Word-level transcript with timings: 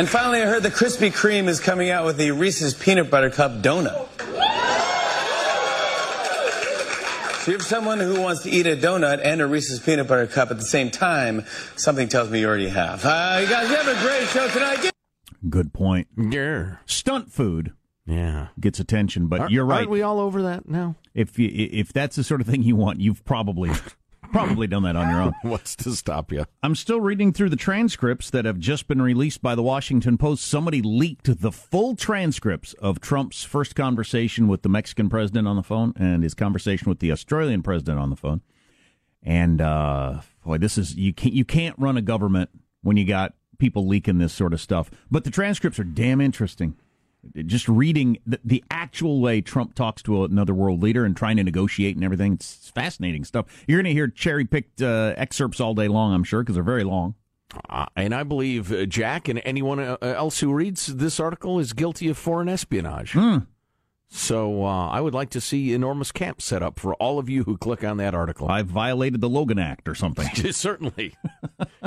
And 0.00 0.08
finally, 0.08 0.40
I 0.40 0.46
heard 0.46 0.62
the 0.62 0.70
Krispy 0.70 1.12
Kreme 1.12 1.46
is 1.46 1.60
coming 1.60 1.90
out 1.90 2.06
with 2.06 2.16
the 2.16 2.30
Reese's 2.30 2.72
Peanut 2.72 3.10
Butter 3.10 3.28
Cup 3.28 3.60
donut. 3.60 4.08
So 7.42 7.50
you 7.50 7.58
have 7.58 7.66
someone 7.66 8.00
who 8.00 8.18
wants 8.18 8.42
to 8.44 8.50
eat 8.50 8.66
a 8.66 8.78
donut 8.78 9.20
and 9.22 9.42
a 9.42 9.46
Reese's 9.46 9.78
Peanut 9.78 10.08
Butter 10.08 10.26
Cup 10.26 10.50
at 10.50 10.56
the 10.56 10.64
same 10.64 10.90
time. 10.90 11.44
Something 11.76 12.08
tells 12.08 12.30
me 12.30 12.40
you 12.40 12.48
already 12.48 12.70
have. 12.70 13.04
Uh, 13.04 13.40
you 13.42 13.46
guys, 13.50 13.68
you 13.68 13.76
have 13.76 13.88
a 13.88 14.00
great 14.00 14.26
show 14.28 14.48
tonight. 14.48 14.90
Good 15.50 15.74
point. 15.74 16.08
Yeah. 16.16 16.76
Stunt 16.86 17.30
food 17.30 17.74
Yeah. 18.06 18.48
gets 18.58 18.80
attention, 18.80 19.26
but 19.26 19.40
Aren't- 19.40 19.52
you're 19.52 19.66
right. 19.66 19.80
Aren't 19.80 19.90
we 19.90 20.00
all 20.00 20.18
over 20.18 20.40
that 20.44 20.66
now? 20.66 20.94
if 21.12 21.38
you, 21.38 21.50
if 21.52 21.92
that's 21.92 22.16
the 22.16 22.24
sort 22.24 22.40
of 22.40 22.46
thing 22.46 22.62
you 22.62 22.74
want, 22.74 23.02
you've 23.02 23.22
probably 23.26 23.70
probably 24.32 24.66
done 24.66 24.82
that 24.84 24.96
on 24.96 25.10
your 25.10 25.22
own. 25.22 25.34
What's 25.42 25.76
to 25.76 25.94
stop 25.94 26.32
you? 26.32 26.44
I'm 26.62 26.74
still 26.74 27.00
reading 27.00 27.32
through 27.32 27.50
the 27.50 27.56
transcripts 27.56 28.30
that 28.30 28.44
have 28.44 28.58
just 28.58 28.88
been 28.88 29.02
released 29.02 29.42
by 29.42 29.54
the 29.54 29.62
Washington 29.62 30.18
Post. 30.18 30.46
Somebody 30.46 30.82
leaked 30.82 31.40
the 31.40 31.52
full 31.52 31.96
transcripts 31.96 32.72
of 32.74 33.00
Trump's 33.00 33.44
first 33.44 33.74
conversation 33.74 34.48
with 34.48 34.62
the 34.62 34.68
Mexican 34.68 35.08
president 35.08 35.48
on 35.48 35.56
the 35.56 35.62
phone 35.62 35.92
and 35.96 36.22
his 36.22 36.34
conversation 36.34 36.88
with 36.88 37.00
the 37.00 37.12
Australian 37.12 37.62
president 37.62 37.98
on 37.98 38.10
the 38.10 38.16
phone. 38.16 38.40
And 39.22 39.60
uh, 39.60 40.20
boy, 40.44 40.58
this 40.58 40.78
is 40.78 40.94
you 40.94 41.12
can't 41.12 41.34
you 41.34 41.44
can't 41.44 41.78
run 41.78 41.96
a 41.96 42.02
government 42.02 42.50
when 42.82 42.96
you 42.96 43.04
got 43.04 43.34
people 43.58 43.86
leaking 43.86 44.18
this 44.18 44.32
sort 44.32 44.52
of 44.52 44.60
stuff. 44.60 44.90
But 45.10 45.24
the 45.24 45.30
transcripts 45.30 45.78
are 45.78 45.84
damn 45.84 46.20
interesting. 46.20 46.76
Just 47.46 47.68
reading 47.68 48.18
the, 48.26 48.40
the 48.44 48.64
actual 48.70 49.20
way 49.20 49.40
Trump 49.40 49.74
talks 49.74 50.02
to 50.02 50.24
another 50.24 50.54
world 50.54 50.82
leader 50.82 51.04
and 51.04 51.16
trying 51.16 51.36
to 51.36 51.44
negotiate 51.44 51.94
and 51.94 52.04
everything, 52.04 52.34
it's 52.34 52.70
fascinating 52.74 53.24
stuff. 53.24 53.46
You're 53.66 53.78
going 53.78 53.92
to 53.92 53.92
hear 53.92 54.08
cherry 54.08 54.44
picked 54.44 54.80
uh, 54.80 55.14
excerpts 55.16 55.60
all 55.60 55.74
day 55.74 55.88
long, 55.88 56.14
I'm 56.14 56.24
sure, 56.24 56.42
because 56.42 56.54
they're 56.54 56.64
very 56.64 56.84
long. 56.84 57.14
Uh, 57.68 57.86
and 57.96 58.14
I 58.14 58.22
believe 58.22 58.72
uh, 58.72 58.86
Jack 58.86 59.28
and 59.28 59.42
anyone 59.44 59.80
uh, 59.80 59.96
else 60.00 60.40
who 60.40 60.52
reads 60.52 60.86
this 60.86 61.18
article 61.18 61.58
is 61.58 61.72
guilty 61.72 62.08
of 62.08 62.16
foreign 62.16 62.48
espionage. 62.48 63.16
So 64.12 64.64
uh, 64.64 64.88
I 64.88 65.00
would 65.00 65.14
like 65.14 65.30
to 65.30 65.40
see 65.40 65.72
enormous 65.72 66.10
camps 66.10 66.44
set 66.44 66.62
up 66.62 66.80
for 66.80 66.94
all 66.94 67.20
of 67.20 67.28
you 67.28 67.44
who 67.44 67.56
click 67.56 67.84
on 67.84 67.96
that 67.98 68.12
article. 68.14 68.48
I've 68.48 68.66
violated 68.66 69.20
the 69.20 69.28
Logan 69.28 69.58
Act 69.58 69.88
or 69.88 69.94
something. 69.94 70.26
Certainly. 70.52 71.14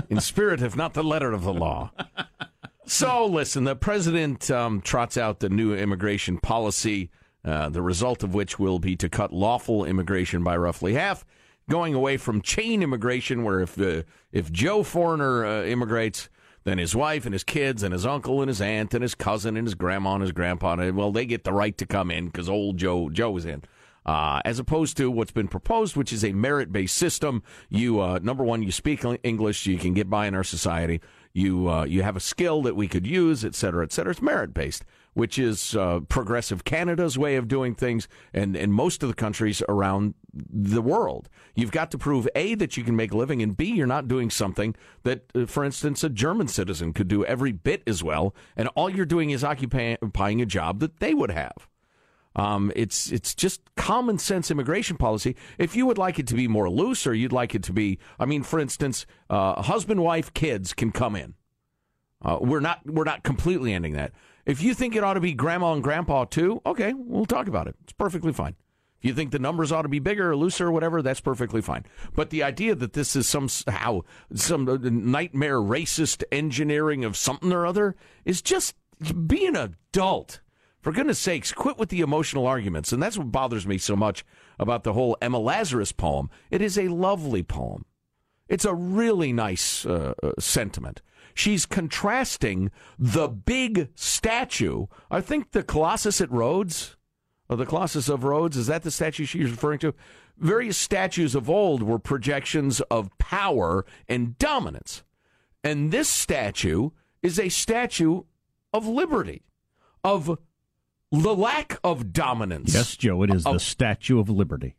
In 0.10 0.22
spirit, 0.22 0.62
if 0.62 0.76
not 0.76 0.94
the 0.94 1.04
letter 1.04 1.34
of 1.34 1.44
the 1.44 1.54
law. 1.54 1.92
So, 2.86 3.26
listen, 3.26 3.64
the 3.64 3.76
president 3.76 4.52
um, 4.52 4.82
trots 4.82 5.18
out 5.18 5.40
the 5.40 5.50
new 5.50 5.74
immigration 5.74 6.38
policy, 6.38 7.10
uh, 7.46 7.70
the 7.70 7.82
result 7.82 8.24
of 8.24 8.34
which 8.34 8.60
will 8.60 8.80
be 8.80 8.98
to 8.98 9.08
cut 9.08 9.32
lawful 9.32 9.86
immigration 9.86 10.44
by 10.44 10.58
roughly 10.58 10.94
half, 10.96 11.26
going 11.70 11.94
away 11.94 12.18
from 12.18 12.42
chain 12.42 12.84
immigration, 12.84 13.44
where 13.44 13.62
if 13.62 13.80
uh, 13.80 14.04
if 14.34 14.52
Joe 14.52 14.84
Foreigner 14.84 15.46
uh, 15.46 15.64
immigrates, 15.64 16.30
then 16.66 16.78
his 16.78 16.94
wife 16.94 17.26
and 17.26 17.34
his 17.34 17.46
kids 17.46 17.84
and 17.84 17.94
his 17.94 18.06
uncle 18.06 18.42
and 18.42 18.50
his 18.50 18.62
aunt 18.62 18.94
and 18.94 19.02
his 19.02 19.16
cousin 19.16 19.56
and 19.56 19.66
his 19.66 19.76
grandma 19.76 20.16
and 20.16 20.22
his 20.22 20.34
grandpa, 20.34 20.76
well, 20.92 21.12
they 21.12 21.26
get 21.26 21.46
the 21.46 21.54
right 21.54 21.78
to 21.78 21.86
come 21.86 22.12
in 22.12 22.26
because 22.26 22.50
old 22.50 22.78
Joe 22.78 23.10
Joe 23.10 23.36
is 23.38 23.46
in. 23.46 23.64
Uh, 24.06 24.42
as 24.44 24.60
opposed 24.60 24.98
to 24.98 25.10
what's 25.10 25.32
been 25.32 25.48
proposed, 25.48 25.96
which 25.96 26.12
is 26.12 26.26
a 26.26 26.34
merit 26.34 26.74
based 26.74 26.98
system. 26.98 27.42
You, 27.70 28.02
uh, 28.02 28.20
number 28.22 28.44
one, 28.44 28.62
you 28.62 28.70
speak 28.70 29.06
English, 29.24 29.66
you 29.66 29.78
can 29.78 29.94
get 29.94 30.10
by 30.10 30.28
in 30.28 30.36
our 30.36 30.44
society 30.44 31.00
you 31.34 31.70
uh, 31.70 31.84
you 31.84 32.04
have 32.04 32.16
a 32.16 32.22
skill 32.22 32.62
that 32.64 32.76
we 32.76 32.88
could 32.88 33.08
use, 33.08 33.44
et 33.44 33.56
cetera, 33.56 33.84
et 33.84 33.92
cetera. 33.92 34.12
It's 34.12 34.22
merit 34.22 34.54
based, 34.54 34.86
which 35.14 35.40
is 35.40 35.76
uh, 35.76 36.02
progressive 36.02 36.64
Canada's 36.64 37.18
way 37.18 37.36
of 37.36 37.48
doing 37.48 37.76
things, 37.76 38.08
and 38.34 38.56
and 38.56 38.74
most 38.74 39.04
of 39.04 39.10
the 39.10 39.16
countries 39.16 39.62
around 39.68 40.14
the 40.34 40.82
world. 40.82 41.30
You've 41.56 41.72
got 41.72 41.92
to 41.92 41.98
prove 41.98 42.28
a 42.36 42.56
that 42.56 42.78
you 42.78 42.84
can 42.84 42.96
make 42.96 43.12
a 43.12 43.18
living, 43.18 43.42
and 43.42 43.58
b 43.58 43.66
you're 43.66 43.88
not 43.88 44.08
doing 44.08 44.30
something 44.30 44.76
that, 45.04 45.26
uh, 45.36 45.46
for 45.46 45.64
instance, 45.64 46.04
a 46.04 46.10
German 46.10 46.48
citizen 46.48 46.94
could 46.94 47.08
do 47.08 47.26
every 47.26 47.52
bit 47.52 47.84
as 47.88 48.04
well, 48.04 48.36
and 48.56 48.68
all 48.70 48.90
you're 48.90 49.06
doing 49.06 49.32
is 49.32 49.44
occupying 49.44 50.42
a 50.42 50.46
job 50.46 50.80
that 50.80 51.00
they 51.00 51.14
would 51.14 51.32
have. 51.32 51.68
Um, 52.36 52.72
it's 52.76 53.12
it's 53.12 53.36
just 53.36 53.62
common 53.76 54.18
sense 54.18 54.50
immigration 54.50 54.98
policy. 54.98 55.36
If 55.58 55.76
you 55.76 55.86
would 55.86 55.98
like 55.98 56.20
it 56.20 56.28
to 56.28 56.36
be 56.36 56.48
more 56.48 56.70
loose, 56.70 57.06
or 57.06 57.14
you'd 57.14 57.32
like 57.32 57.54
it 57.54 57.64
to 57.64 57.74
be, 57.74 58.00
I 58.20 58.26
mean, 58.26 58.44
for 58.44 58.60
instance, 58.60 59.06
uh, 59.30 59.62
husband, 59.62 60.02
wife, 60.02 60.34
kids 60.34 60.74
can 60.74 60.92
come 60.92 61.16
in. 61.16 61.36
Uh, 62.24 62.38
we're 62.42 62.60
not 62.60 62.80
we're 62.86 63.04
not 63.04 63.24
completely 63.24 63.74
ending 63.74 63.94
that. 63.94 64.14
If 64.46 64.62
you 64.62 64.74
think 64.74 64.96
it 64.96 65.04
ought 65.04 65.14
to 65.14 65.22
be 65.22 65.34
grandma 65.34 65.74
and 65.74 65.84
grandpa 65.84 66.26
too, 66.26 66.62
okay, 66.66 66.94
we'll 66.94 67.26
talk 67.26 67.48
about 67.48 67.68
it. 67.68 67.76
It's 67.84 67.94
perfectly 67.94 68.34
fine. 68.34 68.56
If 69.00 69.06
you 69.08 69.14
think 69.14 69.32
the 69.32 69.40
numbers 69.40 69.72
ought 69.72 69.82
to 69.82 69.90
be 69.90 70.00
bigger 70.00 70.32
or 70.32 70.36
looser 70.36 70.68
or 70.68 70.72
whatever, 70.72 71.02
that's 71.02 71.20
perfectly 71.20 71.62
fine. 71.62 71.86
But 72.16 72.30
the 72.30 72.44
idea 72.44 72.74
that 72.76 72.94
this 72.94 73.18
is 73.18 73.28
somehow 73.28 74.02
some 74.34 74.68
uh, 74.68 74.78
nightmare 74.82 75.60
racist 75.60 76.24
engineering 76.32 77.04
of 77.04 77.18
something 77.18 77.52
or 77.52 77.66
other 77.66 77.96
is 78.24 78.42
just 78.42 78.76
be 79.28 79.46
an 79.46 79.58
adult 79.58 80.40
for 80.84 80.92
goodness 80.92 81.18
sakes, 81.18 81.54
quit 81.54 81.78
with 81.78 81.88
the 81.88 82.02
emotional 82.02 82.46
arguments. 82.46 82.92
And 82.92 83.02
that's 83.02 83.18
what 83.18 83.32
bothers 83.32 83.66
me 83.66 83.78
so 83.78 83.96
much 83.96 84.26
about 84.60 84.84
the 84.84 84.92
whole 84.92 85.18
Emma 85.22 85.40
Lazarus 85.40 85.94
poem. 85.94 86.30
It 86.52 86.62
is 86.62 86.78
a 86.78 86.90
lovely 86.90 87.42
poem. 87.42 87.86
It's 88.50 88.66
a 88.66 88.76
really 88.76 89.32
nice 89.32 89.86
uh, 89.86 90.14
uh, 90.22 90.34
sentiment. 90.38 91.02
She's 91.34 91.66
contrasting 91.66 92.70
the 93.00 93.30
big 93.30 93.90
statue. 93.96 94.88
I 95.10 95.22
think 95.22 95.52
the 95.52 95.64
Colossus 95.64 96.20
at 96.20 96.30
Rhodes, 96.30 96.98
or 97.48 97.56
the 97.56 97.66
Colossus 97.66 98.10
of 98.10 98.26
Rhodes, 98.26 98.58
is 98.58 98.68
that 98.68 98.84
the 98.84 98.92
statue 98.92 99.26
she's 99.26 99.52
referring 99.52 99.80
to? 99.80 99.96
Various 100.38 100.78
statues 100.78 101.34
of 101.34 101.50
old 101.50 101.82
were 101.82 101.98
projections 101.98 102.82
of 102.82 103.18
power 103.18 103.86
and 104.10 104.38
dominance. 104.38 105.04
And 105.64 105.94
this 105.94 106.10
statue 106.10 106.90
is 107.22 107.40
a 107.40 107.48
statue 107.48 108.24
of 108.74 108.86
liberty, 108.86 109.44
of 110.04 110.38
the 111.22 111.36
lack 111.36 111.80
of 111.84 112.12
dominance. 112.12 112.74
Yes, 112.74 112.98
Joe, 112.98 113.24
it 113.24 113.34
is 113.34 113.46
of, 113.46 113.54
the 113.54 113.60
Statue 113.60 114.20
of 114.20 114.30
Liberty. 114.30 114.76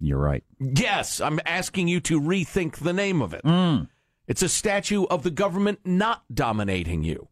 You're 0.00 0.18
right. 0.18 0.44
Yes, 0.58 1.20
I'm 1.20 1.40
asking 1.46 1.88
you 1.88 2.00
to 2.00 2.20
rethink 2.20 2.78
the 2.78 2.92
name 2.92 3.22
of 3.22 3.32
it. 3.32 3.44
Mm. 3.44 3.88
It's 4.26 4.42
a 4.42 4.48
statue 4.48 5.04
of 5.04 5.22
the 5.22 5.30
government 5.30 5.80
not 5.84 6.24
dominating 6.32 7.04
you. 7.04 7.28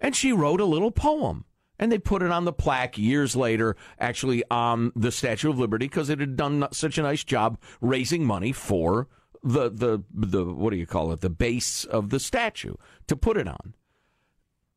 And 0.00 0.14
she 0.14 0.32
wrote 0.32 0.60
a 0.60 0.66
little 0.66 0.90
poem. 0.90 1.44
And 1.78 1.92
they 1.92 1.98
put 1.98 2.22
it 2.22 2.30
on 2.30 2.46
the 2.46 2.54
plaque 2.54 2.96
years 2.96 3.36
later, 3.36 3.76
actually 3.98 4.42
on 4.50 4.92
the 4.96 5.12
Statue 5.12 5.50
of 5.50 5.58
Liberty, 5.58 5.86
because 5.86 6.08
it 6.08 6.20
had 6.20 6.34
done 6.36 6.66
such 6.72 6.96
a 6.96 7.02
nice 7.02 7.22
job 7.22 7.58
raising 7.82 8.24
money 8.24 8.52
for 8.52 9.08
the, 9.42 9.68
the, 9.68 10.02
the, 10.10 10.44
what 10.44 10.70
do 10.70 10.76
you 10.76 10.86
call 10.86 11.12
it, 11.12 11.20
the 11.20 11.28
base 11.28 11.84
of 11.84 12.08
the 12.08 12.18
statue 12.18 12.76
to 13.08 13.16
put 13.16 13.36
it 13.36 13.46
on. 13.46 13.74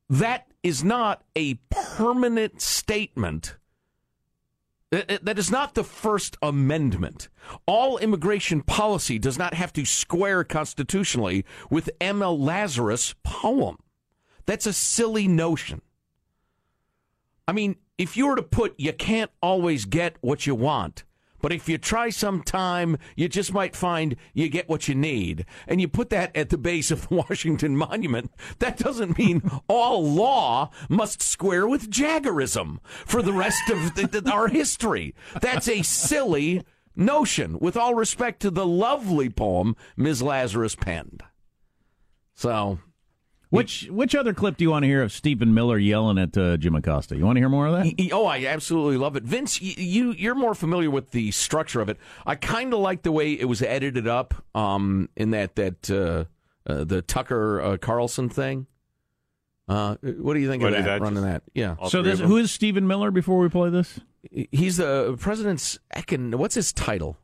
That 0.10 0.49
is 0.64 0.84
not 0.84 1.24
a 1.36 1.56
permanent 1.70 2.62
statement. 2.62 3.58
Uh, 4.92 5.02
uh, 5.08 5.18
that 5.22 5.38
is 5.38 5.52
not 5.52 5.76
the 5.76 5.84
First 5.84 6.36
Amendment. 6.42 7.30
All 7.66 7.98
immigration 7.98 8.62
policy 8.62 9.20
does 9.20 9.38
not 9.38 9.54
have 9.54 9.72
to 9.74 9.86
square 9.86 10.44
constitutionally 10.44 11.46
with 11.70 11.90
Emma 12.02 12.32
Lazarus' 12.32 13.14
poem. 13.24 13.78
That's 14.46 14.66
a 14.66 14.74
silly 14.74 15.28
notion. 15.28 15.82
I 17.48 17.52
mean, 17.52 17.76
if 17.98 18.18
you 18.18 18.28
were 18.28 18.36
to 18.36 18.44
put, 18.44 18.80
you 18.80 18.94
can't 18.94 19.32
always 19.42 19.86
get 19.86 20.18
what 20.22 20.48
you 20.48 20.56
want, 20.56 21.04
but 21.42 21.54
if 21.54 21.70
you 21.70 21.78
try 21.78 22.10
some 22.10 22.44
time, 22.44 22.98
you 23.16 23.30
just 23.30 23.54
might 23.54 23.76
find 23.76 24.16
you 24.34 24.50
get 24.50 24.70
what 24.70 24.88
you 24.88 24.96
need. 24.96 25.46
And 25.68 25.80
you 25.82 25.88
put 25.88 26.10
that 26.10 26.36
at 26.36 26.50
the 26.50 26.58
base 26.58 26.92
of 26.92 27.08
the 27.08 27.16
Washington 27.30 27.76
Monument. 27.76 28.32
That 28.60 28.78
doesn't 28.78 29.18
mean 29.18 29.42
all 29.68 30.04
law 30.04 30.72
must 30.90 31.22
square 31.22 31.68
with 31.68 31.90
Jaggerism 31.90 32.80
for 32.84 33.22
the 33.22 33.34
rest 33.34 33.70
of 33.70 33.96
the, 33.96 34.08
the, 34.08 34.32
our 34.32 34.48
history. 34.48 35.16
That's 35.42 35.68
a 35.68 35.82
silly 35.82 36.64
notion, 36.96 37.58
with 37.60 37.78
all 37.78 37.96
respect 37.96 38.42
to 38.42 38.52
the 38.52 38.66
lovely 38.66 39.30
poem 39.30 39.76
Ms. 39.96 40.22
Lazarus 40.22 40.76
penned. 40.76 41.24
So 42.36 42.80
which 43.50 43.88
which 43.90 44.16
other 44.16 44.34
clip 44.34 44.58
do 44.58 44.64
you 44.64 44.70
want 44.70 44.84
to 44.84 44.88
hear 44.88 45.02
of 45.02 45.12
Stephen 45.12 45.54
Miller 45.54 45.78
yelling 45.78 46.18
at 46.18 46.38
uh, 46.38 46.58
Jim 46.58 46.76
Acosta? 46.76 47.16
You 47.16 47.26
want 47.26 47.38
to 47.38 47.42
hear 47.42 47.50
more 47.50 47.68
of 47.68 47.74
that? 47.74 48.10
Oh, 48.12 48.26
I 48.26 48.46
absolutely 48.46 48.98
love 48.98 49.16
it. 49.16 49.24
Vince, 49.24 49.62
you 49.62 50.12
you're 50.12 50.36
more 50.36 50.54
familiar 50.54 50.92
with 50.92 51.12
the 51.12 51.32
structure 51.32 51.82
of 51.82 51.90
it. 51.90 51.98
I 52.26 52.36
kind 52.36 52.74
of 52.74 52.80
like 52.80 53.02
the 53.02 53.12
way 53.12 53.34
it 53.34 53.46
was 53.46 53.62
edited 53.62 54.08
up 54.08 54.36
um, 54.54 55.10
in 55.16 55.32
that 55.32 55.56
that 55.56 55.90
uh, 55.90 56.26
uh, 56.70 56.84
the 56.84 57.02
Tucker 57.02 57.62
uh, 57.62 57.78
Carlson 57.78 58.30
thing. 58.30 58.68
Uh, 59.68 59.96
what 60.02 60.34
do 60.34 60.40
you 60.40 60.50
think 60.50 60.64
what 60.64 60.74
of 60.74 60.84
that? 60.84 61.02
Running 61.02 61.24
that, 61.24 61.44
yeah. 61.54 61.76
So 61.88 62.02
this, 62.02 62.20
who 62.20 62.38
is 62.38 62.52
Stephen 62.52 62.88
Miller? 62.88 63.12
Before 63.12 63.38
we 63.38 63.50
play 63.50 63.70
this, 63.70 64.00
he's 64.52 64.78
the 64.78 65.16
president's 65.20 65.78
econ. 65.96 66.34
What's 66.36 66.56
his 66.56 66.74
title? 66.74 67.18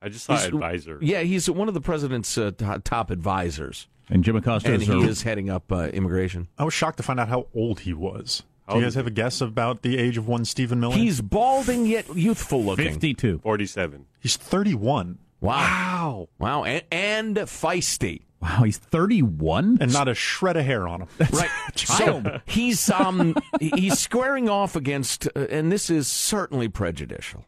I 0.00 0.08
just 0.08 0.26
saw 0.26 0.36
he's, 0.36 0.44
advisor. 0.44 0.98
Yeah, 1.02 1.22
he's 1.22 1.50
one 1.50 1.66
of 1.66 1.74
the 1.74 1.80
president's 1.80 2.38
uh, 2.38 2.52
top 2.84 3.10
advisors. 3.10 3.88
And 4.08 4.22
Jim 4.22 4.36
Acosta 4.36 4.72
and 4.72 4.82
is, 4.82 4.88
he 4.88 5.02
is 5.02 5.22
heading 5.22 5.50
up 5.50 5.70
uh, 5.72 5.88
immigration. 5.88 6.48
I 6.58 6.64
was 6.64 6.74
shocked 6.74 6.98
to 6.98 7.02
find 7.02 7.18
out 7.18 7.28
how 7.28 7.48
old 7.54 7.80
he 7.80 7.92
was. 7.92 8.42
Do 8.68 8.76
you 8.76 8.82
guys 8.82 8.96
have 8.96 9.06
a 9.06 9.12
guess 9.12 9.40
about 9.40 9.82
the 9.82 9.96
age 9.96 10.16
of 10.18 10.26
one 10.26 10.44
Stephen 10.44 10.80
Miller? 10.80 10.96
He's 10.96 11.20
balding 11.20 11.86
yet 11.86 12.16
youthful 12.16 12.64
looking. 12.64 12.92
52. 12.92 13.38
47. 13.38 14.06
He's 14.18 14.36
31. 14.36 15.18
Wow. 15.40 16.28
Wow. 16.38 16.64
And, 16.64 16.82
and 16.90 17.36
feisty. 17.36 18.22
Wow, 18.40 18.62
he's 18.64 18.76
31 18.76 19.78
and 19.80 19.92
not 19.92 20.08
a 20.08 20.14
shred 20.14 20.56
of 20.56 20.64
hair 20.64 20.86
on 20.86 21.02
him. 21.02 21.08
That's 21.16 21.32
right. 21.32 21.50
so 21.74 22.40
he's 22.44 22.90
um 22.90 23.34
he's 23.60 23.98
squaring 23.98 24.48
off 24.48 24.76
against 24.76 25.26
uh, 25.34 25.46
and 25.48 25.72
this 25.72 25.88
is 25.88 26.06
certainly 26.06 26.68
prejudicial. 26.68 27.46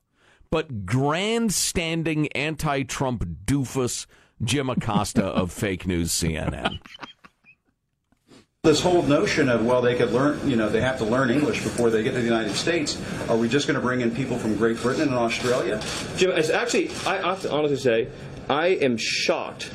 But 0.50 0.86
grandstanding 0.86 2.28
anti-Trump 2.28 3.22
doofus 3.44 4.06
Jim 4.42 4.71
Acosta 4.71 5.25
of 5.25 5.52
fake 5.52 5.87
news 5.87 6.11
CNN. 6.11 6.80
This 8.64 8.80
whole 8.80 9.02
notion 9.02 9.49
of, 9.49 9.64
well, 9.64 9.80
they 9.80 9.95
could 9.95 10.12
learn, 10.12 10.49
you 10.49 10.57
know, 10.57 10.68
they 10.68 10.80
have 10.80 10.99
to 10.99 11.04
learn 11.04 11.30
English 11.30 11.62
before 11.62 11.90
they 11.90 12.02
get 12.02 12.12
to 12.12 12.18
the 12.18 12.25
United 12.25 12.54
States. 12.54 13.00
Are 13.28 13.37
we 13.37 13.49
just 13.49 13.66
going 13.66 13.76
to 13.76 13.80
bring 13.80 14.00
in 14.00 14.14
people 14.14 14.37
from 14.37 14.57
Great 14.57 14.76
Britain 14.78 15.09
and 15.09 15.16
Australia? 15.16 15.80
Jim, 16.16 16.33
actually, 16.33 16.90
I 17.07 17.18
have 17.18 17.42
to 17.42 17.52
honestly 17.52 17.76
say, 17.76 18.09
I 18.50 18.68
am 18.68 18.97
shocked 18.97 19.71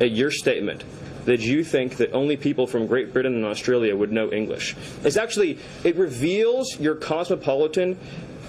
at 0.00 0.10
your 0.10 0.30
statement 0.30 0.84
that 1.24 1.40
you 1.40 1.64
think 1.64 1.96
that 1.96 2.12
only 2.12 2.36
people 2.36 2.66
from 2.66 2.86
Great 2.86 3.12
Britain 3.12 3.34
and 3.34 3.44
Australia 3.44 3.94
would 3.96 4.12
know 4.12 4.32
English. 4.32 4.76
It's 5.02 5.16
actually, 5.16 5.58
it 5.84 5.96
reveals 5.96 6.78
your 6.78 6.94
cosmopolitan 6.94 7.98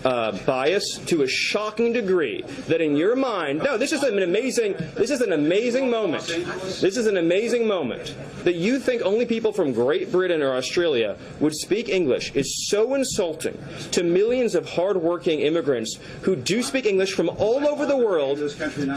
uh, 0.04 0.38
bias 0.46 0.98
to 1.06 1.24
a 1.24 1.27
shocking 1.27 1.94
degree 1.94 2.44
that 2.68 2.82
in 2.82 2.96
your 2.96 3.16
mind, 3.16 3.60
no, 3.63 3.77
this 3.77 3.92
is 3.92 4.04
an 4.04 4.22
amazing, 4.22 4.75
this 4.96 5.10
is 5.10 5.22
an 5.22 5.34
amazing 5.34 5.89
moment. 5.89 6.25
This 6.25 6.98
is 6.98 7.08
an 7.08 7.18
amazing 7.18 7.68
moment 7.68 8.16
that 8.44 8.56
you 8.56 8.80
think 8.80 9.01
only 9.01 9.25
people 9.25 9.51
from 9.51 9.74
Great 9.74 10.12
Britain 10.12 10.42
or 10.42 10.56
Australia 10.56 11.18
would 11.39 11.56
speak 11.56 11.89
English 11.89 12.34
is 12.36 12.70
so 12.70 12.96
insulting 12.96 13.58
to 13.92 14.04
millions 14.04 14.56
of 14.56 14.70
hardworking 14.70 15.42
immigrants 15.42 16.00
who 16.22 16.36
do 16.36 16.62
speak 16.63 16.86
English 16.86 17.13
from 17.13 17.30
all 17.30 17.68
over 17.68 17.86
the 17.86 17.98
world. 17.98 18.38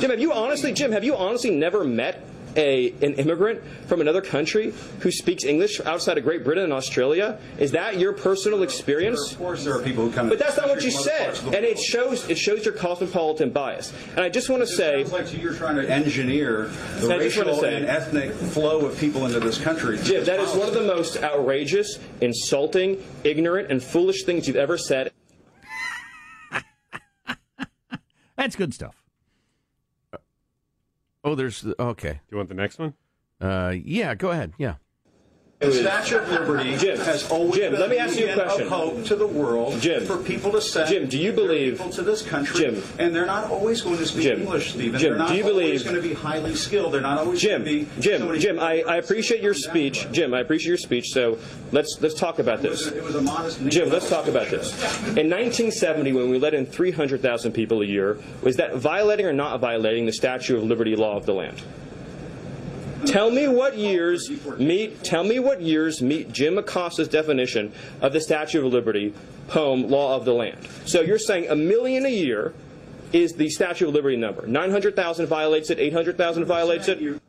Jim, 0.01 0.11
have 0.11 0.21
you 0.21 0.33
honestly, 0.33 0.73
Jim, 0.73 0.93
have 0.93 1.05
you 1.05 1.17
honestly 1.17 1.51
never 1.51 1.85
met 1.85 2.23
a 2.57 2.91
an 3.03 3.15
immigrant 3.15 3.63
from 3.87 4.01
another 4.01 4.21
country 4.21 4.73
who 5.01 5.11
speaks 5.11 5.45
English 5.45 5.81
outside 5.81 6.19
of 6.19 6.25
Great 6.25 6.45
Britain 6.45 6.65
and 6.65 6.73
Australia? 6.73 7.39
Is 7.59 7.73
that 7.73 7.99
your 7.99 8.13
personal 8.13 8.63
experience? 8.63 9.33
Of 9.33 9.39
course, 9.39 9.65
there 9.65 9.77
are 9.77 9.83
people 9.83 10.07
who 10.07 10.13
come. 10.13 10.29
But 10.29 10.39
that's 10.39 10.57
not 10.57 10.69
what 10.69 10.83
you 10.83 10.91
said, 10.91 11.25
parts 11.27 11.39
of 11.41 11.51
the 11.51 11.57
and 11.57 11.67
it 11.67 11.79
shows 11.79 12.29
it 12.29 12.39
shows 12.39 12.65
your 12.65 12.75
cosmopolitan 12.75 13.51
bias. 13.51 13.93
And 14.11 14.21
I 14.21 14.29
just 14.29 14.49
want 14.49 14.63
to 14.63 14.67
say, 14.67 15.05
Sounds 15.05 15.13
like 15.13 15.43
you're 15.43 15.55
trying 15.55 15.77
to 15.77 15.89
engineer 15.91 16.71
the 17.01 17.15
I 17.15 17.19
just 17.19 17.37
wanna 17.37 17.51
racial 17.51 17.61
say- 17.61 17.77
and 17.77 17.87
ethnic 17.87 18.33
flow 18.33 18.87
of 18.87 18.99
people 18.99 19.27
into 19.27 19.41
this 19.41 19.59
country. 19.59 19.99
Jim, 20.03 20.25
that 20.25 20.41
is 20.41 20.55
one 20.55 20.69
of 20.69 20.75
the 20.75 20.83
most 20.83 21.23
outrageous, 21.23 21.99
insulting, 22.21 23.03
ignorant, 23.25 23.71
and 23.71 23.83
foolish 23.83 24.25
things 24.25 24.47
you've 24.47 24.57
ever 24.57 24.79
said. 24.79 25.13
That's 28.37 28.57
good 28.57 28.73
stuff. 28.73 29.00
Oh, 31.23 31.35
there's 31.35 31.65
okay. 31.79 32.13
Do 32.13 32.19
you 32.31 32.37
want 32.37 32.49
the 32.49 32.55
next 32.55 32.79
one? 32.79 32.95
Uh, 33.41 33.75
yeah, 33.85 34.15
go 34.15 34.31
ahead. 34.31 34.53
Yeah. 34.59 34.75
The 35.61 35.73
Statue 35.73 36.17
of 36.17 36.29
Liberty 36.31 36.75
Jim, 36.79 36.97
has 37.01 37.31
always 37.31 37.57
Jim, 37.57 37.73
been 37.73 37.81
let 37.83 37.91
me 37.91 37.99
ask 37.99 38.19
you 38.19 38.31
a 38.31 38.33
question. 38.35 38.63
of 38.63 38.69
hope 38.71 39.05
to 39.05 39.15
the 39.15 39.27
world 39.27 39.79
Jim. 39.79 40.07
for 40.07 40.17
people 40.17 40.51
to 40.53 40.61
send 40.63 40.89
Jim, 40.89 41.07
do 41.07 41.19
you 41.19 41.33
believe- 41.33 41.77
people 41.77 41.93
to 41.93 42.01
this 42.01 42.23
country, 42.23 42.61
Jim. 42.61 42.83
and 42.99 43.15
they're 43.15 43.27
not 43.27 43.51
always 43.51 43.83
going 43.83 43.99
to 43.99 44.07
speak 44.07 44.23
Jim. 44.23 44.41
English, 44.41 44.71
Stephen. 44.71 44.99
Jim, 44.99 45.11
they're 45.11 45.19
not 45.19 45.29
do 45.29 45.35
you 45.35 45.43
always 45.45 45.83
believe- 45.83 45.85
going 45.85 45.97
to 45.97 46.09
be 46.09 46.15
highly 46.15 46.55
skilled. 46.55 46.95
They're 46.95 47.03
not 47.03 47.19
always 47.19 47.43
Jim, 47.43 47.63
going 47.63 47.85
to 47.85 47.95
be 47.95 48.01
Jim, 48.01 48.41
Jim, 48.41 48.59
I, 48.59 48.83
I 48.89 48.97
appreciate 48.97 49.43
your 49.43 49.53
speech. 49.53 50.07
Jim, 50.13 50.33
I 50.33 50.41
appreciate 50.41 50.69
your 50.69 50.79
speech. 50.79 51.11
So 51.13 51.37
let's 51.73 51.99
let's 52.01 52.15
talk 52.15 52.39
about 52.39 52.63
this. 52.63 52.87
It 52.87 53.05
was 53.05 53.17
a 53.17 53.21
modest. 53.21 53.63
Jim, 53.69 53.91
let's 53.91 54.09
talk 54.09 54.29
about 54.29 54.49
this. 54.49 54.73
In 55.09 55.29
1970, 55.29 56.15
when 56.15 56.31
we 56.31 56.39
let 56.39 56.55
in 56.55 56.65
300,000 56.65 57.53
people 57.53 57.83
a 57.83 57.85
year, 57.85 58.17
was 58.41 58.57
that 58.57 58.77
violating 58.77 59.27
or 59.27 59.35
not 59.35 59.61
violating 59.61 60.07
the 60.07 60.13
Statue 60.15 60.57
of 60.57 60.65
Liberty 60.65 60.97
law 60.97 61.19
of 61.19 61.27
the 61.27 61.35
land? 61.35 61.61
Tell 63.07 63.31
me 63.31 63.49
what 63.49 63.77
years 63.79 64.31
meet. 64.59 65.03
Tell 65.03 65.25
me 65.25 65.39
what 65.39 65.61
years 65.63 66.03
meet 66.03 66.33
Jim 66.33 66.59
Acosta's 66.59 67.09
definition 67.09 67.73
of 68.01 68.13
the 68.13 68.21
Statue 68.21 68.67
of 68.67 68.73
Liberty 68.73 69.15
poem 69.49 69.89
"Law 69.89 70.17
of 70.17 70.25
the 70.25 70.33
Land." 70.35 70.67
So 70.85 71.01
you're 71.01 71.19
saying 71.19 71.49
a 71.49 71.57
million 71.57 72.05
a 72.07 72.11
year 72.11 72.53
is 73.13 73.33
the 73.35 73.49
Statue 73.51 73.89
of 73.89 73.95
Liberty 73.95 74.17
number. 74.17 74.47
Nine 74.47 74.71
hundred 74.71 74.97
thousand 74.97 75.27
violates 75.27 75.71
it. 75.71 75.79
Eight 75.79 75.93
hundred 75.93 76.17
thousand 76.17 76.45
violates 76.45 76.89
it. 76.89 77.21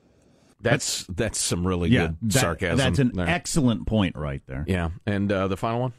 That's 0.62 1.06
that's 1.10 1.40
some 1.40 1.66
really 1.66 1.90
Yeah, 1.90 2.08
good 2.08 2.18
that- 2.34 2.40
sarcasm. 2.40 2.78
that's 2.78 3.00
an 3.00 3.12
there. 3.16 3.28
excellent 3.28 3.88
point 3.88 4.16
right 4.16 4.42
there. 4.48 4.64
Yeah, 4.68 4.90
and 5.06 5.32
uh, 5.32 5.48
the 5.48 5.58
final 5.58 5.82
one. 5.82 5.94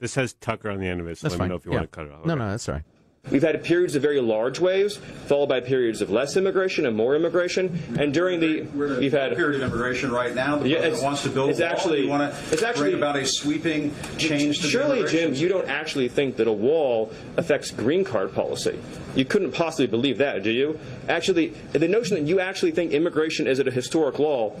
This 0.00 0.14
has 0.14 0.32
Tucker 0.34 0.70
on 0.70 0.78
the 0.78 0.86
end 0.86 1.00
of 1.00 1.08
it, 1.08 1.18
so 1.18 1.24
That's 1.26 1.32
let 1.34 1.38
fine. 1.38 1.48
me 1.48 1.52
know 1.52 1.56
if 1.56 1.64
you 1.66 1.72
Yeah. 1.72 1.78
want 1.78 1.92
to 1.92 1.96
cut 1.96 2.06
it 2.06 2.12
off. 2.12 2.24
No, 2.24 2.34
no, 2.36 2.50
that's 2.50 2.68
all 2.68 2.76
right. 2.76 2.84
We've 3.30 3.42
had 3.42 3.62
periods 3.62 3.94
of 3.94 4.02
very 4.02 4.20
large 4.20 4.58
waves, 4.60 4.96
followed 5.26 5.48
by 5.48 5.60
periods 5.60 6.00
of 6.00 6.10
less 6.10 6.36
immigration 6.36 6.86
and 6.86 6.96
more 6.96 7.14
immigration. 7.14 7.78
And 7.98 8.12
during 8.14 8.40
the, 8.40 8.62
We're 8.74 8.96
a 8.96 8.98
we've 8.98 9.12
had 9.12 9.36
period 9.36 9.60
of 9.62 9.68
immigration 9.72 10.10
right 10.10 10.34
now. 10.34 10.56
The 10.58 10.68
Yeah, 10.68 10.78
it's- 10.78 11.02
wants 11.02 11.22
to 11.24 11.28
build 11.28 11.50
it's 11.50 11.60
a 11.60 11.64
wall. 11.64 11.72
actually- 11.72 12.06
want 12.06 12.32
it's 12.50 12.62
actually- 12.62 12.94
about 12.94 13.16
a 13.16 13.26
sweeping 13.26 13.94
change 14.16 14.56
to 14.58 14.62
the 14.62 14.68
Surely, 14.68 15.04
Jim, 15.08 15.34
you 15.34 15.48
don't 15.48 15.68
actually 15.68 16.08
think 16.08 16.36
that 16.36 16.46
a 16.48 16.52
wall 16.52 17.10
affects 17.36 17.70
green 17.70 18.04
card 18.04 18.34
policy. 18.34 18.78
You 19.18 19.24
couldn't 19.24 19.50
possibly 19.50 19.88
believe 19.88 20.18
that, 20.18 20.44
do 20.44 20.50
you? 20.52 20.78
Actually, 21.08 21.48
the 21.72 21.88
notion 21.88 22.14
that 22.14 22.28
you 22.28 22.38
actually 22.38 22.70
think 22.70 22.92
immigration 22.92 23.48
is 23.48 23.58
at 23.58 23.66
a 23.66 23.70
historic 23.72 24.20
law, 24.20 24.54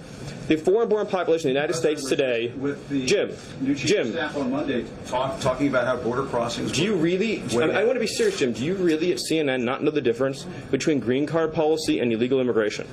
the 0.48 0.56
foreign-born 0.56 1.06
population 1.06 1.48
in 1.48 1.54
the 1.54 1.60
United 1.60 1.74
States 1.74 2.08
today, 2.08 2.48
with 2.56 2.88
the 2.88 3.06
Jim, 3.06 3.36
new 3.60 3.72
chief 3.76 3.86
Jim, 3.88 4.10
staff 4.10 4.36
on 4.36 4.50
Monday 4.50 4.84
talk, 5.06 5.38
talking 5.38 5.68
about 5.68 5.86
how 5.86 5.96
border 6.02 6.24
crossings. 6.24 6.72
do 6.72 6.82
you 6.82 6.96
really? 6.96 7.40
I, 7.52 7.82
I 7.82 7.84
want 7.84 7.94
to 7.94 8.00
be 8.00 8.08
serious, 8.08 8.40
Jim. 8.40 8.52
Do 8.52 8.64
you 8.64 8.74
really 8.74 9.12
at 9.12 9.18
CNN 9.18 9.62
not 9.62 9.84
know 9.84 9.92
the 9.92 10.00
difference 10.00 10.42
between 10.72 10.98
green 10.98 11.24
card 11.24 11.54
policy 11.54 12.00
and 12.00 12.12
illegal 12.12 12.40
immigration? 12.40 12.88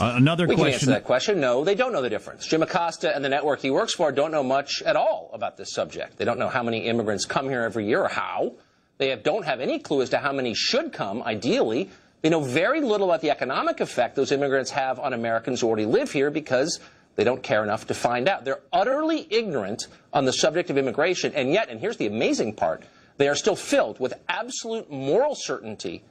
Uh, 0.00 0.12
another 0.16 0.46
we 0.46 0.54
can 0.54 0.68
answer 0.68 0.86
that 0.86 1.02
question. 1.02 1.40
No, 1.40 1.64
they 1.64 1.74
don't 1.74 1.92
know 1.92 2.02
the 2.02 2.10
difference. 2.10 2.46
Jim 2.46 2.62
Acosta 2.62 3.12
and 3.12 3.24
the 3.24 3.28
network 3.28 3.60
he 3.60 3.72
works 3.72 3.94
for 3.94 4.12
don't 4.12 4.30
know 4.30 4.44
much 4.44 4.82
at 4.82 4.94
all 4.94 5.30
about 5.32 5.56
this 5.56 5.72
subject. 5.72 6.16
They 6.16 6.24
don't 6.24 6.38
know 6.38 6.48
how 6.48 6.62
many 6.62 6.86
immigrants 6.86 7.24
come 7.24 7.48
here 7.48 7.62
every 7.62 7.88
year 7.88 8.02
or 8.04 8.08
how. 8.08 8.54
They 8.98 9.14
don't 9.16 9.44
have 9.44 9.60
any 9.60 9.78
clue 9.78 10.02
as 10.02 10.10
to 10.10 10.18
how 10.18 10.32
many 10.32 10.54
should 10.54 10.92
come, 10.92 11.22
ideally. 11.22 11.90
They 12.22 12.30
know 12.30 12.40
very 12.40 12.80
little 12.80 13.10
about 13.10 13.20
the 13.20 13.30
economic 13.30 13.80
effect 13.80 14.16
those 14.16 14.32
immigrants 14.32 14.70
have 14.70 14.98
on 14.98 15.12
Americans 15.12 15.60
who 15.60 15.66
already 15.66 15.84
live 15.84 16.12
here 16.12 16.30
because 16.30 16.80
they 17.16 17.24
don't 17.24 17.42
care 17.42 17.62
enough 17.62 17.86
to 17.88 17.94
find 17.94 18.28
out. 18.28 18.44
They're 18.44 18.62
utterly 18.72 19.26
ignorant 19.30 19.88
on 20.12 20.24
the 20.24 20.32
subject 20.32 20.70
of 20.70 20.78
immigration, 20.78 21.32
and 21.34 21.52
yet, 21.52 21.68
and 21.68 21.80
here's 21.80 21.96
the 21.96 22.06
amazing 22.06 22.54
part, 22.54 22.84
they 23.16 23.28
are 23.28 23.34
still 23.34 23.56
filled 23.56 24.00
with 24.00 24.14
absolute 24.28 24.90
moral 24.90 25.34
certainty 25.34 26.02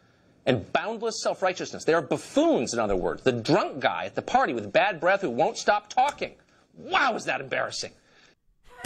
and 0.46 0.72
boundless 0.74 1.22
self 1.22 1.42
righteousness. 1.42 1.84
They 1.84 1.94
are 1.94 2.02
buffoons, 2.02 2.74
in 2.74 2.80
other 2.80 2.96
words. 2.96 3.24
The 3.24 3.32
drunk 3.32 3.80
guy 3.80 4.06
at 4.06 4.16
the 4.16 4.22
party 4.22 4.54
with 4.54 4.72
bad 4.72 5.00
breath 5.00 5.22
who 5.22 5.30
won't 5.30 5.58
stop 5.58 5.90
talking. 5.90 6.36
Wow, 6.78 7.16
is 7.16 7.26
that 7.26 7.42
embarrassing? 7.42 7.92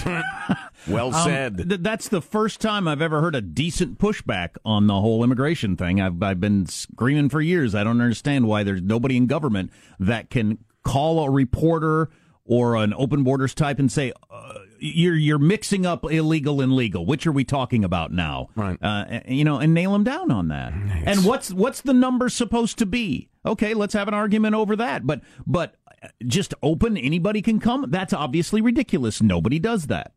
Well 0.88 1.14
Um, 1.14 1.24
said. 1.26 1.58
th- 1.70 1.82
that's 1.82 2.08
the 2.08 2.22
first 2.22 2.62
time 2.62 2.88
I've 2.88 3.02
ever 3.02 3.20
heard 3.20 3.36
a 3.36 3.42
decent 3.42 3.98
pushback 4.00 4.52
on 4.64 4.88
the 4.88 5.02
whole 5.02 5.22
immigration 5.24 5.76
thing. 5.76 6.00
I've, 6.00 6.24
I've 6.24 6.40
been 6.40 6.66
screaming 6.66 7.28
for 7.30 7.42
years. 7.42 7.76
I 7.76 7.84
don't 7.84 8.00
understand 8.00 8.48
why 8.48 8.64
there's 8.64 8.82
nobody 8.82 9.18
in 9.18 9.28
government 9.28 9.72
that 10.00 10.30
can 10.30 10.60
call 10.84 11.20
a 11.26 11.30
reporter 11.30 12.10
or 12.46 12.78
an 12.78 12.94
open 12.94 13.24
borders 13.26 13.54
type 13.54 13.78
and 13.80 13.92
say, 13.92 14.14
uh, 14.32 14.54
"You're 14.80 15.16
you're 15.16 15.38
mixing 15.40 15.86
up 15.86 16.10
illegal 16.10 16.62
and 16.62 16.72
legal. 16.74 17.06
Which 17.06 17.28
are 17.28 17.34
we 17.34 17.44
talking 17.44 17.84
about 17.84 18.14
now?" 18.14 18.48
Right. 18.56 18.78
Uh, 18.82 19.20
you 19.28 19.44
know, 19.44 19.58
and 19.60 19.74
nail 19.74 19.92
them 19.92 20.06
down 20.06 20.32
on 20.32 20.48
that. 20.48 20.72
And 21.04 21.26
what's 21.26 21.52
what's 21.52 21.82
the 21.82 21.94
number 21.94 22.30
supposed 22.30 22.78
to 22.78 22.86
be? 22.86 23.28
Okay, 23.46 23.74
let's 23.74 23.94
have 23.94 24.08
an 24.08 24.14
argument 24.14 24.56
over 24.56 24.78
that. 24.78 25.06
But 25.06 25.20
but 25.46 25.76
just 26.26 26.54
open 26.62 26.98
anybody 26.98 27.42
can 27.42 27.60
come. 27.60 27.86
That's 27.90 28.14
obviously 28.14 28.62
ridiculous. 28.62 29.22
Nobody 29.22 29.60
does 29.60 29.88
that. 29.88 30.14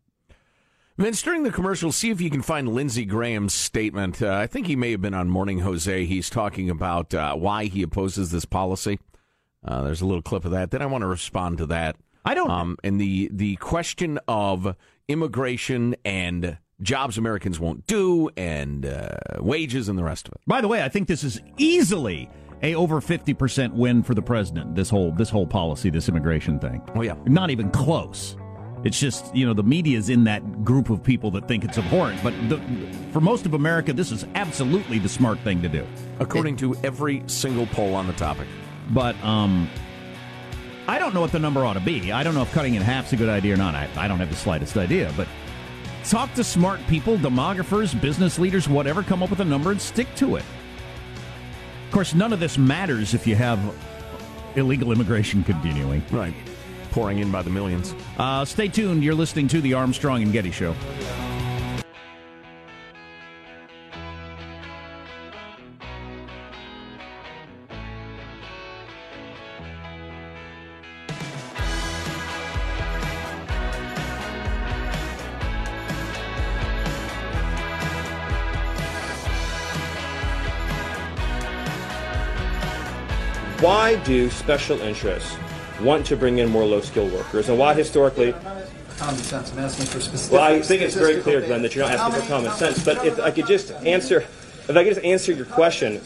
Vince, 0.96 1.22
during 1.22 1.44
the 1.44 1.50
commercial, 1.50 1.92
see 1.92 2.10
if 2.10 2.20
you 2.20 2.28
can 2.28 2.42
find 2.42 2.68
Lindsey 2.68 3.06
Graham's 3.06 3.54
statement. 3.54 4.20
Uh, 4.20 4.34
I 4.34 4.46
think 4.46 4.66
he 4.66 4.76
may 4.76 4.90
have 4.90 5.00
been 5.00 5.14
on 5.14 5.30
Morning 5.30 5.60
Jose. 5.60 6.04
He's 6.04 6.28
talking 6.28 6.68
about 6.68 7.14
uh, 7.14 7.34
why 7.34 7.64
he 7.64 7.82
opposes 7.82 8.30
this 8.30 8.44
policy. 8.44 8.98
Uh, 9.64 9.82
there's 9.84 10.02
a 10.02 10.06
little 10.06 10.20
clip 10.20 10.44
of 10.44 10.50
that. 10.50 10.70
Then 10.70 10.82
I 10.82 10.86
want 10.86 11.00
to 11.00 11.06
respond 11.06 11.56
to 11.58 11.66
that. 11.66 11.96
I 12.24 12.34
don't. 12.34 12.50
Um, 12.50 12.76
and 12.84 13.00
the 13.00 13.30
the 13.32 13.56
question 13.56 14.18
of 14.28 14.76
immigration 15.08 15.96
and 16.04 16.58
jobs 16.82 17.16
Americans 17.16 17.58
won't 17.58 17.86
do, 17.86 18.28
and 18.36 18.84
uh, 18.84 19.16
wages 19.38 19.88
and 19.88 19.98
the 19.98 20.04
rest 20.04 20.28
of 20.28 20.34
it. 20.34 20.40
By 20.46 20.60
the 20.60 20.68
way, 20.68 20.82
I 20.82 20.90
think 20.90 21.08
this 21.08 21.24
is 21.24 21.40
easily 21.56 22.28
a 22.62 22.74
over 22.74 23.00
50% 23.00 23.72
win 23.72 24.02
for 24.02 24.14
the 24.14 24.22
president 24.22 24.74
this 24.74 24.90
whole 24.90 25.12
this 25.12 25.30
whole 25.30 25.46
policy 25.46 25.90
this 25.90 26.08
immigration 26.08 26.58
thing. 26.58 26.82
Oh 26.94 27.02
yeah. 27.02 27.16
Not 27.24 27.50
even 27.50 27.70
close. 27.70 28.36
It's 28.82 28.98
just, 28.98 29.34
you 29.36 29.44
know, 29.44 29.52
the 29.52 29.62
media 29.62 29.98
is 29.98 30.08
in 30.08 30.24
that 30.24 30.64
group 30.64 30.88
of 30.88 31.02
people 31.02 31.30
that 31.32 31.46
think 31.46 31.64
it's 31.64 31.76
abhorrent, 31.76 32.22
but 32.22 32.32
the, 32.48 32.58
for 33.12 33.20
most 33.20 33.44
of 33.44 33.54
America 33.54 33.92
this 33.92 34.10
is 34.10 34.26
absolutely 34.34 34.98
the 34.98 35.08
smart 35.08 35.38
thing 35.40 35.62
to 35.62 35.68
do. 35.68 35.86
According 36.18 36.56
to 36.56 36.74
every 36.82 37.22
single 37.26 37.66
poll 37.66 37.94
on 37.94 38.06
the 38.06 38.14
topic. 38.14 38.48
But 38.90 39.22
um 39.24 39.68
I 40.88 40.98
don't 40.98 41.14
know 41.14 41.20
what 41.20 41.30
the 41.30 41.38
number 41.38 41.64
ought 41.64 41.74
to 41.74 41.80
be. 41.80 42.10
I 42.10 42.24
don't 42.24 42.34
know 42.34 42.42
if 42.42 42.52
cutting 42.52 42.74
in 42.74 42.82
half's 42.82 43.12
a 43.12 43.16
good 43.16 43.28
idea 43.28 43.54
or 43.54 43.56
not. 43.56 43.74
I, 43.76 43.88
I 43.96 44.08
don't 44.08 44.18
have 44.18 44.30
the 44.30 44.36
slightest 44.36 44.76
idea, 44.76 45.12
but 45.16 45.28
talk 46.04 46.34
to 46.34 46.42
smart 46.42 46.80
people, 46.88 47.16
demographers, 47.16 47.98
business 48.00 48.40
leaders, 48.40 48.68
whatever, 48.68 49.04
come 49.04 49.22
up 49.22 49.30
with 49.30 49.38
a 49.38 49.44
number 49.44 49.70
and 49.70 49.80
stick 49.80 50.12
to 50.16 50.34
it. 50.34 50.44
Of 51.90 51.94
course, 51.94 52.14
none 52.14 52.32
of 52.32 52.38
this 52.38 52.56
matters 52.56 53.14
if 53.14 53.26
you 53.26 53.34
have 53.34 53.58
illegal 54.54 54.92
immigration 54.92 55.42
continuing. 55.42 56.04
Right. 56.12 56.32
Pouring 56.92 57.18
in 57.18 57.32
by 57.32 57.42
the 57.42 57.50
millions. 57.50 57.96
Uh, 58.16 58.44
stay 58.44 58.68
tuned. 58.68 59.02
You're 59.02 59.16
listening 59.16 59.48
to 59.48 59.60
the 59.60 59.74
Armstrong 59.74 60.22
and 60.22 60.32
Getty 60.32 60.52
Show. 60.52 60.76
Why 83.90 83.96
do 84.04 84.30
special 84.30 84.80
interests 84.82 85.36
want 85.82 86.06
to 86.06 86.16
bring 86.16 86.38
in 86.38 86.48
more 86.48 86.64
low-skilled 86.64 87.12
workers, 87.12 87.48
and 87.48 87.58
why 87.58 87.74
historically? 87.74 88.32
Common 88.98 89.16
sense. 89.16 89.50
I'm 89.50 89.58
asking 89.58 89.86
for 89.86 89.98
specific. 89.98 90.32
Well, 90.32 90.44
I 90.44 90.62
think 90.62 90.82
it's 90.82 90.94
very 90.94 91.20
clear, 91.20 91.40
Glenn, 91.40 91.62
that 91.62 91.74
you're 91.74 91.88
not 91.88 91.98
asking 91.98 92.22
for 92.22 92.28
common 92.28 92.52
sense. 92.52 92.84
But 92.84 93.04
if 93.04 93.18
I 93.18 93.32
could 93.32 93.48
just 93.48 93.72
answer 93.84 94.24
if 94.70 94.76
I 94.76 94.84
could 94.84 94.94
just 94.94 95.04
answer 95.04 95.32
your 95.32 95.46
question, 95.46 96.00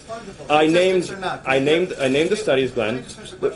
I 0.49 0.66
named, 0.66 1.14
I 1.47 1.59
named, 1.59 1.94
I 2.00 2.09
named 2.09 2.30
the 2.30 2.37
studies, 2.37 2.71
Glenn. 2.71 3.04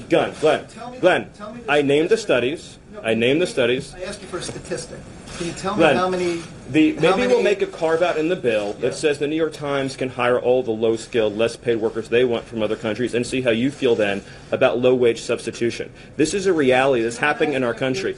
Glenn, 0.09 0.35
Glenn, 0.41 0.67
Glenn. 1.01 1.31
I 1.69 1.83
named 1.83 2.11
the 2.11 2.17
studies. 2.17 2.79
I 3.03 3.15
named 3.15 3.41
the 3.41 3.47
studies. 3.47 3.95
I 3.95 4.03
asked 4.03 4.23
you 4.23 4.29
for 4.29 4.39
a 4.39 4.43
statistic. 4.43 4.99
Can 5.37 5.47
you 5.47 5.53
tell 5.53 5.75
me 5.75 5.79
Glenn, 5.79 5.97
how 5.97 6.09
many? 6.09 6.43
The, 6.71 6.95
how 6.95 7.01
maybe 7.01 7.19
many- 7.19 7.35
we'll 7.35 7.43
make 7.43 7.63
a 7.63 7.67
carve 7.67 8.03
out 8.03 8.17
in 8.17 8.29
the 8.29 8.37
bill 8.37 8.73
that 8.75 8.95
says 8.95 9.19
the 9.19 9.29
New 9.29 9.37
York 9.37 9.53
Times 9.53 9.97
can 9.97 10.09
hire 10.09 10.39
all 10.39 10.63
the 10.63 10.73
low 10.73 10.97
skilled, 10.97 11.37
less 11.37 11.55
paid 11.55 11.77
workers 11.77 12.09
they 12.09 12.25
want 12.25 12.45
from 12.45 12.61
other 12.61 12.77
countries 12.77 13.15
and 13.15 13.27
see 13.27 13.41
how 13.41 13.51
you 13.51 13.71
feel 13.71 13.95
then 13.95 14.23
about 14.51 14.79
low 14.79 14.95
wage 14.95 15.21
substitution. 15.21 15.93
This 16.17 16.35
is 16.35 16.47
a 16.47 16.53
reality 16.53 17.03
that's 17.03 17.19
happening 17.19 17.55
in 17.55 17.63
our 17.63 17.75
country. 17.75 18.17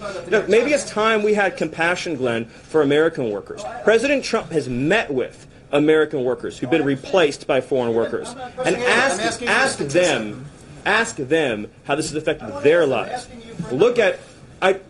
Maybe 0.49 0.73
it's 0.73 0.89
time 0.89 1.23
we 1.23 1.35
had 1.35 1.57
compassion, 1.57 2.17
Glenn, 2.17 2.47
for 2.47 2.81
American 2.81 3.31
workers. 3.31 3.63
President 3.85 4.25
Trump 4.25 4.51
has 4.53 4.69
met 4.69 5.13
with 5.13 5.47
American 5.73 6.25
workers 6.25 6.59
who've 6.59 6.71
been 6.71 6.85
replaced 6.85 7.47
by 7.47 7.61
foreign 7.61 7.95
workers 7.95 8.29
and 8.65 8.77
ask, 8.77 9.43
ask 9.43 9.79
them, 9.79 10.47
ask 10.85 11.17
them 11.17 11.71
how 11.85 11.95
this 11.95 12.11
has 12.11 12.17
affected 12.17 12.63
their 12.63 12.87
lives. 12.87 13.29
Look 13.71 13.99
at, 13.99 14.19
I, 14.61 14.81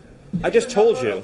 I 0.43 0.51
just 0.51 0.71
told 0.71 1.03
you. 1.03 1.23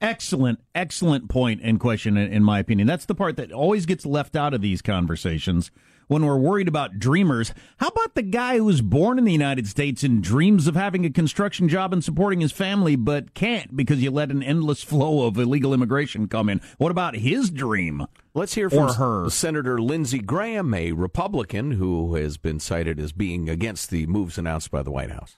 Excellent, 0.00 0.60
excellent 0.74 1.28
point 1.28 1.60
and 1.62 1.78
question, 1.78 2.16
in, 2.16 2.32
in 2.32 2.42
my 2.42 2.58
opinion. 2.58 2.86
That's 2.86 3.04
the 3.04 3.14
part 3.14 3.36
that 3.36 3.52
always 3.52 3.84
gets 3.84 4.06
left 4.06 4.34
out 4.34 4.54
of 4.54 4.62
these 4.62 4.80
conversations 4.80 5.70
when 6.10 6.26
we're 6.26 6.36
worried 6.36 6.66
about 6.66 6.98
dreamers. 6.98 7.54
How 7.76 7.86
about 7.86 8.16
the 8.16 8.22
guy 8.22 8.56
who 8.56 8.64
was 8.64 8.82
born 8.82 9.16
in 9.16 9.24
the 9.24 9.32
United 9.32 9.68
States 9.68 10.02
and 10.02 10.20
dreams 10.20 10.66
of 10.66 10.74
having 10.74 11.06
a 11.06 11.10
construction 11.10 11.68
job 11.68 11.92
and 11.92 12.02
supporting 12.02 12.40
his 12.40 12.50
family, 12.50 12.96
but 12.96 13.32
can't 13.32 13.76
because 13.76 14.02
you 14.02 14.10
let 14.10 14.32
an 14.32 14.42
endless 14.42 14.82
flow 14.82 15.28
of 15.28 15.38
illegal 15.38 15.72
immigration 15.72 16.26
come 16.26 16.48
in? 16.48 16.60
What 16.78 16.90
about 16.90 17.14
his 17.14 17.48
dream? 17.48 18.06
Let's 18.34 18.54
hear 18.54 18.68
from 18.68 18.94
her. 18.94 19.30
Senator 19.30 19.80
Lindsey 19.80 20.18
Graham, 20.18 20.74
a 20.74 20.90
Republican 20.90 21.72
who 21.72 22.16
has 22.16 22.38
been 22.38 22.58
cited 22.58 22.98
as 22.98 23.12
being 23.12 23.48
against 23.48 23.90
the 23.90 24.06
moves 24.06 24.36
announced 24.36 24.72
by 24.72 24.82
the 24.82 24.90
White 24.90 25.12
House. 25.12 25.36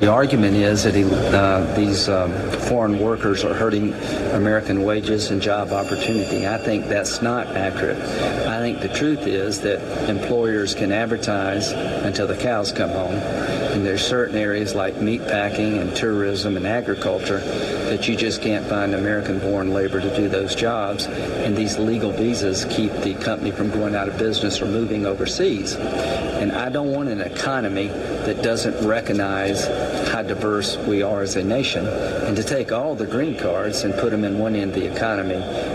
The 0.00 0.10
argument 0.10 0.56
is 0.56 0.84
that 0.84 0.94
he, 0.94 1.04
uh, 1.04 1.74
these 1.74 2.08
um, 2.08 2.32
foreign 2.70 2.98
workers 2.98 3.44
are 3.44 3.52
hurting 3.52 3.92
American 4.32 4.82
wages 4.82 5.30
and 5.30 5.42
job 5.42 5.72
opportunity. 5.72 6.46
I 6.46 6.56
think 6.56 6.86
that's 6.86 7.20
not 7.20 7.48
accurate. 7.48 7.98
I 8.48 8.60
think 8.60 8.80
the 8.80 8.88
truth 8.88 9.26
is 9.26 9.60
that 9.60 10.08
employers 10.08 10.74
can 10.74 10.90
advertise 10.90 11.72
until 11.72 12.26
the 12.26 12.36
cows 12.36 12.72
come 12.72 12.88
home. 12.88 13.12
And 13.12 13.84
there's 13.84 14.00
certain 14.00 14.38
areas 14.38 14.74
like 14.74 14.96
meat 15.02 15.20
packing 15.20 15.76
and 15.76 15.94
tourism 15.94 16.56
and 16.56 16.66
agriculture 16.66 17.40
that 17.40 18.08
you 18.08 18.16
just 18.16 18.40
can't 18.40 18.66
find 18.66 18.94
American-born 18.94 19.74
labor 19.74 20.00
to 20.00 20.16
do 20.16 20.30
those 20.30 20.54
jobs. 20.54 21.08
And 21.08 21.54
these 21.54 21.78
legal 21.78 22.10
visas 22.10 22.64
keep 22.70 22.90
the 23.02 23.12
company 23.16 23.50
from 23.50 23.70
going 23.70 23.94
out 23.94 24.08
of 24.08 24.16
business 24.16 24.62
or 24.62 24.66
moving 24.66 25.04
overseas. 25.04 25.76
And 26.40 26.52
I 26.52 26.70
don't 26.70 26.90
want 26.90 27.10
an 27.10 27.20
economy 27.20 27.88
that 27.88 28.42
doesn't 28.42 28.88
recognize 28.88 29.66
how 30.08 30.22
diverse 30.22 30.78
we 30.78 31.02
are 31.02 31.20
as 31.20 31.36
a 31.36 31.44
nation. 31.44 31.86
And 31.86 32.34
to 32.34 32.42
take 32.42 32.72
all 32.72 32.94
the 32.94 33.06
green 33.06 33.38
cards 33.38 33.82
and 33.82 33.92
put 33.94 34.10
them 34.10 34.24
in 34.24 34.38
one 34.38 34.56
end 34.56 34.70
of 34.70 34.80
the 34.80 34.90
economy 34.90 35.34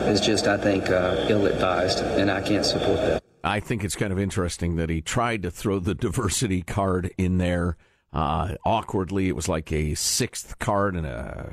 is 0.09 0.19
just, 0.19 0.47
I 0.47 0.57
think, 0.57 0.89
uh, 0.89 1.27
ill-advised, 1.29 1.99
and 1.99 2.31
I 2.31 2.41
can't 2.41 2.65
support 2.65 2.97
that. 2.97 3.23
I 3.43 3.59
think 3.59 3.83
it's 3.83 3.95
kind 3.95 4.11
of 4.11 4.17
interesting 4.17 4.75
that 4.77 4.89
he 4.89 5.01
tried 5.01 5.43
to 5.43 5.51
throw 5.51 5.77
the 5.77 5.93
diversity 6.07 6.63
card 6.63 7.13
in 7.15 7.37
there 7.37 7.77
uh, 8.11 8.55
awkwardly. 8.65 9.27
It 9.27 9.35
was 9.35 9.47
like 9.47 9.71
a 9.71 9.93
sixth 9.93 10.57
card 10.57 10.95
in 10.95 11.05
a 11.05 11.47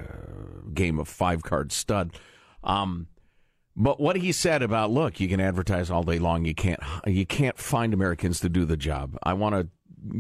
game 0.73 0.99
of 0.99 1.07
five 1.07 1.43
card 1.43 1.71
stud. 1.71 2.13
Um, 2.65 3.09
but 3.77 4.01
what 4.01 4.17
he 4.17 4.33
said 4.33 4.63
about 4.63 4.91
look, 4.91 5.21
you 5.21 5.29
can 5.29 5.41
advertise 5.41 5.91
all 5.91 6.03
day 6.03 6.19
long. 6.19 6.45
You 6.45 6.55
can't 6.55 6.81
you 7.07 7.27
can't 7.27 7.59
find 7.59 7.95
Americans 7.95 8.41
to 8.41 8.49
do 8.49 8.65
the 8.65 8.77
job. 8.77 9.17
I 9.23 9.33
want 9.33 9.55
to 9.55 9.69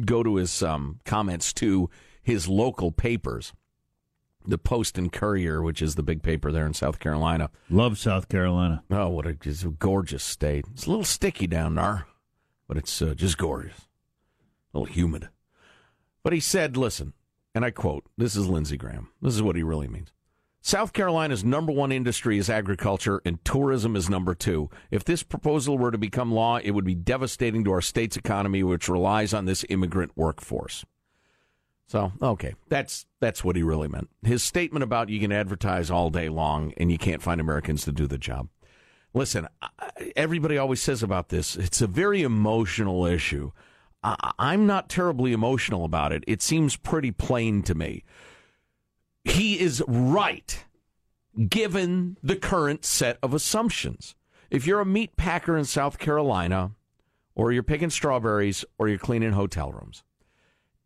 go 0.04 0.22
to 0.22 0.36
his 0.36 0.62
um, 0.62 1.00
comments 1.04 1.52
to 1.54 1.90
his 2.22 2.48
local 2.48 2.92
papers, 2.92 3.52
the 4.46 4.58
Post 4.58 4.96
and 4.96 5.12
Courier, 5.12 5.62
which 5.62 5.82
is 5.82 5.96
the 5.96 6.02
big 6.02 6.22
paper 6.22 6.52
there 6.52 6.66
in 6.66 6.74
South 6.74 6.98
Carolina. 6.98 7.50
Love 7.68 7.98
South 7.98 8.28
Carolina. 8.28 8.84
Oh, 8.90 9.08
what 9.08 9.26
a, 9.26 9.36
it's 9.44 9.64
a 9.64 9.68
gorgeous 9.68 10.22
state. 10.22 10.64
It's 10.72 10.86
a 10.86 10.90
little 10.90 11.04
sticky 11.04 11.46
down 11.46 11.74
there, 11.74 12.06
but 12.68 12.76
it's 12.76 13.02
uh, 13.02 13.14
just 13.14 13.38
gorgeous. 13.38 13.88
A 14.72 14.78
little 14.78 14.92
humid. 14.92 15.28
But 16.22 16.32
he 16.32 16.40
said, 16.40 16.76
listen, 16.76 17.12
and 17.54 17.64
I 17.64 17.70
quote, 17.70 18.04
this 18.16 18.36
is 18.36 18.48
Lindsey 18.48 18.76
Graham. 18.76 19.08
This 19.20 19.34
is 19.34 19.42
what 19.42 19.56
he 19.56 19.62
really 19.62 19.88
means. 19.88 20.12
South 20.64 20.92
Carolina's 20.92 21.44
number 21.44 21.72
one 21.72 21.90
industry 21.90 22.38
is 22.38 22.48
agriculture, 22.48 23.20
and 23.24 23.44
tourism 23.44 23.96
is 23.96 24.08
number 24.08 24.32
two. 24.32 24.70
If 24.92 25.02
this 25.02 25.24
proposal 25.24 25.76
were 25.76 25.90
to 25.90 25.98
become 25.98 26.30
law, 26.32 26.58
it 26.58 26.70
would 26.70 26.84
be 26.84 26.94
devastating 26.94 27.64
to 27.64 27.72
our 27.72 27.80
state's 27.80 28.16
economy, 28.16 28.62
which 28.62 28.88
relies 28.88 29.34
on 29.34 29.44
this 29.44 29.64
immigrant 29.68 30.12
workforce. 30.14 30.84
So, 31.88 32.12
okay, 32.22 32.54
that's 32.68 33.06
that's 33.20 33.42
what 33.42 33.56
he 33.56 33.64
really 33.64 33.88
meant. 33.88 34.08
His 34.22 34.42
statement 34.44 34.84
about 34.84 35.08
you 35.08 35.18
can 35.18 35.32
advertise 35.32 35.90
all 35.90 36.10
day 36.10 36.28
long 36.28 36.72
and 36.76 36.92
you 36.92 36.96
can't 36.96 37.20
find 37.20 37.40
Americans 37.40 37.84
to 37.84 37.92
do 37.92 38.06
the 38.06 38.16
job. 38.16 38.48
Listen, 39.12 39.48
everybody 40.16 40.56
always 40.56 40.80
says 40.80 41.02
about 41.02 41.28
this, 41.28 41.56
it's 41.56 41.82
a 41.82 41.86
very 41.88 42.22
emotional 42.22 43.04
issue. 43.04 43.50
I- 44.02 44.32
I'm 44.38 44.66
not 44.66 44.88
terribly 44.88 45.32
emotional 45.32 45.84
about 45.84 46.12
it. 46.12 46.24
It 46.26 46.40
seems 46.40 46.76
pretty 46.76 47.10
plain 47.10 47.62
to 47.64 47.74
me. 47.74 48.04
He 49.24 49.58
is 49.60 49.82
right, 49.86 50.64
given 51.48 52.16
the 52.22 52.36
current 52.36 52.84
set 52.84 53.18
of 53.22 53.34
assumptions. 53.34 54.14
If 54.50 54.66
you're 54.66 54.80
a 54.80 54.86
meat 54.86 55.16
packer 55.16 55.56
in 55.56 55.64
South 55.64 55.98
Carolina, 55.98 56.72
or 57.34 57.52
you're 57.52 57.62
picking 57.62 57.90
strawberries, 57.90 58.64
or 58.78 58.88
you're 58.88 58.98
cleaning 58.98 59.32
hotel 59.32 59.72
rooms, 59.72 60.02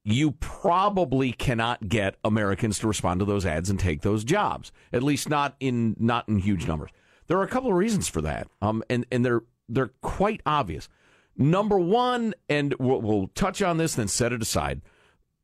you 0.04 0.32
probably 0.32 1.32
cannot 1.32 1.88
get 1.88 2.14
Americans 2.24 2.78
to 2.78 2.86
respond 2.86 3.18
to 3.18 3.26
those 3.26 3.44
ads 3.44 3.68
and 3.68 3.80
take 3.80 4.02
those 4.02 4.22
jobs. 4.22 4.70
At 4.92 5.02
least 5.02 5.28
not 5.28 5.56
in 5.58 5.96
not 5.98 6.28
in 6.28 6.38
huge 6.38 6.68
numbers. 6.68 6.90
There 7.26 7.36
are 7.38 7.42
a 7.42 7.48
couple 7.48 7.70
of 7.70 7.76
reasons 7.76 8.06
for 8.06 8.20
that, 8.22 8.46
um, 8.62 8.84
and 8.88 9.04
and 9.10 9.24
they're 9.24 9.42
they're 9.68 9.90
quite 10.02 10.42
obvious. 10.46 10.88
Number 11.36 11.78
one, 11.78 12.34
and 12.48 12.74
we'll, 12.78 13.00
we'll 13.00 13.26
touch 13.28 13.60
on 13.60 13.78
this, 13.78 13.94
then 13.96 14.08
set 14.08 14.32
it 14.32 14.40
aside. 14.40 14.80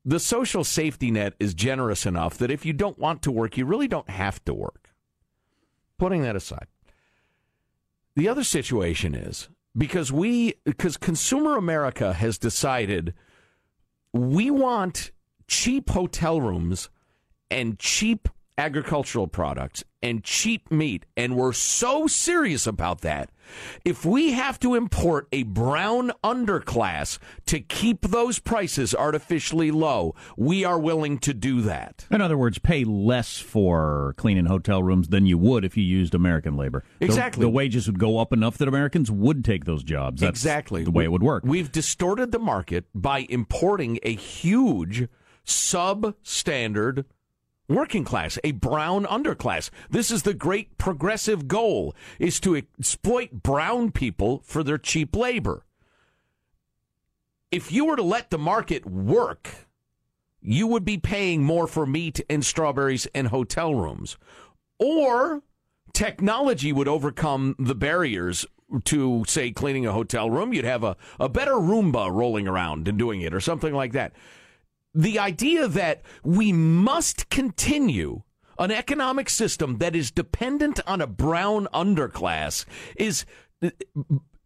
The 0.05 0.19
social 0.19 0.65
safety 0.65 1.11
net 1.11 1.35
is 1.39 1.55
generous 1.55 2.07
enough 2.07 2.37
that 2.39 2.51
if 2.51 2.67
you 2.67 2.73
don't 2.73 2.99
want 2.99 3.23
to 3.23 3.31
work, 3.31 3.57
you 3.57 3.65
really 3.65 3.87
don't 3.87 4.11
have 4.11 4.45
to 4.45 4.55
work. 4.55 4.91
Putting 5.99 6.23
that 6.23 6.35
aside, 6.35 6.67
the 8.17 8.29
other 8.29 8.43
situation 8.43 9.15
is 9.15 9.49
because 9.77 10.11
we 10.13 10.55
because 10.65 10.97
consumer 10.97 11.57
America 11.57 12.13
has 12.13 12.39
decided 12.39 13.15
we 14.13 14.51
want 14.51 15.13
cheap 15.47 15.91
hotel 15.91 16.41
rooms 16.41 16.91
and 17.51 17.79
cheap 17.79 18.29
agricultural 18.59 19.29
products 19.29 19.85
and 20.03 20.25
cheap 20.25 20.71
meat 20.71 21.07
and 21.17 21.37
we're 21.37 21.53
so 21.53 22.07
serious 22.07 22.67
about 22.67 23.01
that 23.03 23.31
if 23.85 24.05
we 24.05 24.33
have 24.33 24.59
to 24.59 24.75
import 24.75 25.29
a 25.33 25.43
brown 25.43 26.11
underclass 26.25 27.19
to 27.45 27.61
keep 27.61 28.01
those 28.03 28.39
prices 28.39 28.95
artificially 28.95 29.71
low 29.71 30.15
we 30.37 30.65
are 30.65 30.79
willing 30.79 31.19
to 31.19 31.35
do 31.35 31.61
that 31.61 32.07
In 32.11 32.21
other 32.21 32.39
words, 32.39 32.59
pay 32.59 32.85
less 32.85 33.39
for 33.39 34.15
cleaning 34.17 34.47
hotel 34.47 34.83
rooms 34.83 35.09
than 35.09 35.27
you 35.27 35.37
would 35.39 35.65
if 35.65 35.77
you 35.77 35.83
used 35.85 36.15
American 36.15 36.57
labor. 36.57 36.85
The- 36.99 37.07
Exactly. 37.07 37.43
The, 37.43 37.51
wages 37.51 37.87
would 37.87 37.99
go 37.99 38.19
up 38.19 38.33
enough 38.33 38.57
that 38.59 38.69
Americans 38.69 39.11
would 39.11 39.45
take 39.45 39.65
those 39.67 39.83
jobs. 39.85 40.21
That's 40.21 40.31
exactly 40.31 40.85
the 40.85 40.91
way 40.91 41.05
it 41.05 41.13
would 41.13 41.23
work. 41.23 41.43
We've 41.45 41.71
distorted 41.71 42.33
the 42.33 42.39
market 42.39 42.87
by 42.95 43.27
importing 43.29 43.99
a 44.03 44.15
huge 44.15 45.09
substandard 45.45 47.05
working 47.69 48.05
class, 48.05 48.39
a 48.45 48.53
brown 48.53 49.05
underclass. 49.05 49.71
This 49.91 50.11
is 50.11 50.23
the 50.23 50.35
great 50.35 50.79
progressive 50.79 51.49
goal 51.49 51.95
is 52.19 52.41
to 52.41 52.57
exploit 52.57 53.43
brown 53.43 53.91
people 53.93 54.43
for 54.45 54.63
their 54.63 54.79
cheap 54.79 55.17
labor. 55.17 55.65
If 57.51 57.71
you 57.71 57.85
were 57.85 57.97
to 57.97 58.03
let 58.03 58.31
the 58.31 58.39
market 58.39 58.87
work, 58.87 59.67
you 60.41 60.67
would 60.67 60.85
be 60.85 60.99
paying 60.99 61.45
more 61.45 61.67
for 61.67 61.87
meat 61.87 62.21
and 62.29 62.45
strawberries 62.45 63.07
and 63.15 63.29
hotel 63.29 63.75
rooms. 63.75 64.17
Or 64.79 65.43
technology 65.93 66.73
would 66.73 66.89
overcome 66.89 67.55
the 67.59 67.75
barriers 67.75 68.47
to, 68.85 69.25
say, 69.29 69.51
cleaning 69.51 69.87
a 69.87 69.93
hotel 69.93 70.31
room. 70.31 70.53
You'd 70.53 70.65
have 70.65 70.83
a, 70.83 70.97
a 71.21 71.29
better 71.29 71.53
Roomba 71.53 72.11
rolling 72.11 72.49
around 72.49 72.89
and 72.89 72.99
doing 72.99 73.21
it 73.21 73.35
or 73.35 73.41
something 73.41 73.75
like 73.75 73.93
that. 73.93 74.13
The 74.95 75.19
idea 75.19 75.69
that 75.69 76.03
we 76.23 76.53
must 76.53 77.31
continue 77.31 78.23
an 78.59 78.71
economic 78.71 79.31
system 79.31 79.79
that 79.79 79.97
is 79.97 80.11
dependent 80.11 80.81
on 80.87 81.01
a 81.01 81.07
brown 81.07 81.67
underclass 81.73 82.65
is 82.97 83.25
uh, 83.63 83.71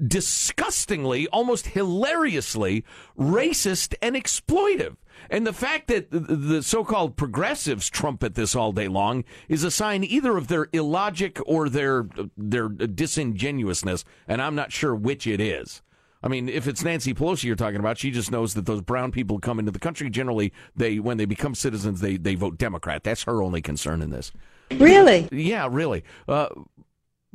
disgustingly, 0.05 1.27
almost 1.29 1.69
hilariously 1.69 2.85
racist 3.19 3.95
and 4.01 4.15
exploitive. 4.15 4.97
And 5.31 5.47
the 5.47 5.53
fact 5.53 5.89
that 5.89 6.11
the- 6.11 6.37
the 6.37 6.63
so-called 6.63 7.17
progressives 7.17 7.89
trumpet 7.89 8.35
this 8.35 8.55
all 8.55 8.73
day 8.73 8.87
long 8.87 9.25
is 9.49 9.65
a 9.65 9.71
sign 9.71 10.05
either 10.05 10.37
of 10.37 10.49
their 10.49 10.69
illogic 10.73 11.41
or 11.47 11.69
their 11.69 12.07
their 12.37 12.69
disingenuousness, 12.69 14.05
and 14.29 14.43
I'm 14.43 14.55
not 14.55 14.73
sure 14.73 14.95
which 14.95 15.27
it 15.27 15.41
is. 15.41 15.83
I 16.23 16.29
mean, 16.29 16.49
if 16.49 16.67
it's 16.67 16.83
Nancy 16.83 17.15
Pelosi 17.15 17.45
you're 17.45 17.57
talking 17.57 17.79
about, 17.79 17.99
she 17.99 18.11
just 18.11 18.31
knows 18.31 18.55
that 18.55 18.67
those 18.67 18.81
brown 18.81 19.13
people 19.13 19.39
come 19.39 19.59
into 19.59 19.71
the 19.71 19.79
country. 19.79 20.11
Generally, 20.11 20.53
they 20.75 20.99
when 20.99 21.19
they 21.19 21.25
become 21.25 21.55
citizens, 21.55 22.01
they 22.01 22.17
they 22.17 22.35
vote 22.35 22.59
Democrat. 22.59 23.05
That's 23.05 23.25
her 23.25 23.43
only 23.43 23.63
concern 23.63 24.03
in 24.03 24.11
this. 24.11 24.33
Really? 24.71 25.29
Yeah, 25.31 25.69
really. 25.71 26.03
Uh, 26.27 26.49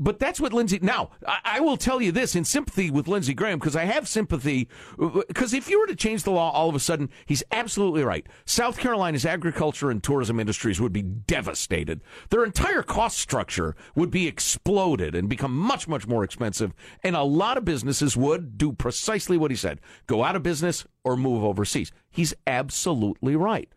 but 0.02 0.18
that's 0.18 0.42
what 0.42 0.52
Lindsey. 0.52 0.80
Now, 0.82 1.12
I, 1.28 1.40
I 1.44 1.60
will 1.60 1.78
tell 1.78 2.02
you 2.02 2.12
this 2.12 2.36
in 2.36 2.44
sympathy 2.44 2.90
with 2.90 3.08
Lindsey 3.08 3.36
Graham 3.36 3.60
because 3.60 3.76
I 3.76 3.86
have 3.86 4.08
sympathy. 4.08 4.68
Uh, 5.00 5.22
because 5.28 5.54
if 5.54 5.70
you 5.70 5.80
were 5.80 5.86
to 5.86 5.96
change 5.96 6.24
the 6.24 6.32
law 6.32 6.50
all 6.52 6.68
of 6.68 6.76
a 6.76 6.80
sudden, 6.80 7.10
he's 7.28 7.44
absolutely 7.52 8.04
right. 8.04 8.26
South 8.44 8.80
Carolina's 8.80 9.28
agriculture 9.28 9.92
and 9.92 10.02
tourism 10.02 10.40
industries 10.40 10.82
would 10.82 10.92
be 10.92 11.04
devastated. 11.04 12.02
Their 12.32 12.44
entire 12.44 12.82
cost 12.82 13.20
structure 13.20 13.76
would 13.96 14.10
be 14.10 14.28
exploded 14.28 15.14
and 15.14 15.30
become 15.30 15.56
much, 15.56 15.88
much 15.88 16.08
more 16.08 16.24
expensive. 16.24 16.74
And 17.04 17.16
a 17.16 17.24
lot 17.24 17.58
of 17.58 17.66
businesses 17.66 18.18
would 18.18 18.58
do 18.58 18.74
precisely 18.74 19.38
what 19.38 19.52
he 19.52 19.58
said 19.58 19.80
go 20.08 20.24
out 20.24 20.36
of 20.36 20.42
business 20.42 20.86
or 21.04 21.16
move 21.16 21.44
overseas. 21.44 21.92
He's 22.10 22.34
absolutely 22.48 23.36
right. 23.36 23.70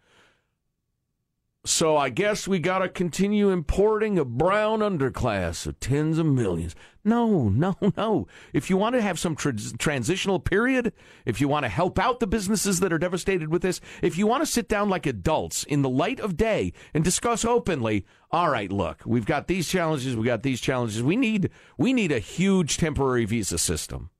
So 1.66 1.96
I 1.96 2.10
guess 2.10 2.46
we 2.46 2.58
got 2.58 2.80
to 2.80 2.90
continue 2.90 3.48
importing 3.48 4.18
a 4.18 4.24
brown 4.26 4.80
underclass 4.80 5.66
of 5.66 5.80
tens 5.80 6.18
of 6.18 6.26
millions. 6.26 6.74
No, 7.02 7.48
no, 7.48 7.74
no. 7.96 8.26
If 8.52 8.68
you 8.68 8.76
want 8.76 8.96
to 8.96 9.00
have 9.02 9.18
some 9.18 9.34
tra- 9.34 9.54
transitional 9.78 10.40
period, 10.40 10.92
if 11.24 11.40
you 11.40 11.48
want 11.48 11.64
to 11.64 11.70
help 11.70 11.98
out 11.98 12.20
the 12.20 12.26
businesses 12.26 12.80
that 12.80 12.92
are 12.92 12.98
devastated 12.98 13.48
with 13.48 13.62
this, 13.62 13.80
if 14.02 14.18
you 14.18 14.26
want 14.26 14.42
to 14.42 14.50
sit 14.50 14.68
down 14.68 14.90
like 14.90 15.06
adults 15.06 15.64
in 15.64 15.80
the 15.80 15.88
light 15.88 16.20
of 16.20 16.36
day 16.36 16.74
and 16.92 17.02
discuss 17.02 17.46
openly, 17.46 18.04
all 18.30 18.50
right, 18.50 18.70
look, 18.70 19.00
we've 19.06 19.26
got 19.26 19.48
these 19.48 19.66
challenges, 19.66 20.16
we 20.16 20.26
got 20.26 20.42
these 20.42 20.60
challenges. 20.60 21.02
We 21.02 21.16
need 21.16 21.48
we 21.78 21.94
need 21.94 22.12
a 22.12 22.18
huge 22.18 22.76
temporary 22.76 23.24
visa 23.24 23.56
system. 23.56 24.10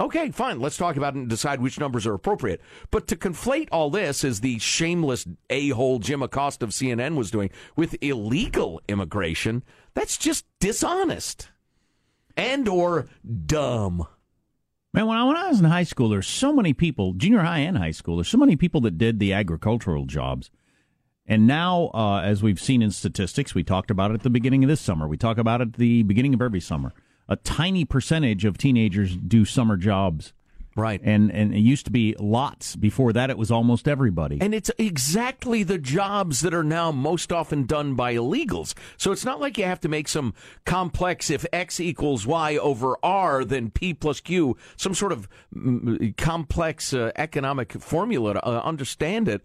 Okay, 0.00 0.30
fine. 0.30 0.60
Let's 0.60 0.78
talk 0.78 0.96
about 0.96 1.14
it 1.14 1.18
and 1.18 1.28
decide 1.28 1.60
which 1.60 1.78
numbers 1.78 2.06
are 2.06 2.14
appropriate. 2.14 2.62
But 2.90 3.06
to 3.08 3.16
conflate 3.16 3.68
all 3.70 3.90
this, 3.90 4.24
as 4.24 4.40
the 4.40 4.58
shameless 4.58 5.26
a-hole 5.50 5.98
Jim 5.98 6.22
Acosta 6.22 6.64
of 6.64 6.70
CNN 6.70 7.16
was 7.16 7.30
doing, 7.30 7.50
with 7.76 7.94
illegal 8.00 8.80
immigration, 8.88 9.62
that's 9.92 10.16
just 10.16 10.46
dishonest 10.58 11.50
and 12.34 12.66
or 12.66 13.08
dumb. 13.46 14.06
Man, 14.94 15.06
when 15.06 15.18
I, 15.18 15.24
when 15.24 15.36
I 15.36 15.48
was 15.48 15.60
in 15.60 15.66
high 15.66 15.84
school, 15.84 16.08
there's 16.08 16.26
so 16.26 16.52
many 16.52 16.72
people, 16.72 17.12
junior 17.12 17.40
high 17.40 17.58
and 17.58 17.76
high 17.76 17.90
school, 17.90 18.16
there's 18.16 18.28
so 18.28 18.38
many 18.38 18.56
people 18.56 18.80
that 18.80 18.96
did 18.96 19.18
the 19.18 19.34
agricultural 19.34 20.06
jobs. 20.06 20.50
And 21.26 21.46
now, 21.46 21.90
uh, 21.92 22.22
as 22.24 22.42
we've 22.42 22.58
seen 22.58 22.80
in 22.80 22.90
statistics, 22.90 23.54
we 23.54 23.62
talked 23.62 23.90
about 23.90 24.10
it 24.10 24.14
at 24.14 24.22
the 24.22 24.30
beginning 24.30 24.64
of 24.64 24.68
this 24.68 24.80
summer. 24.80 25.06
We 25.06 25.18
talk 25.18 25.36
about 25.36 25.60
it 25.60 25.68
at 25.68 25.74
the 25.74 26.02
beginning 26.02 26.32
of 26.32 26.40
every 26.40 26.58
summer. 26.58 26.92
A 27.30 27.36
tiny 27.36 27.84
percentage 27.84 28.44
of 28.44 28.58
teenagers 28.58 29.16
do 29.16 29.44
summer 29.44 29.76
jobs. 29.76 30.34
Right. 30.76 31.00
And 31.02 31.30
and 31.32 31.52
it 31.54 31.60
used 31.60 31.84
to 31.86 31.90
be 31.90 32.14
lots. 32.18 32.76
Before 32.76 33.12
that, 33.12 33.28
it 33.28 33.36
was 33.36 33.50
almost 33.50 33.88
everybody. 33.88 34.38
And 34.40 34.54
it's 34.54 34.70
exactly 34.78 35.62
the 35.62 35.78
jobs 35.78 36.40
that 36.40 36.54
are 36.54 36.64
now 36.64 36.92
most 36.92 37.32
often 37.32 37.66
done 37.66 37.94
by 37.94 38.14
illegals. 38.14 38.74
So 38.96 39.10
it's 39.12 39.24
not 39.24 39.40
like 39.40 39.58
you 39.58 39.64
have 39.64 39.80
to 39.80 39.88
make 39.88 40.08
some 40.08 40.32
complex 40.64 41.28
if 41.28 41.44
X 41.52 41.80
equals 41.80 42.26
Y 42.26 42.56
over 42.56 42.96
R, 43.02 43.44
then 43.44 43.70
P 43.70 43.94
plus 43.94 44.20
Q, 44.20 44.56
some 44.76 44.94
sort 44.94 45.12
of 45.12 45.28
mm, 45.54 46.16
complex 46.16 46.94
uh, 46.94 47.10
economic 47.16 47.72
formula 47.72 48.34
to 48.34 48.46
uh, 48.46 48.60
understand 48.60 49.28
it. 49.28 49.42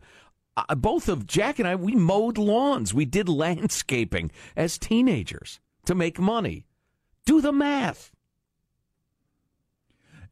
Uh, 0.58 0.76
both 0.76 1.10
of 1.10 1.28
Jack 1.28 1.60
and 1.60 1.67
I, 1.67 1.76
we 1.76 1.95
mowed 1.95 2.38
lawns. 2.38 2.93
We 2.93 3.06
did 3.06 3.28
landscaping 3.45 4.32
as 4.56 4.78
teenagers 4.78 5.60
to 5.86 5.95
make 5.95 6.19
money. 6.19 6.65
Do 7.26 7.42
the 7.42 7.52
math. 7.52 8.12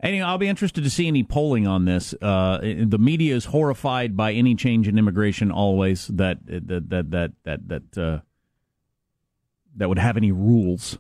Anyway, 0.02 0.24
I'll 0.26 0.38
be 0.38 0.50
interested 0.50 0.84
to 0.84 0.90
see 0.90 1.08
any 1.08 1.24
polling 1.24 1.66
on 1.66 1.86
this. 1.86 2.14
Uh, 2.22 2.60
the 2.86 2.98
media 3.00 3.36
is 3.36 3.46
horrified 3.46 4.18
by 4.18 4.34
any 4.34 4.54
change 4.54 4.88
in 4.88 4.98
immigration. 4.98 5.50
Always 5.50 6.08
that 6.08 6.40
that 6.46 6.90
that 6.90 7.12
that 7.12 7.32
that 7.46 7.68
that 7.70 7.98
uh, 7.98 8.20
that 9.78 9.88
would 9.88 10.00
have 10.00 10.18
any 10.18 10.32
rules 10.32 10.98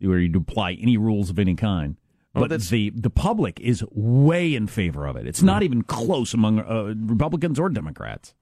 where 0.00 0.18
you'd 0.18 0.36
apply 0.36 0.72
any 0.74 0.96
rules 0.98 1.30
of 1.30 1.38
any 1.38 1.54
kind. 1.54 1.96
But 2.34 2.50
that's- 2.50 2.68
the 2.68 2.90
the 2.94 3.10
public 3.10 3.58
is 3.58 3.82
way 3.90 4.54
in 4.54 4.66
favor 4.66 5.06
of 5.06 5.16
it. 5.16 5.26
It's 5.26 5.42
not 5.42 5.62
even 5.62 5.82
close 5.82 6.34
among 6.34 6.60
uh, 6.60 6.94
Republicans 6.96 7.58
or 7.58 7.70
Democrats. 7.70 8.34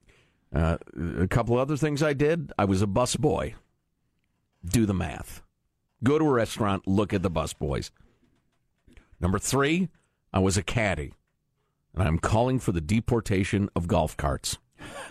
Uh, 0.53 0.77
a 1.19 1.27
couple 1.27 1.57
other 1.57 1.77
things 1.77 2.03
I 2.03 2.13
did. 2.13 2.51
I 2.59 2.65
was 2.65 2.81
a 2.81 2.87
bus 2.87 3.15
boy. 3.15 3.55
Do 4.65 4.85
the 4.85 4.93
math. 4.93 5.41
Go 6.03 6.17
to 6.17 6.25
a 6.25 6.31
restaurant, 6.31 6.87
look 6.87 7.13
at 7.13 7.21
the 7.21 7.29
bus 7.29 7.53
boys. 7.53 7.91
Number 9.19 9.39
three, 9.39 9.89
I 10.31 10.39
was 10.39 10.57
a 10.57 10.63
caddy. 10.63 11.13
And 11.93 12.07
I'm 12.07 12.19
calling 12.19 12.59
for 12.59 12.71
the 12.71 12.81
deportation 12.81 13.69
of 13.75 13.87
golf 13.87 14.15
carts 14.15 14.57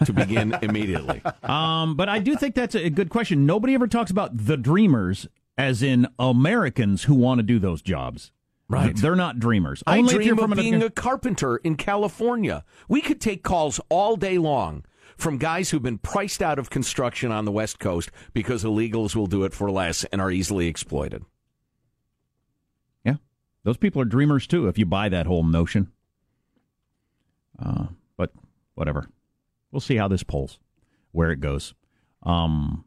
to 0.05 0.13
begin 0.13 0.57
immediately. 0.63 1.21
Um, 1.43 1.97
but 1.97 2.09
I 2.09 2.19
do 2.21 2.37
think 2.37 2.55
that's 2.55 2.75
a 2.75 2.89
good 2.89 3.11
question. 3.11 3.45
Nobody 3.45 3.75
ever 3.75 3.87
talks 3.87 4.11
about 4.11 4.37
the 4.37 4.57
dreamers, 4.57 5.27
as 5.59 5.83
in 5.83 6.07
Americans 6.19 7.05
who 7.05 7.15
want 7.15 7.41
to 7.41 7.43
do 7.43 7.59
those 7.59 7.83
jobs. 7.83 8.33
Right. 8.71 8.95
They're 8.95 9.17
not 9.17 9.39
dreamers. 9.39 9.83
I 9.87 9.99
Only 9.99 10.15
dream 10.15 10.37
from 10.37 10.53
of 10.53 10.59
being 10.59 10.83
a 10.83 10.91
carpenter 10.91 11.57
in 11.57 11.77
California. 11.77 12.65
We 12.87 13.01
could 13.01 13.21
take 13.21 13.43
calls 13.43 13.81
all 13.89 14.17
day 14.17 14.37
long 14.37 14.85
from 15.19 15.37
guys 15.37 15.69
who've 15.69 15.83
been 15.83 15.99
priced 15.99 16.41
out 16.41 16.59
of 16.59 16.71
construction 16.71 17.33
on 17.33 17.45
the 17.45 17.53
West 17.53 17.79
Coast 17.81 18.11
because 18.33 18.65
illegals 18.65 19.15
will 19.15 19.27
do 19.27 19.45
it 19.45 19.53
for 19.53 19.71
less 19.71 20.05
and 20.05 20.21
are 20.21 20.31
easily 20.31 20.69
exploited. 20.69 21.25
Yeah, 23.05 23.17
those 23.65 23.77
people 23.77 24.01
are 24.01 24.07
dreamers 24.07 24.47
too. 24.47 24.69
If 24.69 24.79
you 24.79 24.87
buy 24.87 25.09
that 25.09 25.27
whole 25.27 25.43
notion, 25.43 25.91
uh, 27.59 27.89
but 28.17 28.33
whatever, 28.77 29.09
we'll 29.73 29.81
see 29.81 29.97
how 29.97 30.07
this 30.07 30.23
polls, 30.23 30.61
where 31.11 31.33
it 31.33 31.41
goes. 31.41 31.75
Um, 32.23 32.85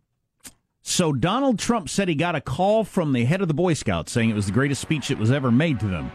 so 0.81 1.11
Donald 1.11 1.59
Trump 1.59 1.89
said 1.89 2.07
he 2.07 2.15
got 2.15 2.35
a 2.35 2.41
call 2.41 2.85
from 2.85 3.11
the 3.11 3.25
head 3.25 3.41
of 3.41 3.49
the 3.49 3.53
Boy 3.53 3.73
Scouts 3.73 4.11
saying 4.11 4.29
it 4.29 4.35
was 4.35 4.47
the 4.47 4.51
greatest 4.51 4.81
speech 4.81 5.09
that 5.09 5.19
was 5.19 5.31
ever 5.31 5.51
made 5.51 5.79
to 5.81 5.87
them. 5.87 6.11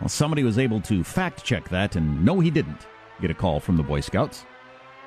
Well, 0.00 0.08
somebody 0.08 0.42
was 0.42 0.58
able 0.58 0.80
to 0.82 1.04
fact 1.04 1.44
check 1.44 1.68
that, 1.68 1.94
and 1.94 2.24
no, 2.24 2.40
he 2.40 2.50
didn't 2.50 2.88
get 3.20 3.30
a 3.30 3.34
call 3.34 3.60
from 3.60 3.76
the 3.76 3.82
Boy 3.84 4.00
Scouts, 4.00 4.44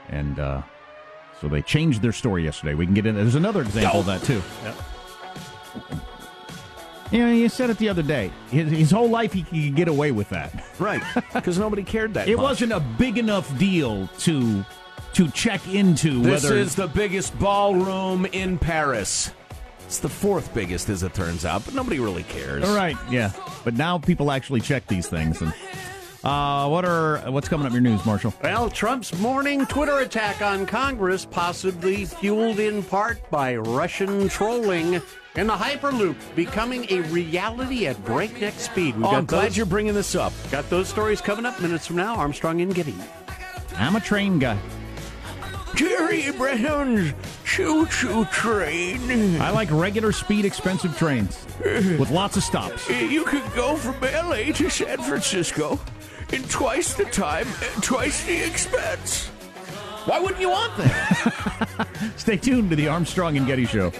and 0.09 0.39
uh, 0.39 0.61
so 1.41 1.47
they 1.47 1.61
changed 1.61 2.01
their 2.01 2.11
story 2.11 2.43
yesterday. 2.43 2.73
We 2.73 2.85
can 2.85 2.93
get 2.95 3.05
in. 3.05 3.15
There's 3.15 3.35
another 3.35 3.61
example 3.61 3.99
of 4.01 4.05
that 4.07 4.23
too. 4.23 4.41
You 7.11 7.19
know, 7.19 7.31
you 7.31 7.47
said 7.47 7.69
it 7.69 7.77
the 7.77 7.87
other 7.87 8.03
day. 8.03 8.31
His, 8.49 8.69
his 8.69 8.91
whole 8.91 9.09
life 9.09 9.31
he 9.31 9.43
could 9.43 9.75
get 9.75 9.87
away 9.87 10.11
with 10.11 10.29
that. 10.29 10.65
Right. 10.77 11.01
Because 11.33 11.57
nobody 11.57 11.83
cared 11.83 12.13
that 12.15 12.27
It 12.27 12.35
much. 12.35 12.43
wasn't 12.43 12.73
a 12.73 12.81
big 12.81 13.17
enough 13.17 13.57
deal 13.57 14.07
to 14.19 14.65
to 15.13 15.29
check 15.31 15.65
into 15.73 16.21
This 16.21 16.43
whether 16.43 16.57
is 16.57 16.75
the 16.75 16.87
biggest 16.87 17.37
ballroom 17.39 18.25
in 18.27 18.57
Paris. 18.59 19.31
It's 19.85 19.99
the 19.99 20.09
fourth 20.09 20.53
biggest, 20.53 20.89
as 20.89 21.01
it 21.01 21.13
turns 21.13 21.45
out, 21.45 21.63
but 21.63 21.73
nobody 21.73 21.97
really 21.97 22.23
cares. 22.23 22.65
All 22.65 22.75
right, 22.75 22.97
yeah. 23.09 23.31
But 23.63 23.75
now 23.75 23.97
people 23.97 24.31
actually 24.31 24.59
check 24.59 24.85
these 24.87 25.07
things. 25.07 25.41
And 25.41 25.53
uh, 26.23 26.67
what 26.67 26.83
are 26.85 27.19
what's 27.31 27.47
coming 27.47 27.65
up 27.65 27.73
in 27.73 27.83
your 27.83 27.91
news, 27.91 28.05
Marshall? 28.05 28.33
Well, 28.43 28.69
Trump's 28.69 29.17
morning 29.19 29.65
Twitter 29.65 29.99
attack 29.99 30.41
on 30.41 30.65
Congress, 30.65 31.25
possibly 31.25 32.05
fueled 32.05 32.59
in 32.59 32.83
part 32.83 33.29
by 33.29 33.55
Russian 33.55 34.27
trolling, 34.29 35.01
and 35.35 35.49
the 35.49 35.55
Hyperloop 35.55 36.15
becoming 36.35 36.85
a 36.89 37.01
reality 37.09 37.87
at 37.87 38.03
breakneck 38.03 38.55
speed. 38.59 38.95
We've 38.97 39.05
Oh, 39.05 39.09
I'm 39.11 39.25
glad 39.25 39.47
those- 39.49 39.57
you're 39.57 39.65
bringing 39.67 39.93
this 39.93 40.15
up. 40.15 40.33
Got 40.51 40.69
those 40.69 40.87
stories 40.89 41.21
coming 41.21 41.45
up 41.45 41.59
minutes 41.61 41.85
from 41.87 41.97
now. 41.97 42.15
Armstrong 42.15 42.61
and 42.61 42.73
Getty. 42.73 42.95
I'm 43.77 43.95
a 43.95 43.99
train 44.01 44.39
guy. 44.39 44.57
Jerry 45.75 46.31
Brown's 46.31 47.13
choo 47.45 47.85
choo 47.85 48.25
train. 48.25 49.39
I 49.39 49.51
like 49.51 49.69
regular 49.69 50.11
speed, 50.11 50.43
expensive 50.45 50.97
trains 50.97 51.45
with 51.63 52.09
lots 52.09 52.35
of 52.35 52.43
stops. 52.43 52.89
You 52.89 53.23
could 53.25 53.43
go 53.53 53.75
from 53.75 53.93
LA 54.01 54.51
to 54.53 54.69
San 54.71 54.97
Francisco 55.03 55.79
in 56.31 56.43
twice 56.43 56.93
the 56.93 57.05
time 57.05 57.47
twice 57.81 58.25
the 58.25 58.45
expense. 58.45 59.27
Why 60.05 60.19
wouldn't 60.19 60.39
you 60.39 60.49
want 60.49 60.75
that? 60.77 61.87
Stay 62.15 62.37
tuned 62.37 62.69
to 62.69 62.75
the 62.75 62.87
Armstrong 62.87 63.37
and 63.37 63.45
Getty 63.45 63.65
Show. 63.65 63.91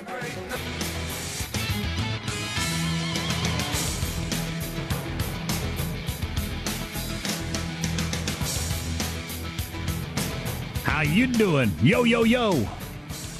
How 10.83 11.01
you 11.01 11.27
doing? 11.27 11.71
Yo, 11.81 12.05
yo, 12.05 12.23
yo. 12.23 12.67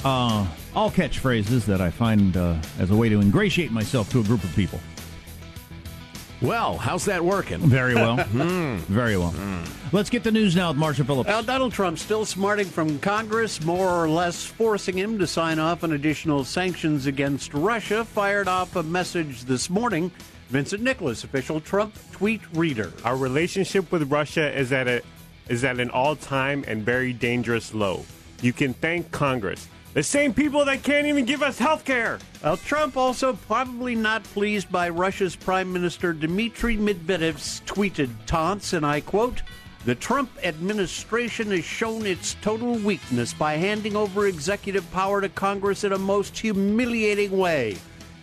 Uh, 0.04 0.46
all 0.76 0.90
catchphrases 0.90 1.64
that 1.64 1.80
I 1.80 1.90
find 1.90 2.36
uh, 2.36 2.56
as 2.78 2.90
a 2.90 2.94
way 2.94 3.08
to 3.08 3.20
ingratiate 3.20 3.72
myself 3.72 4.10
to 4.10 4.20
a 4.20 4.22
group 4.22 4.44
of 4.44 4.54
people. 4.54 4.78
Well, 6.40 6.76
how's 6.76 7.04
that 7.06 7.24
working? 7.24 7.58
Very 7.60 7.94
well. 7.94 8.16
Hmm. 8.28 8.76
Very 8.92 9.16
well. 9.16 9.34
Let's 9.90 10.10
get 10.10 10.22
the 10.22 10.30
news 10.30 10.54
now 10.54 10.68
with 10.68 10.76
Marshall 10.76 11.06
Phillips. 11.06 11.28
Well, 11.28 11.42
Donald 11.42 11.72
Trump 11.72 11.98
still 11.98 12.24
smarting 12.24 12.66
from 12.66 12.98
Congress, 13.00 13.62
more 13.64 13.88
or 13.88 14.08
less 14.08 14.44
forcing 14.44 14.96
him 14.96 15.18
to 15.18 15.26
sign 15.26 15.58
off 15.58 15.82
on 15.82 15.92
additional 15.92 16.44
sanctions 16.44 17.06
against 17.06 17.54
Russia, 17.54 18.04
fired 18.04 18.46
off 18.46 18.76
a 18.76 18.82
message 18.82 19.44
this 19.44 19.68
morning. 19.70 20.10
Vincent 20.50 20.82
Nicholas, 20.82 21.24
official 21.24 21.60
Trump 21.60 21.94
tweet 22.12 22.40
reader. 22.54 22.92
Our 23.04 23.16
relationship 23.16 23.90
with 23.90 24.10
Russia 24.10 24.56
is 24.56 24.72
at 24.72 24.86
a 24.88 25.02
is 25.48 25.64
at 25.64 25.80
an 25.80 25.90
all-time 25.90 26.64
and 26.68 26.82
very 26.84 27.12
dangerous 27.14 27.72
low. 27.72 28.04
You 28.42 28.52
can 28.52 28.74
thank 28.74 29.10
Congress. 29.10 29.66
The 29.94 30.02
same 30.02 30.32
people 30.34 30.64
that 30.66 30.82
can't 30.82 31.06
even 31.06 31.24
give 31.24 31.42
us 31.42 31.58
health 31.58 31.84
care. 31.84 32.18
Well, 32.44 32.56
Trump 32.56 32.96
also 32.96 33.32
probably 33.32 33.94
not 33.96 34.22
pleased 34.22 34.70
by 34.70 34.90
Russia's 34.90 35.34
Prime 35.34 35.72
Minister 35.72 36.12
Dmitry 36.12 36.76
Medvedev's 36.76 37.62
tweeted 37.66 38.10
taunts, 38.26 38.74
and 38.74 38.86
I 38.86 39.00
quote, 39.00 39.42
the 39.84 39.94
Trump 39.94 40.30
administration 40.44 41.50
has 41.50 41.64
shown 41.64 42.04
its 42.04 42.34
total 42.42 42.74
weakness 42.74 43.32
by 43.32 43.54
handing 43.54 43.96
over 43.96 44.26
executive 44.26 44.88
power 44.92 45.20
to 45.20 45.28
Congress 45.30 45.82
in 45.84 45.92
a 45.92 45.98
most 45.98 46.36
humiliating 46.38 47.36
way. 47.36 47.76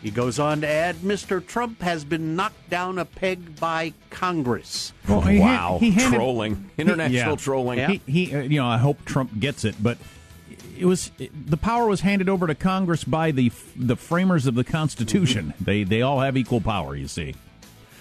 He 0.03 0.11
goes 0.11 0.37
on 0.37 0.61
to 0.61 0.67
add, 0.67 0.97
Mr. 0.97 1.45
Trump 1.45 1.81
has 1.81 2.05
been 2.05 2.35
knocked 2.35 2.69
down 2.69 2.99
a 2.99 3.05
peg 3.05 3.59
by 3.59 3.93
Congress. 4.11 4.93
Well, 5.09 5.21
he 5.21 5.39
ha- 5.39 5.45
wow, 5.71 5.77
he 5.79 5.89
handed- 5.91 6.15
trolling, 6.15 6.69
international 6.77 7.31
Yeah. 7.31 7.35
trolling. 7.37 7.89
He, 7.89 8.01
he 8.27 8.35
uh, 8.35 8.41
you 8.41 8.59
know, 8.59 8.67
I 8.67 8.77
hope 8.77 9.03
Trump 9.05 9.39
gets 9.39 9.65
it, 9.65 9.75
but 9.81 9.97
it 10.77 10.85
was 10.85 11.11
the 11.17 11.57
power 11.57 11.87
was 11.87 12.01
handed 12.01 12.29
over 12.29 12.47
to 12.47 12.55
Congress 12.55 13.03
by 13.03 13.31
the 13.31 13.51
the 13.75 13.95
framers 13.95 14.47
of 14.47 14.55
the 14.55 14.63
Constitution. 14.63 15.47
Mm-hmm. 15.47 15.63
They 15.63 15.83
they 15.83 16.01
all 16.01 16.19
have 16.19 16.37
equal 16.37 16.61
power. 16.61 16.95
You 16.95 17.07
see. 17.07 17.35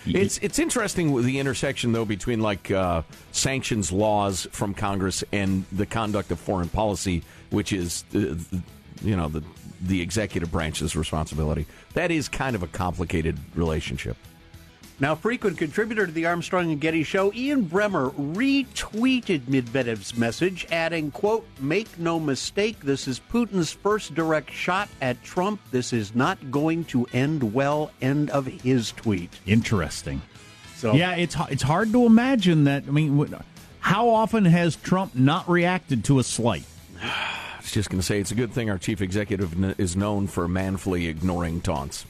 It's 0.06 0.38
it's 0.38 0.58
interesting 0.58 1.22
the 1.22 1.38
intersection 1.38 1.92
though 1.92 2.04
between 2.04 2.40
like 2.40 2.70
uh, 2.70 3.02
sanctions 3.32 3.90
laws 3.90 4.46
from 4.52 4.74
Congress 4.74 5.24
and 5.32 5.64
the 5.72 5.86
conduct 5.86 6.30
of 6.30 6.38
foreign 6.38 6.68
policy, 6.68 7.22
which 7.50 7.72
is 7.72 8.04
uh, 8.14 8.36
you 9.02 9.16
know 9.16 9.28
the 9.28 9.42
the 9.80 10.00
executive 10.00 10.50
branch's 10.50 10.94
responsibility. 10.94 11.66
That 11.94 12.10
is 12.10 12.28
kind 12.28 12.54
of 12.54 12.62
a 12.62 12.66
complicated 12.66 13.38
relationship. 13.54 14.16
Now, 15.00 15.16
frequent 15.16 15.58
contributor 15.58 16.06
to 16.06 16.12
the 16.12 16.26
Armstrong 16.26 16.70
and 16.70 16.80
Getty 16.80 17.02
show, 17.02 17.32
Ian 17.32 17.64
Bremmer 17.64 18.12
retweeted 18.14 19.40
Medvedev's 19.40 20.16
message, 20.16 20.68
adding, 20.70 21.10
quote, 21.10 21.44
make 21.58 21.98
no 21.98 22.20
mistake, 22.20 22.78
this 22.78 23.08
is 23.08 23.18
Putin's 23.18 23.72
first 23.72 24.14
direct 24.14 24.52
shot 24.52 24.88
at 25.00 25.20
Trump. 25.24 25.60
This 25.72 25.92
is 25.92 26.14
not 26.14 26.52
going 26.52 26.84
to 26.86 27.06
end 27.12 27.52
well. 27.52 27.90
End 28.00 28.30
of 28.30 28.46
his 28.46 28.92
tweet. 28.92 29.30
Interesting. 29.46 30.22
So 30.76 30.92
yeah, 30.92 31.16
it's 31.16 31.36
it's 31.48 31.62
hard 31.62 31.92
to 31.92 32.04
imagine 32.06 32.64
that. 32.64 32.84
I 32.86 32.90
mean, 32.90 33.34
how 33.80 34.08
often 34.10 34.44
has 34.44 34.76
Trump 34.76 35.14
not 35.14 35.48
reacted 35.48 36.04
to 36.04 36.18
a 36.18 36.22
slight? 36.22 36.64
I 37.02 37.56
was 37.60 37.72
just 37.72 37.90
going 37.90 38.00
to 38.00 38.06
say 38.06 38.20
it's 38.20 38.30
a 38.30 38.36
good 38.36 38.52
thing 38.52 38.70
our 38.70 38.78
chief 38.78 39.00
executive 39.00 39.80
is 39.80 39.96
known 39.96 40.26
for 40.26 40.46
manfully 40.46 41.08
ignoring 41.08 41.62
taunts. 41.62 42.04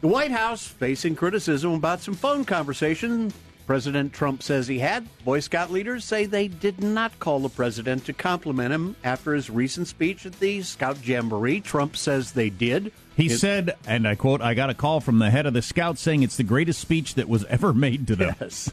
The 0.00 0.08
White 0.08 0.30
House 0.30 0.66
facing 0.66 1.14
criticism 1.14 1.74
about 1.74 2.00
some 2.00 2.14
phone 2.14 2.46
conversation 2.46 3.30
President 3.66 4.12
Trump 4.12 4.42
says 4.42 4.66
he 4.66 4.80
had. 4.80 5.06
Boy 5.24 5.38
Scout 5.38 5.70
leaders 5.70 6.04
say 6.04 6.24
they 6.24 6.48
did 6.48 6.82
not 6.82 7.16
call 7.20 7.38
the 7.38 7.48
president 7.48 8.04
to 8.06 8.12
compliment 8.12 8.72
him 8.72 8.96
after 9.04 9.32
his 9.32 9.48
recent 9.48 9.86
speech 9.86 10.26
at 10.26 10.40
the 10.40 10.62
Scout 10.62 11.06
Jamboree. 11.06 11.60
Trump 11.60 11.96
says 11.96 12.32
they 12.32 12.50
did. 12.50 12.92
He 13.16 13.26
It- 13.26 13.38
said, 13.38 13.76
and 13.86 14.06
I 14.06 14.14
quote, 14.14 14.40
I 14.40 14.54
got 14.54 14.70
a 14.70 14.74
call 14.74 15.00
from 15.00 15.18
the 15.18 15.30
head 15.30 15.46
of 15.46 15.52
the 15.52 15.62
Scouts 15.62 16.00
saying 16.00 16.22
it's 16.22 16.36
the 16.36 16.42
greatest 16.44 16.80
speech 16.80 17.14
that 17.14 17.28
was 17.28 17.44
ever 17.46 17.72
made 17.72 18.06
to 18.08 18.16
them. 18.16 18.34
Yes. 18.40 18.70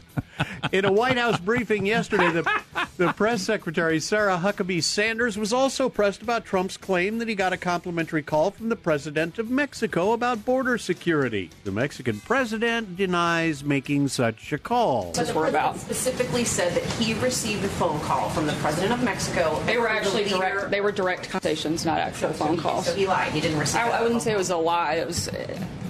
In 0.70 0.84
a 0.84 0.92
White 0.92 1.18
House 1.18 1.38
briefing 1.40 1.84
yesterday, 1.84 2.30
the, 2.30 2.48
the 2.96 3.12
press 3.12 3.42
secretary, 3.42 3.98
Sarah 3.98 4.38
Huckabee 4.38 4.82
Sanders, 4.82 5.36
was 5.36 5.52
also 5.52 5.88
pressed 5.88 6.22
about 6.22 6.44
Trump's 6.44 6.76
claim 6.76 7.18
that 7.18 7.26
he 7.28 7.34
got 7.34 7.52
a 7.52 7.56
complimentary 7.56 8.22
call 8.22 8.52
from 8.52 8.68
the 8.68 8.76
president 8.76 9.38
of 9.38 9.50
Mexico 9.50 10.12
about 10.12 10.44
border 10.44 10.78
security. 10.78 11.50
The 11.64 11.72
Mexican 11.72 12.20
president 12.20 12.96
denies 12.96 13.64
making 13.64 14.08
such 14.08 14.52
a 14.52 14.58
call. 14.58 15.12
But 15.14 15.26
the 15.26 15.32
president 15.32 15.80
specifically 15.80 16.44
said 16.44 16.72
that 16.74 16.84
he 16.84 17.14
received 17.14 17.64
a 17.64 17.68
phone 17.68 18.00
call 18.00 18.30
from 18.30 18.46
the 18.46 18.52
president 18.54 18.92
of 18.92 19.02
Mexico. 19.02 19.60
They 19.66 19.76
were 19.76 19.88
and 19.88 20.04
the 20.04 20.08
actually 20.08 20.24
direct. 20.28 20.70
They 20.70 20.80
were 20.80 20.92
direct 20.92 21.28
conversations, 21.30 21.84
not 21.84 21.98
actual 21.98 22.32
phone 22.32 22.56
calls. 22.56 22.86
So 22.86 22.94
he 22.94 23.06
lied. 23.08 23.32
He 23.32 23.40
didn't 23.40 23.58
receive. 23.58 23.80
I, 23.80 23.90
I 23.90 24.02
wouldn't 24.02 24.22
phone 24.22 24.27
say 24.28 24.34
it 24.34 24.38
was 24.38 24.50
a 24.50 24.56
lie. 24.56 24.94
It 24.94 25.06
was. 25.06 25.30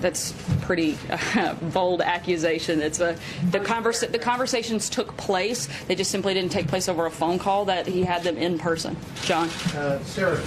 That's 0.01 0.33
pretty 0.62 0.96
uh, 1.11 1.55
bold 1.72 2.03
accusation. 2.03 2.81
It's 2.81 3.01
a 3.01 3.16
the 3.51 3.59
converse, 3.59 4.01
The 4.01 4.18
conversations 4.18 4.88
took 4.88 5.16
place. 5.16 5.68
They 5.88 5.96
just 5.96 6.12
simply 6.12 6.35
didn't 6.35 6.53
take 6.53 6.68
place 6.68 6.88
over 6.88 7.07
a 7.07 7.11
phone 7.11 7.38
call. 7.40 7.64
That 7.64 7.87
he 7.87 8.05
had 8.05 8.22
them 8.22 8.37
in 8.37 8.59
person. 8.59 8.96
John. 9.22 9.48
Uh, 9.74 9.98
Sarah. 10.05 10.40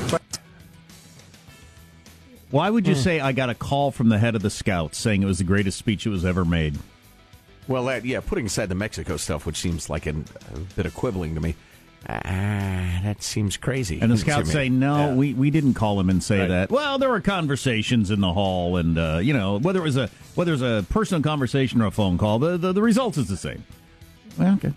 Why 2.49 2.69
would 2.69 2.87
you 2.87 2.95
Hmm. 2.95 3.01
say 3.01 3.19
I 3.19 3.31
got 3.33 3.49
a 3.49 3.55
call 3.55 3.91
from 3.91 4.09
the 4.09 4.19
head 4.19 4.35
of 4.35 4.41
the 4.41 4.49
Scouts 4.49 4.97
saying 4.97 5.21
it 5.21 5.25
was 5.25 5.37
the 5.37 5.43
greatest 5.43 5.77
speech 5.77 6.05
that 6.05 6.09
was 6.09 6.25
ever 6.25 6.43
made? 6.45 6.77
Well, 7.67 7.85
that, 7.85 8.03
yeah, 8.05 8.19
putting 8.21 8.45
aside 8.47 8.67
the 8.69 8.75
Mexico 8.75 9.15
stuff, 9.17 9.45
which 9.45 9.57
seems 9.57 9.89
like 9.89 10.05
an, 10.05 10.25
a 10.53 10.59
bit 10.75 10.85
of 10.85 10.93
quibbling 10.93 11.35
to 11.35 11.41
me, 11.41 11.55
ah, 12.09 12.99
that 13.03 13.21
seems 13.21 13.57
crazy. 13.57 13.99
And 14.01 14.11
the 14.11 14.17
Scouts 14.17 14.51
say, 14.51 14.69
no, 14.69 14.95
Yeah. 15.09 15.13
we, 15.15 15.33
we 15.33 15.49
didn't 15.49 15.73
call 15.75 15.99
him 15.99 16.09
and 16.09 16.21
say 16.23 16.39
Right. 16.39 16.47
that. 16.49 16.71
Well, 16.71 16.97
there 16.97 17.09
were 17.09 17.21
conversations 17.21 18.11
in 18.11 18.21
the 18.21 18.33
hall, 18.33 18.77
and, 18.77 18.97
uh, 18.97 19.19
you 19.21 19.33
know, 19.33 19.59
whether 19.59 19.79
it 19.79 19.83
was 19.83 19.97
a 19.97 20.09
whether 20.35 20.51
it 20.51 20.59
was 20.59 20.61
a 20.61 20.85
personal 20.89 21.21
conversation 21.21 21.81
or 21.81 21.87
a 21.87 21.91
phone 21.91 22.17
call, 22.17 22.39
the, 22.39 22.57
the, 22.57 22.71
the 22.73 22.81
result 22.81 23.17
is 23.17 23.27
the 23.27 23.35
same. 23.37 23.63
Well, 24.37 24.53
okay. 24.55 24.71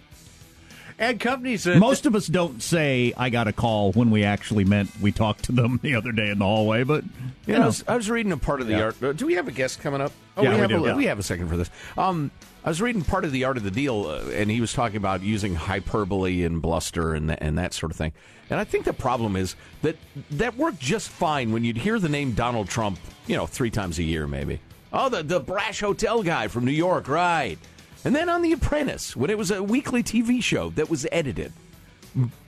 And 0.99 1.19
companies. 1.19 1.67
Uh, 1.67 1.75
Most 1.77 2.07
of 2.07 2.15
us 2.15 2.27
don't 2.29 2.63
say, 2.63 3.13
I 3.17 3.29
got 3.31 3.49
a 3.49 3.53
call 3.53 3.93
when 3.93 4.11
we 4.13 4.23
actually 4.23 4.65
meant 4.65 4.91
we 5.01 5.11
talked 5.11 5.45
to 5.45 5.53
them 5.53 5.81
the 5.83 5.97
other 5.97 6.13
day 6.13 6.31
in 6.31 6.39
the 6.39 6.45
hallway, 6.45 6.85
but, 6.85 7.03
you 7.05 7.11
Yeah, 7.47 7.57
I 7.57 7.59
know. 7.61 7.67
was, 7.67 7.85
I 7.89 7.97
was 7.97 8.09
reading 8.11 8.31
a 8.33 8.37
part 8.37 8.61
of 8.61 8.69
the 8.69 8.75
Yeah. 8.75 8.83
art. 8.85 9.03
uh, 9.03 9.13
Do 9.13 9.27
we 9.27 9.35
have 9.35 9.49
a 9.49 9.53
guest 9.53 9.81
coming 9.81 10.01
up? 10.01 10.13
Oh, 10.37 10.43
Yeah, 10.43 10.51
we, 10.51 10.55
we 10.55 10.61
have 10.61 10.71
do. 10.71 10.85
A, 10.85 10.89
Yeah. 10.89 10.95
we 10.97 11.05
have 11.07 11.19
a 11.19 11.23
second 11.25 11.49
for 11.49 11.57
this. 11.57 11.69
Um, 11.99 12.31
I 12.65 12.69
was 12.69 12.81
reading 12.81 13.03
part 13.03 13.25
of 13.25 13.33
the 13.33 13.45
art 13.45 13.57
of 13.57 13.63
the 13.65 13.71
deal, 13.71 14.07
uh, 14.07 14.31
and 14.33 14.51
he 14.51 14.61
was 14.61 14.73
talking 14.73 14.97
about 14.97 15.23
using 15.23 15.55
hyperbole 15.55 16.45
and 16.45 16.63
bluster 16.63 17.13
and 17.13 17.29
th- 17.29 17.39
and 17.43 17.59
that 17.59 17.75
sort 17.75 17.93
of 17.93 17.99
thing. 17.99 18.13
And 18.49 18.59
I 18.59 18.65
think 18.65 18.85
the 18.85 18.93
problem 18.95 19.37
is 19.37 19.55
that 19.83 19.97
that 20.31 20.57
worked 20.57 20.79
just 20.79 21.09
fine 21.11 21.53
when 21.53 21.63
you'd 21.65 21.77
hear 21.77 21.99
the 21.99 22.09
name 22.09 22.33
Donald 22.33 22.69
Trump, 22.69 22.99
you 23.27 23.37
know, 23.37 23.47
three 23.47 23.71
times 23.71 23.99
a 23.99 24.03
year 24.03 24.27
maybe. 24.27 24.61
Oh, 24.95 25.09
the 25.11 25.23
the 25.23 25.41
brash 25.41 25.81
hotel 25.81 26.23
guy 26.23 26.47
from 26.49 26.65
New 26.65 26.71
York, 26.73 27.07
right? 27.09 27.59
And 28.05 28.15
then 28.15 28.29
on 28.29 28.43
The 28.43 28.53
Apprentice, 28.53 29.17
when 29.17 29.31
it 29.31 29.39
was 29.39 29.51
a 29.51 29.63
weekly 29.63 30.03
TV 30.03 30.43
show 30.43 30.71
that 30.71 30.91
was 30.91 31.07
edited. 31.11 31.53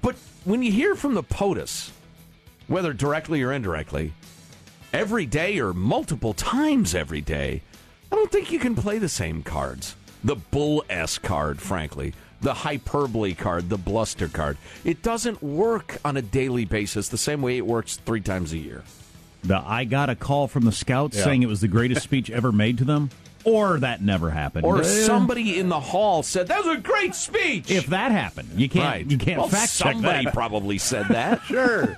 But 0.02 0.16
when 0.44 0.62
you 0.62 0.70
hear 0.70 0.94
from 0.94 1.14
the 1.14 1.22
POTUS, 1.22 1.90
whether 2.68 2.92
directly 2.92 3.42
or 3.42 3.52
indirectly, 3.52 4.12
every 4.92 5.26
day 5.26 5.58
or 5.58 5.72
multiple 5.72 6.34
times 6.34 6.94
every 6.94 7.20
day, 7.20 7.62
I 8.12 8.16
don't 8.16 8.30
think 8.30 8.52
you 8.52 8.58
can 8.58 8.74
play 8.74 8.98
the 8.98 9.08
same 9.08 9.42
cards. 9.42 9.96
The 10.22 10.36
bull 10.36 10.84
S 10.90 11.18
card, 11.18 11.60
frankly, 11.60 12.12
the 12.42 12.52
hyperbole 12.54 13.34
card, 13.34 13.68
the 13.68 13.78
bluster 13.78 14.28
card. 14.28 14.58
It 14.84 15.02
doesn't 15.02 15.42
work 15.42 15.98
on 16.04 16.16
a 16.16 16.22
daily 16.22 16.64
basis 16.64 17.08
the 17.08 17.16
same 17.18 17.40
way 17.42 17.56
it 17.56 17.66
works 17.66 17.96
three 17.96 18.20
times 18.20 18.52
a 18.52 18.58
year. 18.58 18.84
The 19.42 19.58
I 19.58 19.84
got 19.84 20.10
a 20.10 20.14
call 20.14 20.48
from 20.48 20.64
the 20.64 20.72
Scouts 20.72 21.16
Yeah. 21.16 21.24
saying 21.24 21.42
it 21.42 21.48
was 21.48 21.60
the 21.60 21.68
greatest 21.68 22.02
speech 22.02 22.30
ever 22.30 22.52
made 22.52 22.78
to 22.78 22.84
them, 22.84 23.10
or 23.46 23.78
that 23.78 24.02
never 24.02 24.30
happened. 24.30 24.66
Or 24.66 24.82
somebody 24.84 25.58
in 25.58 25.68
the 25.70 25.80
hall 25.80 26.22
said, 26.22 26.48
That 26.48 26.64
was 26.64 26.76
a 26.76 26.80
great 26.80 27.14
speech. 27.14 27.70
If 27.70 27.86
that 27.86 28.12
happened, 28.12 28.50
you 28.56 28.68
can't 28.68 28.84
Right. 28.84 29.10
you 29.10 29.16
can't 29.16 29.38
Well, 29.38 29.48
fact 29.48 29.76
check 29.76 29.92
somebody 29.94 30.24
that. 30.24 30.34
probably 30.34 30.78
said 30.78 31.06
that. 31.08 31.40
Sure. 31.46 31.96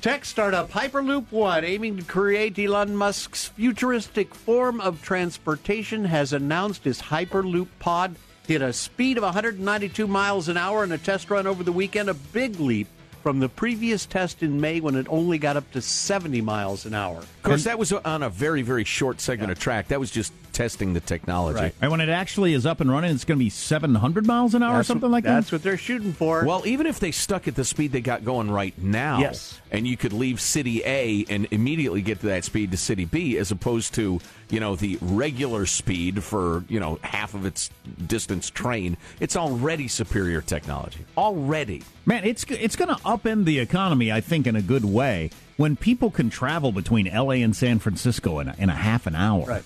Tech 0.00 0.24
startup 0.24 0.70
Hyperloop 0.72 1.30
One, 1.30 1.62
aiming 1.62 1.98
to 1.98 2.02
create 2.02 2.58
Elon 2.58 2.96
Musk's 2.96 3.48
futuristic 3.48 4.34
form 4.34 4.80
of 4.80 5.02
transportation, 5.02 6.06
has 6.06 6.32
announced 6.32 6.84
his 6.84 7.02
Hyperloop 7.02 7.68
pod 7.80 8.16
hit 8.46 8.62
a 8.62 8.72
speed 8.72 9.18
of 9.18 9.22
192 9.24 10.06
miles 10.06 10.48
an 10.48 10.56
hour 10.56 10.82
in 10.84 10.90
a 10.92 10.98
test 10.98 11.30
run 11.30 11.46
over 11.46 11.62
the 11.62 11.70
weekend, 11.72 12.08
a 12.08 12.14
big 12.14 12.58
leap 12.58 12.88
from 13.22 13.38
the 13.40 13.48
previous 13.50 14.06
test 14.06 14.42
in 14.42 14.58
May 14.58 14.80
when 14.80 14.94
it 14.96 15.06
only 15.10 15.36
got 15.36 15.58
up 15.58 15.70
to 15.72 15.82
70 15.82 16.40
miles 16.40 16.86
an 16.86 16.94
hour. 16.94 17.18
Of 17.18 17.42
course, 17.42 17.64
that 17.64 17.78
was 17.78 17.92
on 17.92 18.22
a 18.22 18.30
very, 18.30 18.62
very 18.62 18.84
short 18.84 19.20
segment 19.20 19.52
of 19.52 19.58
track. 19.58 19.88
That 19.88 20.00
was 20.00 20.10
just 20.10 20.32
testing 20.60 20.92
the 20.92 21.00
technology. 21.00 21.72
And 21.80 21.90
when 21.90 22.02
it 22.02 22.10
actually 22.10 22.52
is 22.52 22.66
up 22.66 22.82
and 22.82 22.90
running, 22.90 23.14
it's 23.14 23.24
going 23.24 23.38
to 23.38 23.44
be 23.44 23.48
700 23.48 24.26
miles 24.26 24.54
an 24.54 24.62
hour 24.62 24.80
or 24.80 24.82
something 24.82 25.10
what- 25.10 25.16
like 25.16 25.24
that. 25.24 25.36
That's 25.36 25.52
what 25.52 25.62
they're 25.62 25.78
shooting 25.78 26.12
for. 26.12 26.44
Well, 26.44 26.62
even 26.66 26.86
if 26.86 27.00
they 27.00 27.12
stuck 27.12 27.48
at 27.48 27.54
the 27.54 27.64
speed 27.64 27.92
they 27.92 28.02
got 28.02 28.26
going 28.26 28.50
right 28.50 28.76
now, 28.76 29.20
Yes. 29.20 29.58
and 29.70 29.88
you 29.88 29.96
could 29.96 30.12
leave 30.12 30.38
City 30.38 30.82
A 30.84 31.24
and 31.30 31.46
immediately 31.50 32.02
get 32.02 32.20
to 32.20 32.26
that 32.26 32.44
speed 32.44 32.72
to 32.72 32.76
City 32.76 33.06
B, 33.06 33.38
as 33.38 33.50
opposed 33.50 33.94
to 33.94 34.20
you 34.50 34.60
know 34.60 34.76
the 34.76 34.98
regular 35.00 35.64
speed 35.64 36.22
for 36.22 36.64
you 36.68 36.78
know 36.78 36.98
half 37.02 37.32
of 37.34 37.46
its 37.46 37.70
distance 38.06 38.50
train, 38.50 38.98
it's 39.18 39.36
already 39.36 39.88
superior 39.88 40.42
technology. 40.42 41.06
Already. 41.16 41.82
Man, 42.04 42.24
it's 42.24 42.44
it's 42.48 42.76
going 42.76 42.94
to 42.94 43.00
upend 43.02 43.46
the 43.46 43.60
economy, 43.60 44.12
I 44.12 44.20
think, 44.20 44.46
in 44.46 44.56
a 44.56 44.62
good 44.62 44.84
way 44.84 45.30
when 45.56 45.76
people 45.76 46.10
can 46.10 46.28
travel 46.28 46.70
between 46.72 47.06
L.A. 47.06 47.40
and 47.40 47.56
San 47.56 47.78
Francisco 47.78 48.40
in 48.40 48.48
a, 48.48 48.54
in 48.58 48.68
a 48.68 48.74
half 48.74 49.06
an 49.06 49.14
hour. 49.14 49.46
Right. 49.46 49.62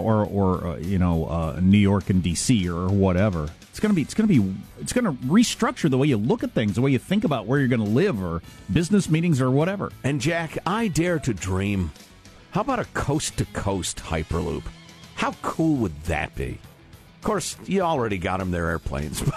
Or 0.00 0.24
or 0.24 0.66
uh, 0.66 0.76
you 0.76 0.98
know 0.98 1.26
uh, 1.26 1.58
New 1.60 1.78
York 1.78 2.10
and 2.10 2.22
D.C. 2.22 2.68
or 2.68 2.88
whatever. 2.88 3.48
It's 3.70 3.80
gonna 3.80 3.94
be 3.94 4.02
it's 4.02 4.14
gonna 4.14 4.28
be 4.28 4.54
it's 4.80 4.92
gonna 4.92 5.12
restructure 5.12 5.90
the 5.90 5.98
way 5.98 6.06
you 6.06 6.16
look 6.16 6.42
at 6.42 6.52
things, 6.52 6.76
the 6.76 6.80
way 6.80 6.90
you 6.90 6.98
think 6.98 7.24
about 7.24 7.46
where 7.46 7.58
you're 7.58 7.68
gonna 7.68 7.84
live, 7.84 8.22
or 8.22 8.42
business 8.72 9.10
meetings 9.10 9.40
or 9.40 9.50
whatever. 9.50 9.92
And 10.02 10.20
Jack, 10.20 10.58
I 10.66 10.88
dare 10.88 11.18
to 11.20 11.34
dream. 11.34 11.90
How 12.52 12.62
about 12.62 12.78
a 12.78 12.86
coast 12.86 13.36
to 13.36 13.44
coast 13.46 13.98
hyperloop? 13.98 14.62
How 15.16 15.32
cool 15.42 15.76
would 15.76 16.04
that 16.04 16.34
be? 16.34 16.58
Of 17.18 17.22
course, 17.22 17.56
you 17.66 17.82
already 17.82 18.18
got 18.18 18.38
them 18.38 18.50
their 18.50 18.68
airplanes. 18.68 19.22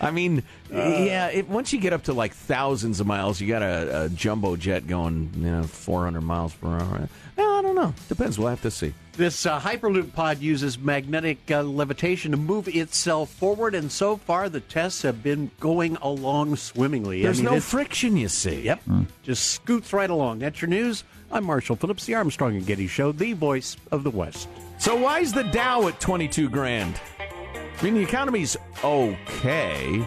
I 0.00 0.10
mean, 0.12 0.42
yeah, 0.70 1.26
it, 1.26 1.48
once 1.48 1.72
you 1.72 1.80
get 1.80 1.92
up 1.92 2.04
to 2.04 2.12
like 2.12 2.32
thousands 2.32 3.00
of 3.00 3.06
miles, 3.06 3.40
you 3.40 3.48
got 3.48 3.62
a, 3.62 4.04
a 4.04 4.08
jumbo 4.10 4.56
jet 4.56 4.86
going, 4.86 5.32
you 5.36 5.50
know, 5.50 5.64
400 5.64 6.20
miles 6.20 6.54
per 6.54 6.68
hour. 6.68 7.08
Well, 7.40 7.58
I 7.58 7.62
don't 7.62 7.74
know. 7.74 7.94
Depends. 8.08 8.38
We'll 8.38 8.48
have 8.48 8.60
to 8.62 8.70
see. 8.70 8.92
This 9.12 9.46
uh, 9.46 9.58
Hyperloop 9.58 10.12
pod 10.12 10.40
uses 10.40 10.78
magnetic 10.78 11.38
uh, 11.50 11.62
levitation 11.62 12.32
to 12.32 12.36
move 12.36 12.68
itself 12.68 13.30
forward, 13.30 13.74
and 13.74 13.90
so 13.90 14.18
far 14.18 14.50
the 14.50 14.60
tests 14.60 15.00
have 15.02 15.22
been 15.22 15.50
going 15.58 15.96
along 16.02 16.56
swimmingly. 16.56 17.22
There's 17.22 17.40
I 17.40 17.44
mean, 17.44 17.54
no 17.54 17.60
friction, 17.60 18.18
you 18.18 18.28
see. 18.28 18.60
Yep. 18.60 18.82
Just 19.22 19.52
scoots 19.52 19.94
right 19.94 20.10
along. 20.10 20.40
That's 20.40 20.60
your 20.60 20.68
news. 20.68 21.02
I'm 21.32 21.44
Marshall 21.44 21.76
Phillips, 21.76 22.04
the 22.04 22.14
Armstrong 22.14 22.56
and 22.56 22.66
Getty 22.66 22.88
Show, 22.88 23.10
the 23.10 23.32
voice 23.32 23.78
of 23.90 24.04
the 24.04 24.10
West. 24.10 24.46
So 24.78 24.94
why 24.96 25.20
is 25.20 25.32
the 25.32 25.44
Dow 25.44 25.88
at 25.88 25.98
22 25.98 26.50
grand? 26.50 27.00
I 27.18 27.82
mean, 27.82 27.94
the 27.94 28.02
economy's 28.02 28.54
okay. 28.84 30.06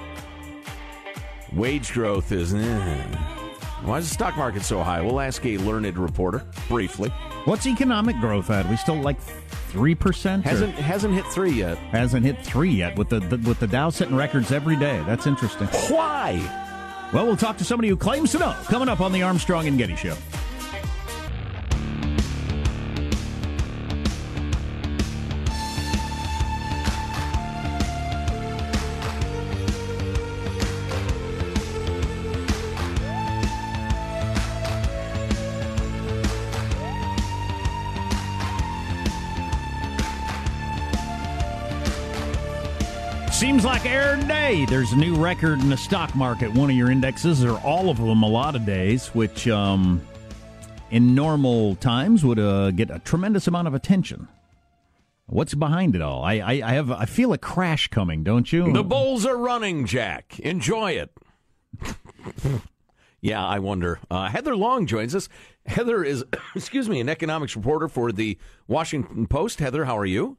Wage 1.51 1.93
growth 1.93 2.31
is. 2.31 2.53
Eh. 2.53 3.32
Why 3.85 3.97
is 3.97 4.07
the 4.07 4.13
stock 4.13 4.37
market 4.37 4.63
so 4.63 4.81
high? 4.81 5.01
We'll 5.01 5.19
ask 5.19 5.45
a 5.45 5.57
learned 5.57 5.97
reporter 5.97 6.45
briefly. 6.69 7.09
What's 7.43 7.67
economic 7.67 8.17
growth 8.21 8.49
at? 8.49 8.69
We 8.69 8.77
still 8.77 8.95
like 8.95 9.19
three 9.19 9.93
percent? 9.93 10.45
Hasn't 10.45 10.73
hasn't 10.75 11.13
hit 11.13 11.25
three 11.25 11.51
yet. 11.51 11.77
Hasn't 11.77 12.25
hit 12.25 12.41
three 12.45 12.71
yet. 12.71 12.97
With 12.97 13.09
the, 13.09 13.19
the 13.19 13.37
with 13.47 13.59
the 13.59 13.67
Dow 13.67 13.89
setting 13.89 14.15
records 14.15 14.53
every 14.53 14.77
day. 14.77 15.03
That's 15.05 15.27
interesting. 15.27 15.67
Why? 15.93 16.39
Well, 17.13 17.25
we'll 17.25 17.37
talk 17.37 17.57
to 17.57 17.65
somebody 17.65 17.89
who 17.89 17.97
claims 17.97 18.31
to 18.31 18.39
know. 18.39 18.55
Coming 18.65 18.87
up 18.87 19.01
on 19.01 19.11
the 19.11 19.21
Armstrong 19.21 19.67
and 19.67 19.77
Getty 19.77 19.97
Show. 19.97 20.15
Seems 43.63 43.75
like 43.75 43.85
every 43.85 44.27
day 44.27 44.65
there's 44.65 44.91
a 44.91 44.97
new 44.97 45.15
record 45.15 45.61
in 45.61 45.69
the 45.69 45.77
stock 45.77 46.13
market. 46.15 46.51
One 46.51 46.69
of 46.69 46.75
your 46.75 46.91
indexes, 46.91 47.45
or 47.45 47.57
all 47.59 47.89
of 47.89 47.95
them, 47.95 48.21
a 48.21 48.27
lot 48.27 48.57
of 48.57 48.65
days, 48.65 49.07
which 49.15 49.47
um, 49.47 50.01
in 50.91 51.15
normal 51.15 51.75
times 51.75 52.25
would 52.25 52.39
uh, 52.39 52.71
get 52.71 52.91
a 52.91 52.99
tremendous 52.99 53.47
amount 53.47 53.69
of 53.69 53.73
attention. 53.73 54.27
What's 55.27 55.53
behind 55.53 55.95
it 55.95 56.01
all? 56.01 56.25
I, 56.25 56.39
I, 56.39 56.51
I 56.61 56.71
have 56.73 56.91
I 56.91 57.05
feel 57.05 57.31
a 57.31 57.37
crash 57.37 57.87
coming, 57.87 58.21
don't 58.21 58.51
you? 58.51 58.73
The 58.73 58.83
Bulls 58.83 59.25
are 59.25 59.37
running, 59.37 59.85
Jack. 59.85 60.41
Enjoy 60.41 60.91
it. 60.91 61.11
yeah, 63.21 63.45
I 63.45 63.59
wonder. 63.59 64.01
Uh, 64.11 64.27
Heather 64.27 64.57
Long 64.57 64.87
joins 64.87 65.15
us. 65.15 65.29
Heather 65.67 66.03
is, 66.03 66.25
excuse 66.53 66.89
me, 66.89 66.99
an 66.99 67.07
economics 67.07 67.55
reporter 67.55 67.87
for 67.87 68.11
the 68.11 68.37
Washington 68.67 69.25
Post. 69.25 69.59
Heather, 69.59 69.85
how 69.85 69.97
are 69.97 70.05
you? 70.05 70.37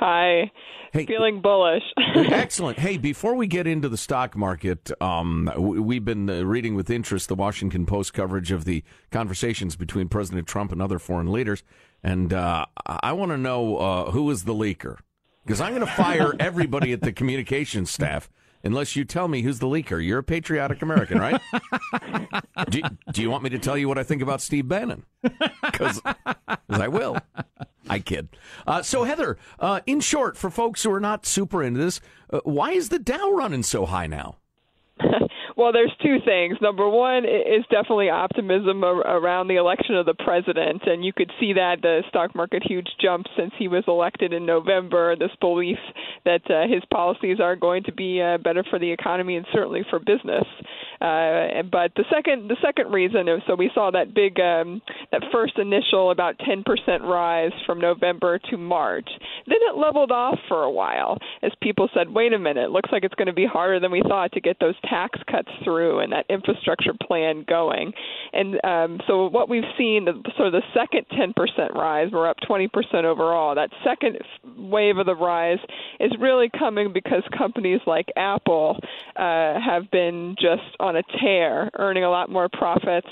Hi. 0.00 0.50
Feeling 0.94 1.42
bullish. 1.42 1.82
Excellent. 2.16 2.78
Hey, 2.78 2.96
before 2.96 3.34
we 3.34 3.46
get 3.46 3.66
into 3.66 3.86
the 3.86 3.98
stock 3.98 4.34
market, 4.34 4.90
um, 5.02 5.50
we've 5.58 6.04
been 6.04 6.28
uh, 6.30 6.42
reading 6.42 6.74
with 6.74 6.88
interest 6.88 7.28
the 7.28 7.34
Washington 7.34 7.84
Post 7.84 8.14
coverage 8.14 8.50
of 8.50 8.64
the 8.64 8.82
conversations 9.10 9.76
between 9.76 10.08
President 10.08 10.48
Trump 10.48 10.72
and 10.72 10.80
other 10.80 10.98
foreign 10.98 11.30
leaders, 11.30 11.62
and 12.02 12.32
uh, 12.32 12.64
I 12.86 13.12
want 13.12 13.30
to 13.32 13.36
know 13.36 13.76
uh, 13.76 14.10
who 14.10 14.30
is 14.30 14.44
the 14.44 14.54
leaker 14.54 14.96
because 15.44 15.60
I'm 15.60 15.74
going 15.74 15.86
to 15.86 15.92
fire 15.92 16.32
everybody 16.40 16.92
at 16.92 17.02
the 17.02 17.12
communications 17.12 17.90
staff 17.90 18.30
unless 18.62 18.96
you 18.96 19.04
tell 19.04 19.28
me 19.28 19.42
who's 19.42 19.58
the 19.58 19.66
leaker. 19.66 20.04
You're 20.04 20.18
a 20.18 20.24
patriotic 20.24 20.82
American, 20.82 21.18
right? 21.18 21.40
do, 22.70 22.82
do 23.12 23.22
you 23.22 23.30
want 23.30 23.42
me 23.42 23.50
to 23.50 23.58
tell 23.58 23.76
you 23.76 23.88
what 23.88 23.98
I 23.98 24.02
think 24.02 24.22
about 24.22 24.40
Steve 24.40 24.68
Bannon? 24.68 25.04
Because 25.22 26.00
I 26.68 26.88
will. 26.88 27.18
I 27.88 27.98
kid. 27.98 28.28
Uh, 28.66 28.82
so, 28.82 29.04
Heather, 29.04 29.36
uh, 29.58 29.80
in 29.86 30.00
short, 30.00 30.36
for 30.36 30.50
folks 30.50 30.82
who 30.82 30.92
are 30.92 31.00
not 31.00 31.26
super 31.26 31.62
into 31.62 31.80
this, 31.80 32.00
uh, 32.32 32.40
why 32.44 32.72
is 32.72 32.88
the 32.88 32.98
Dow 32.98 33.32
running 33.32 33.62
so 33.62 33.86
high 33.86 34.06
now? 34.06 34.36
Well, 35.60 35.72
there's 35.72 35.92
two 36.02 36.16
things. 36.24 36.56
Number 36.62 36.88
one 36.88 37.26
is 37.26 37.66
definitely 37.70 38.08
optimism 38.08 38.82
around 38.82 39.48
the 39.48 39.56
election 39.56 39.94
of 39.94 40.06
the 40.06 40.14
president, 40.14 40.84
and 40.86 41.04
you 41.04 41.12
could 41.12 41.30
see 41.38 41.52
that 41.52 41.82
the 41.82 42.00
stock 42.08 42.34
market 42.34 42.62
huge 42.66 42.88
jump 42.98 43.26
since 43.36 43.52
he 43.58 43.68
was 43.68 43.84
elected 43.86 44.32
in 44.32 44.46
November. 44.46 45.16
This 45.16 45.28
belief 45.38 45.76
that 46.24 46.40
uh, 46.50 46.62
his 46.66 46.82
policies 46.90 47.40
are 47.40 47.56
going 47.56 47.82
to 47.82 47.92
be 47.92 48.22
uh, 48.22 48.38
better 48.38 48.64
for 48.70 48.78
the 48.78 48.90
economy 48.90 49.36
and 49.36 49.44
certainly 49.52 49.82
for 49.90 49.98
business. 49.98 50.46
Uh, 50.98 51.60
but 51.70 51.92
the 51.94 52.04
second 52.10 52.48
the 52.48 52.56
second 52.62 52.90
reason 52.90 53.28
is 53.28 53.42
so 53.46 53.54
we 53.54 53.70
saw 53.74 53.90
that 53.90 54.14
big 54.14 54.40
um, 54.40 54.80
that 55.12 55.22
first 55.30 55.58
initial 55.58 56.10
about 56.10 56.38
10% 56.38 56.64
rise 57.02 57.52
from 57.66 57.80
November 57.80 58.38
to 58.50 58.56
March. 58.56 59.08
Then 59.46 59.58
it 59.60 59.76
leveled 59.76 60.10
off 60.10 60.38
for 60.48 60.62
a 60.62 60.70
while 60.70 61.18
as 61.42 61.52
people 61.62 61.90
said, 61.92 62.08
"Wait 62.08 62.32
a 62.32 62.38
minute, 62.38 62.70
looks 62.70 62.90
like 62.92 63.04
it's 63.04 63.14
going 63.14 63.26
to 63.26 63.34
be 63.34 63.46
harder 63.46 63.78
than 63.78 63.90
we 63.90 64.00
thought 64.08 64.32
to 64.32 64.40
get 64.40 64.56
those 64.58 64.74
tax 64.88 65.18
cuts 65.30 65.49
through 65.64 66.00
and 66.00 66.12
that 66.12 66.26
infrastructure 66.28 66.92
plan 66.94 67.44
going." 67.48 67.92
And 68.32 68.60
um, 68.64 69.00
so 69.06 69.28
what 69.28 69.48
we've 69.48 69.64
seen, 69.76 70.04
the, 70.04 70.12
sort 70.36 70.48
of 70.48 70.52
the 70.52 70.62
second 70.74 71.06
10% 71.12 71.74
rise, 71.74 72.10
we're 72.12 72.28
up 72.28 72.36
20% 72.48 73.04
overall. 73.04 73.54
That 73.54 73.70
second 73.84 74.18
wave 74.56 74.98
of 74.98 75.06
the 75.06 75.14
rise 75.14 75.58
is 75.98 76.12
really 76.18 76.50
coming 76.56 76.92
because 76.92 77.22
companies 77.36 77.80
like 77.86 78.06
Apple 78.16 78.78
uh, 79.16 79.60
have 79.60 79.90
been 79.90 80.36
just 80.40 80.76
on 80.78 80.96
a 80.96 81.02
tear, 81.20 81.70
earning 81.78 82.04
a 82.04 82.10
lot 82.10 82.30
more 82.30 82.48
profits, 82.48 83.08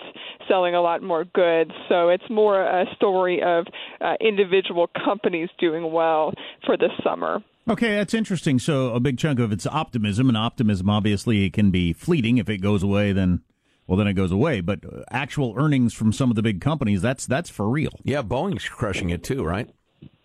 selling 0.46 0.74
a 0.74 0.80
lot 0.80 1.02
more 1.02 1.24
goods. 1.24 1.72
So 1.88 2.08
it's 2.08 2.28
more 2.30 2.62
a 2.62 2.84
story 2.96 3.42
of 3.42 3.66
uh, 4.00 4.14
individual 4.20 4.88
companies 5.04 5.48
doing 5.58 5.92
well 5.92 6.32
for 6.64 6.76
this 6.76 6.92
summer. 7.02 7.42
Okay, 7.68 7.96
that's 7.96 8.14
interesting. 8.14 8.58
So 8.58 8.94
a 8.94 9.00
big 9.00 9.18
chunk 9.18 9.38
of 9.38 9.52
it's 9.52 9.66
optimism, 9.66 10.28
and 10.28 10.38
optimism 10.38 10.88
obviously 10.88 11.44
it 11.44 11.52
can 11.52 11.70
be 11.70 11.92
fleeting. 11.92 12.38
If 12.38 12.48
it 12.48 12.58
goes 12.58 12.82
away, 12.82 13.12
then 13.12 13.42
well, 13.86 13.98
then 13.98 14.06
it 14.06 14.14
goes 14.14 14.32
away. 14.32 14.62
But 14.62 14.84
uh, 14.84 15.02
actual 15.10 15.54
earnings 15.56 15.92
from 15.92 16.12
some 16.12 16.30
of 16.30 16.36
the 16.36 16.42
big 16.42 16.62
companies, 16.62 17.02
that's 17.02 17.26
that's 17.26 17.50
for 17.50 17.68
real. 17.68 17.92
Yeah, 18.04 18.22
Boeing's 18.22 18.68
crushing 18.68 19.10
it 19.10 19.22
too, 19.22 19.44
right? 19.44 19.68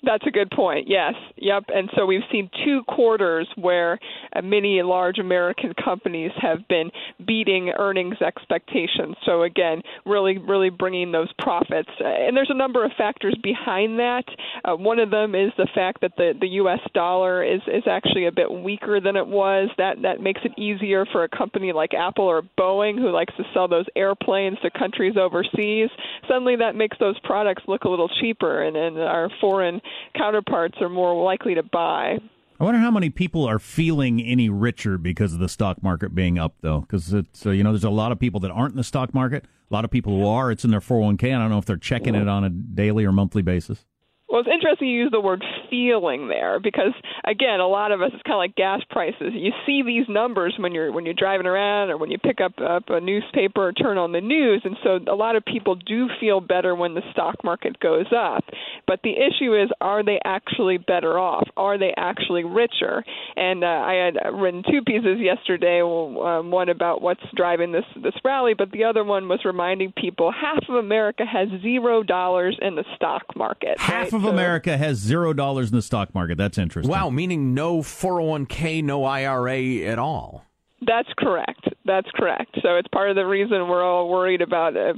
That's 0.05 0.25
a 0.27 0.31
good 0.31 0.51
point. 0.51 0.87
Yes. 0.89 1.13
Yep. 1.37 1.65
And 1.73 1.89
so 1.95 2.05
we've 2.05 2.21
seen 2.29 2.49
two 2.65 2.83
quarters 2.89 3.47
where 3.55 3.99
uh, 4.35 4.41
many 4.41 4.81
large 4.81 5.17
American 5.17 5.73
companies 5.81 6.31
have 6.41 6.67
been 6.67 6.91
beating 7.25 7.71
earnings 7.79 8.21
expectations. 8.21 9.15
So 9.25 9.43
again, 9.43 9.81
really, 10.05 10.37
really 10.37 10.69
bringing 10.69 11.13
those 11.13 11.31
profits. 11.39 11.89
Uh, 12.01 12.07
and 12.07 12.35
there's 12.35 12.49
a 12.49 12.57
number 12.57 12.83
of 12.83 12.91
factors 12.97 13.37
behind 13.41 13.97
that. 13.99 14.25
Uh, 14.65 14.75
one 14.75 14.99
of 14.99 15.09
them 15.09 15.35
is 15.35 15.51
the 15.57 15.69
fact 15.73 16.01
that 16.01 16.17
the, 16.17 16.33
the 16.39 16.47
U.S. 16.47 16.79
dollar 16.93 17.41
is, 17.41 17.61
is 17.67 17.83
actually 17.89 18.25
a 18.25 18.31
bit 18.31 18.51
weaker 18.51 18.99
than 18.99 19.15
it 19.15 19.27
was. 19.27 19.69
That 19.77 20.01
that 20.01 20.19
makes 20.19 20.41
it 20.43 20.51
easier 20.59 21.05
for 21.05 21.23
a 21.23 21.29
company 21.29 21.71
like 21.71 21.93
Apple 21.93 22.25
or 22.25 22.41
Boeing, 22.59 22.97
who 22.97 23.09
likes 23.11 23.33
to 23.37 23.43
sell 23.53 23.69
those 23.69 23.85
airplanes 23.95 24.57
to 24.63 24.69
countries 24.69 25.15
overseas. 25.17 25.89
Suddenly, 26.27 26.57
that 26.57 26.75
makes 26.75 26.97
those 26.99 27.17
products 27.19 27.63
look 27.67 27.85
a 27.85 27.89
little 27.89 28.09
cheaper, 28.19 28.63
and, 28.63 28.75
and 28.75 28.99
our 28.99 29.29
foreign 29.39 29.79
counterparts 30.17 30.75
are 30.81 30.89
more 30.89 31.23
likely 31.23 31.55
to 31.55 31.63
buy. 31.63 32.17
I 32.59 32.63
wonder 32.63 32.79
how 32.79 32.91
many 32.91 33.09
people 33.09 33.45
are 33.45 33.59
feeling 33.59 34.21
any 34.21 34.47
richer 34.49 34.97
because 34.97 35.33
of 35.33 35.39
the 35.39 35.49
stock 35.49 35.81
market 35.83 36.13
being 36.13 36.37
up, 36.37 36.55
though. 36.61 36.81
Because 36.81 37.13
it's 37.13 37.45
uh, 37.45 37.51
you 37.51 37.63
know, 37.63 37.71
there's 37.71 37.83
a 37.83 37.89
lot 37.89 38.11
of 38.11 38.19
people 38.19 38.39
that 38.41 38.51
aren't 38.51 38.71
in 38.71 38.77
the 38.77 38.83
stock 38.83 39.13
market. 39.13 39.45
A 39.69 39.73
lot 39.73 39.85
of 39.85 39.91
people 39.91 40.15
who 40.15 40.27
are. 40.27 40.51
It's 40.51 40.63
in 40.63 40.71
their 40.71 40.79
401k. 40.79 41.35
I 41.35 41.39
don't 41.39 41.49
know 41.49 41.57
if 41.57 41.65
they're 41.65 41.77
checking 41.77 42.15
it 42.15 42.27
on 42.27 42.43
a 42.43 42.49
daily 42.49 43.05
or 43.05 43.11
monthly 43.11 43.41
basis. 43.41 43.85
Well, 44.29 44.41
it's 44.41 44.49
interesting 44.51 44.87
you 44.87 45.03
use 45.03 45.11
the 45.11 45.19
word 45.19 45.43
feeling 45.73 46.27
there 46.27 46.59
because 46.59 46.93
again, 47.25 47.59
a 47.59 47.67
lot 47.67 47.91
of 47.91 48.01
us 48.01 48.11
it's 48.13 48.21
kind 48.23 48.35
of 48.35 48.37
like 48.37 48.55
gas 48.55 48.81
prices. 48.91 49.33
You 49.33 49.51
see 49.65 49.81
these 49.83 50.05
numbers 50.07 50.53
when 50.59 50.71
you're 50.73 50.91
when 50.91 51.03
you're 51.05 51.15
driving 51.15 51.47
around 51.47 51.89
or 51.89 51.97
when 51.97 52.11
you 52.11 52.19
pick 52.19 52.39
up 52.41 52.53
up 52.61 52.83
a 52.89 53.01
newspaper 53.01 53.69
or 53.69 53.73
turn 53.73 53.97
on 53.97 54.11
the 54.11 54.21
news, 54.21 54.61
and 54.63 54.77
so 54.83 54.99
a 55.11 55.15
lot 55.15 55.35
of 55.35 55.43
people 55.45 55.75
do 55.75 56.07
feel 56.19 56.39
better 56.41 56.75
when 56.75 56.93
the 56.93 57.01
stock 57.11 57.35
market 57.43 57.79
goes 57.79 58.05
up. 58.15 58.43
But 58.85 58.99
the 59.03 59.13
issue 59.13 59.55
is, 59.59 59.69
are 59.81 60.03
they 60.03 60.19
actually 60.23 60.77
better 60.77 61.17
off? 61.17 61.47
Are 61.57 61.77
they 61.79 61.93
actually 61.97 62.43
richer? 62.43 63.03
And 63.35 63.63
uh, 63.63 63.67
I 63.67 63.93
had 63.93 64.33
written 64.35 64.61
two 64.69 64.81
pieces 64.85 65.17
yesterday, 65.19 65.81
um, 65.81 66.51
one 66.51 66.69
about 66.69 67.01
what's 67.01 67.23
driving 67.35 67.71
this 67.71 67.85
this 68.03 68.13
rally, 68.23 68.53
but 68.55 68.71
the 68.71 68.83
other 68.83 69.03
one 69.03 69.27
was 69.27 69.39
reminding 69.43 69.93
people 69.97 70.31
half 70.31 70.63
of 70.69 70.75
America 70.75 71.23
has 71.25 71.47
zero 71.61 72.03
dollars 72.03 72.57
in 72.61 72.75
the 72.75 72.83
stock 72.95 73.23
market. 73.35 73.79
Half 73.79 73.93
right? 73.93 74.13
of 74.13 74.21
So- 74.23 74.29
America 74.29 74.77
has 74.77 74.97
zero 74.97 75.33
dollars 75.33 75.62
in 75.71 75.75
the 75.75 75.81
stock 75.81 76.13
market. 76.13 76.37
That's 76.37 76.57
interesting. 76.57 76.91
Wow, 76.91 77.09
meaning 77.09 77.53
no 77.53 77.79
401k, 77.79 78.83
no 78.83 79.03
IRA 79.05 79.85
at 79.85 79.99
all. 79.99 80.45
That's 80.85 81.09
correct. 81.17 81.67
That's 81.85 82.07
correct. 82.15 82.57
So 82.61 82.75
it's 82.75 82.87
part 82.89 83.09
of 83.09 83.15
the 83.15 83.25
reason 83.25 83.67
we're 83.67 83.83
all 83.83 84.09
worried 84.09 84.41
about 84.41 84.75
uh, 84.75 84.93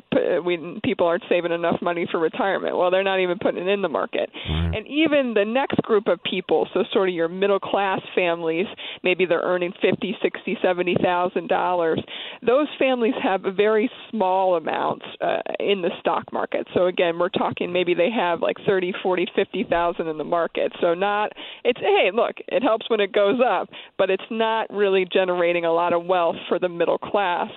we 0.45 0.79
people 0.83 1.07
aren't 1.07 1.23
saving 1.27 1.51
enough 1.51 1.81
money 1.81 2.07
for 2.09 2.19
retirement. 2.19 2.77
Well, 2.77 2.91
they're 2.91 3.03
not 3.03 3.19
even 3.19 3.39
putting 3.39 3.67
it 3.67 3.71
in 3.71 3.81
the 3.81 3.89
market. 3.89 4.29
And 4.47 4.87
even 4.87 5.33
the 5.33 5.45
next 5.45 5.77
group 5.81 6.07
of 6.07 6.19
people, 6.23 6.67
so 6.73 6.83
sort 6.93 7.09
of 7.09 7.15
your 7.15 7.27
middle 7.27 7.59
class 7.59 8.01
families, 8.13 8.67
maybe 9.03 9.25
they're 9.25 9.41
earning 9.41 9.73
fifty, 9.81 10.15
sixty, 10.21 10.57
seventy 10.61 10.95
thousand 11.01 11.47
dollars. 11.47 12.01
Those 12.45 12.67
families 12.77 13.15
have 13.21 13.41
very 13.55 13.89
small 14.11 14.55
amounts 14.55 15.05
uh, 15.21 15.41
in 15.59 15.81
the 15.81 15.89
stock 15.99 16.31
market. 16.31 16.67
So 16.73 16.85
again, 16.85 17.17
we're 17.19 17.29
talking 17.29 17.73
maybe 17.73 17.93
they 17.93 18.09
have 18.11 18.41
like 18.41 18.57
thirty, 18.65 18.93
forty, 19.03 19.25
fifty 19.35 19.65
thousand 19.67 20.07
in 20.07 20.17
the 20.17 20.23
market. 20.23 20.71
So 20.81 20.93
not 20.93 21.31
it's 21.63 21.79
hey, 21.79 22.11
look, 22.13 22.35
it 22.47 22.63
helps 22.63 22.89
when 22.89 22.99
it 22.99 23.11
goes 23.11 23.39
up, 23.45 23.69
but 23.97 24.09
it's 24.09 24.23
not 24.29 24.69
really 24.71 25.05
generating 25.11 25.65
a 25.65 25.73
lot 25.75 25.93
of 25.93 26.05
wealth 26.05 26.37
for 26.47 26.59
the 26.59 26.69
middle 26.69 26.97
class. 26.97 27.49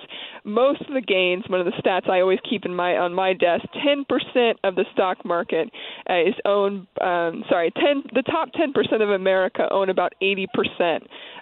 Most 0.43 0.81
of 0.81 0.93
the 0.93 1.01
gains, 1.01 1.43
one 1.47 1.59
of 1.59 1.65
the 1.65 1.81
stats 1.81 2.09
I 2.09 2.21
always 2.21 2.39
keep 2.47 2.65
in 2.65 2.75
my 2.75 2.97
on 2.97 3.13
my 3.13 3.33
desk, 3.33 3.65
10% 3.85 4.55
of 4.63 4.75
the 4.75 4.85
stock 4.93 5.25
market 5.25 5.69
uh, 6.09 6.21
is 6.21 6.35
owned. 6.45 6.87
Um, 7.01 7.43
sorry, 7.49 7.71
10 7.71 8.03
the 8.13 8.23
top 8.23 8.49
10% 8.53 9.01
of 9.01 9.09
America 9.09 9.67
own 9.71 9.89
about 9.89 10.13
80% 10.21 10.45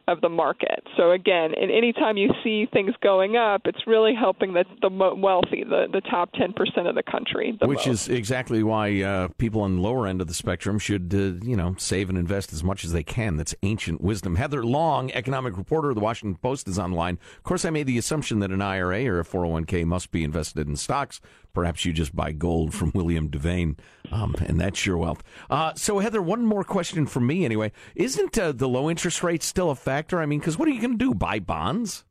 of 0.08 0.22
the 0.22 0.30
market. 0.30 0.84
So 0.96 1.12
again, 1.12 1.52
and 1.60 1.70
anytime 1.72 2.18
you 2.18 2.30
see 2.44 2.68
things 2.72 2.94
going 3.02 3.36
up, 3.36 3.62
it's 3.66 3.86
really 3.86 4.14
helping 4.16 4.54
the 4.54 4.64
the 4.82 4.90
wealthy, 4.90 5.64
the 5.64 5.88
the 5.92 6.02
top 6.02 6.32
10% 6.34 6.54
of 6.88 6.96
the 6.96 7.04
country. 7.04 7.58
The 7.60 7.68
Which 7.68 7.88
most. 7.88 8.08
is 8.08 8.10
exactly 8.10 8.64
why 8.64 9.02
uh, 9.02 9.28
people 9.38 9.62
on 9.62 9.76
the 9.76 9.82
lower 9.82 10.08
end 10.08 10.22
of 10.22 10.28
the 10.28 10.34
spectrum 10.34 10.80
should, 10.80 11.14
uh, 11.14 11.46
you 11.46 11.58
know, 11.58 11.76
save 11.78 12.10
and 12.10 12.18
invest 12.18 12.54
as 12.54 12.64
much 12.64 12.86
as 12.86 12.94
they 12.94 13.04
can. 13.04 13.36
That's 13.36 13.54
ancient 13.64 14.02
wisdom. 14.02 14.36
Heather 14.36 14.64
Long, 14.64 15.12
economic 15.12 15.58
reporter 15.58 15.90
of 15.90 15.96
the 15.96 16.02
Washington 16.02 16.38
Post, 16.42 16.68
is 16.68 16.80
online. 16.80 17.20
Of 17.38 17.44
course, 17.44 17.66
I 17.66 17.70
made 17.70 17.88
the 17.88 17.98
assumption 17.98 18.40
that 18.40 18.52
an 18.52 18.62
IRA 18.62 19.06
or 19.06 19.20
a 19.20 19.26
401k 19.26 19.86
must 19.86 20.12
be 20.12 20.24
invested 20.24 20.68
in 20.68 20.76
stocks. 20.78 21.20
Perhaps 21.58 21.86
you 21.86 21.92
just 21.92 22.16
buy 22.16 22.34
gold 22.34 22.72
from 22.72 22.92
William 22.94 23.30
Devane, 23.30 23.80
um, 24.12 24.36
and 24.46 24.62
that's 24.62 24.86
your 24.86 24.96
wealth. 24.96 25.24
Uh, 25.50 25.74
so, 25.74 25.98
Heather, 25.98 26.22
one 26.22 26.46
more 26.46 26.64
question 26.64 27.08
from 27.08 27.26
me 27.26 27.46
anyway. 27.46 27.72
Isn't 27.96 28.38
uh, 28.38 28.52
the 28.52 28.70
low 28.70 28.92
interest 28.92 29.24
rate 29.24 29.42
still 29.42 29.72
a 29.72 29.76
factor? 29.76 30.22
I 30.22 30.28
mean, 30.28 30.38
because 30.38 30.60
what 30.60 30.68
are 30.68 30.72
you 30.72 30.80
going 30.80 31.00
to 31.00 31.04
do? 31.04 31.16
Buy 31.16 31.40
bonds? 31.40 32.06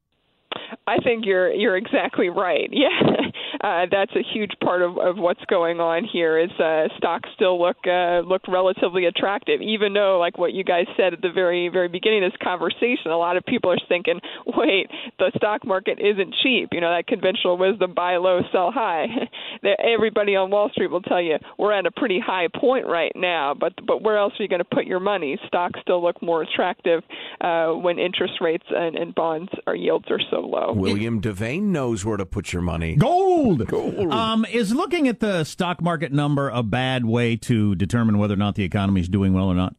I 0.86 0.98
think 0.98 1.24
you're 1.26 1.52
you're 1.52 1.76
exactly 1.76 2.28
right. 2.28 2.70
Yeah, 2.76 2.90
uh, 3.64 3.86
that's 3.90 4.12
a 4.14 4.22
huge 4.22 4.52
part 4.62 4.82
of, 4.82 4.98
of 4.98 5.16
what's 5.16 5.44
going 5.46 5.80
on 5.80 6.04
here. 6.04 6.38
Is 6.38 6.50
uh, 6.60 6.88
stocks 6.98 7.28
still 7.34 7.60
look 7.60 7.76
uh, 7.86 8.20
look 8.20 8.42
relatively 8.48 9.06
attractive, 9.06 9.62
even 9.62 9.94
though, 9.94 10.18
like 10.18 10.36
what 10.36 10.52
you 10.52 10.62
guys 10.62 10.84
said 10.96 11.14
at 11.14 11.22
the 11.22 11.30
very 11.32 11.68
very 11.68 11.88
beginning 11.88 12.24
of 12.24 12.32
this 12.32 12.38
conversation, 12.42 13.10
a 13.10 13.16
lot 13.16 13.36
of 13.36 13.44
people 13.44 13.70
are 13.72 13.78
thinking, 13.88 14.20
wait, 14.46 14.88
the 15.18 15.32
stock 15.36 15.64
market 15.64 15.98
isn't 15.98 16.34
cheap. 16.42 16.68
You 16.72 16.80
know 16.80 16.94
that 16.94 17.06
conventional 17.06 17.56
wisdom: 17.56 17.94
buy 17.94 18.16
low, 18.18 18.40
sell 18.52 18.70
high. 18.70 19.06
Everybody 19.78 20.36
on 20.36 20.50
Wall 20.50 20.68
Street 20.70 20.90
will 20.90 21.02
tell 21.02 21.22
you 21.22 21.36
we're 21.58 21.72
at 21.72 21.86
a 21.86 21.90
pretty 21.90 22.20
high 22.20 22.48
point 22.54 22.86
right 22.86 23.12
now, 23.16 23.54
but 23.58 23.72
but 23.86 24.02
where 24.02 24.18
else 24.18 24.34
are 24.38 24.42
you 24.42 24.48
going 24.48 24.60
to 24.60 24.64
put 24.64 24.84
your 24.84 25.00
money? 25.00 25.38
Stocks 25.46 25.80
still 25.80 26.02
look 26.02 26.20
more 26.22 26.42
attractive 26.42 27.02
uh, 27.40 27.68
when 27.72 27.98
interest 27.98 28.34
rates 28.40 28.64
and, 28.70 28.96
and 28.96 29.14
bonds 29.14 29.50
or 29.66 29.74
yields 29.74 30.06
are 30.10 30.20
so 30.30 30.40
low. 30.40 30.55
William 30.74 31.20
Devane 31.20 31.64
knows 31.64 32.04
where 32.04 32.16
to 32.16 32.26
put 32.26 32.52
your 32.52 32.62
money. 32.62 32.96
Gold. 32.96 33.66
Gold. 33.66 34.12
Um, 34.12 34.44
is 34.50 34.74
looking 34.74 35.08
at 35.08 35.20
the 35.20 35.44
stock 35.44 35.82
market 35.82 36.12
number 36.12 36.48
a 36.48 36.62
bad 36.62 37.04
way 37.04 37.36
to 37.36 37.74
determine 37.74 38.18
whether 38.18 38.34
or 38.34 38.38
not 38.38 38.54
the 38.54 38.64
economy 38.64 39.00
is 39.00 39.08
doing 39.08 39.32
well 39.32 39.46
or 39.46 39.54
not? 39.54 39.74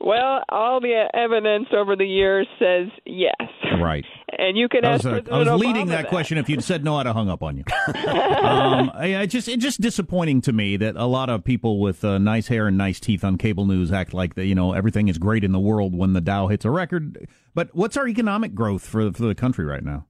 Well, 0.00 0.42
all 0.48 0.80
the 0.80 1.08
evidence 1.12 1.66
over 1.76 1.94
the 1.94 2.06
years 2.06 2.46
says 2.58 2.88
yes. 3.04 3.34
Right. 3.80 4.04
And 4.40 4.56
you 4.56 4.70
can 4.70 4.86
I 4.86 4.92
ask 4.92 5.04
was, 5.04 5.12
uh, 5.28 5.34
I 5.34 5.38
was 5.38 5.48
Obama 5.48 5.58
leading 5.58 5.86
that, 5.88 6.08
question. 6.08 6.38
If 6.38 6.48
you'd 6.48 6.64
said 6.64 6.82
no, 6.82 6.96
I'd 6.96 7.04
have 7.04 7.14
hung 7.14 7.28
up 7.28 7.42
on 7.42 7.58
you. 7.58 7.64
um, 7.88 8.90
I, 8.94 9.18
I 9.20 9.26
just 9.26 9.48
it's 9.48 9.62
just 9.62 9.82
disappointing 9.82 10.40
to 10.42 10.52
me 10.54 10.78
that 10.78 10.96
a 10.96 11.04
lot 11.04 11.28
of 11.28 11.44
people 11.44 11.78
with 11.78 12.02
uh, 12.02 12.16
nice 12.16 12.46
hair 12.46 12.66
and 12.66 12.78
nice 12.78 12.98
teeth 13.00 13.22
on 13.22 13.36
cable 13.36 13.66
news 13.66 13.92
act 13.92 14.14
like 14.14 14.36
that. 14.36 14.46
You 14.46 14.54
know 14.54 14.72
everything 14.72 15.08
is 15.08 15.18
great 15.18 15.44
in 15.44 15.52
the 15.52 15.60
world 15.60 15.94
when 15.94 16.14
the 16.14 16.22
Dow 16.22 16.46
hits 16.46 16.64
a 16.64 16.70
record. 16.70 17.28
But 17.54 17.68
what's 17.74 17.98
our 17.98 18.08
economic 18.08 18.54
growth 18.54 18.82
for 18.82 19.12
for 19.12 19.26
the 19.26 19.34
country 19.34 19.66
right 19.66 19.84
now? 19.84 20.06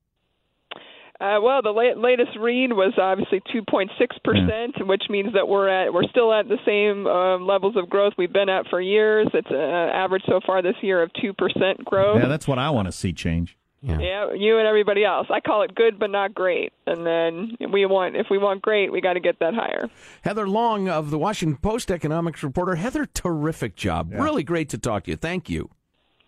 Uh, 1.20 1.38
well, 1.42 1.60
the 1.60 1.70
la- 1.70 2.00
latest 2.00 2.38
read 2.38 2.72
was 2.72 2.94
obviously 2.98 3.42
2.6 3.52 3.88
percent, 4.22 4.86
which 4.86 5.02
means 5.10 5.34
that 5.34 5.48
we're 5.48 5.68
at 5.68 5.92
we're 5.92 6.08
still 6.08 6.32
at 6.32 6.46
the 6.46 6.56
same 6.64 7.08
um, 7.08 7.48
levels 7.48 7.76
of 7.76 7.90
growth 7.90 8.12
we've 8.16 8.32
been 8.32 8.48
at 8.48 8.68
for 8.68 8.80
years. 8.80 9.26
It's 9.34 9.50
an 9.50 9.56
average 9.56 10.22
so 10.26 10.38
far 10.46 10.62
this 10.62 10.76
year 10.82 11.02
of 11.02 11.10
two 11.20 11.34
percent 11.34 11.84
growth. 11.84 12.20
Yeah, 12.22 12.28
that's 12.28 12.46
what 12.46 12.60
I 12.60 12.70
want 12.70 12.86
to 12.86 12.92
see 12.92 13.12
change. 13.12 13.58
Yeah, 13.82 14.32
you 14.34 14.58
and 14.58 14.66
everybody 14.66 15.04
else. 15.04 15.26
I 15.30 15.40
call 15.40 15.62
it 15.62 15.74
good 15.74 15.98
but 15.98 16.10
not 16.10 16.34
great. 16.34 16.72
And 16.86 17.06
then 17.06 17.56
we 17.72 17.86
want 17.86 18.14
if 18.16 18.26
we 18.30 18.36
want 18.38 18.60
great, 18.60 18.92
we 18.92 19.00
got 19.00 19.14
to 19.14 19.20
get 19.20 19.38
that 19.40 19.54
higher. 19.54 19.88
Heather 20.22 20.46
Long 20.46 20.88
of 20.88 21.10
the 21.10 21.18
Washington 21.18 21.56
Post 21.56 21.90
economics 21.90 22.42
reporter. 22.42 22.74
Heather, 22.74 23.06
terrific 23.06 23.76
job. 23.76 24.12
Really 24.12 24.42
great 24.42 24.68
to 24.70 24.78
talk 24.78 25.04
to 25.04 25.12
you. 25.12 25.16
Thank 25.16 25.48
you. 25.48 25.70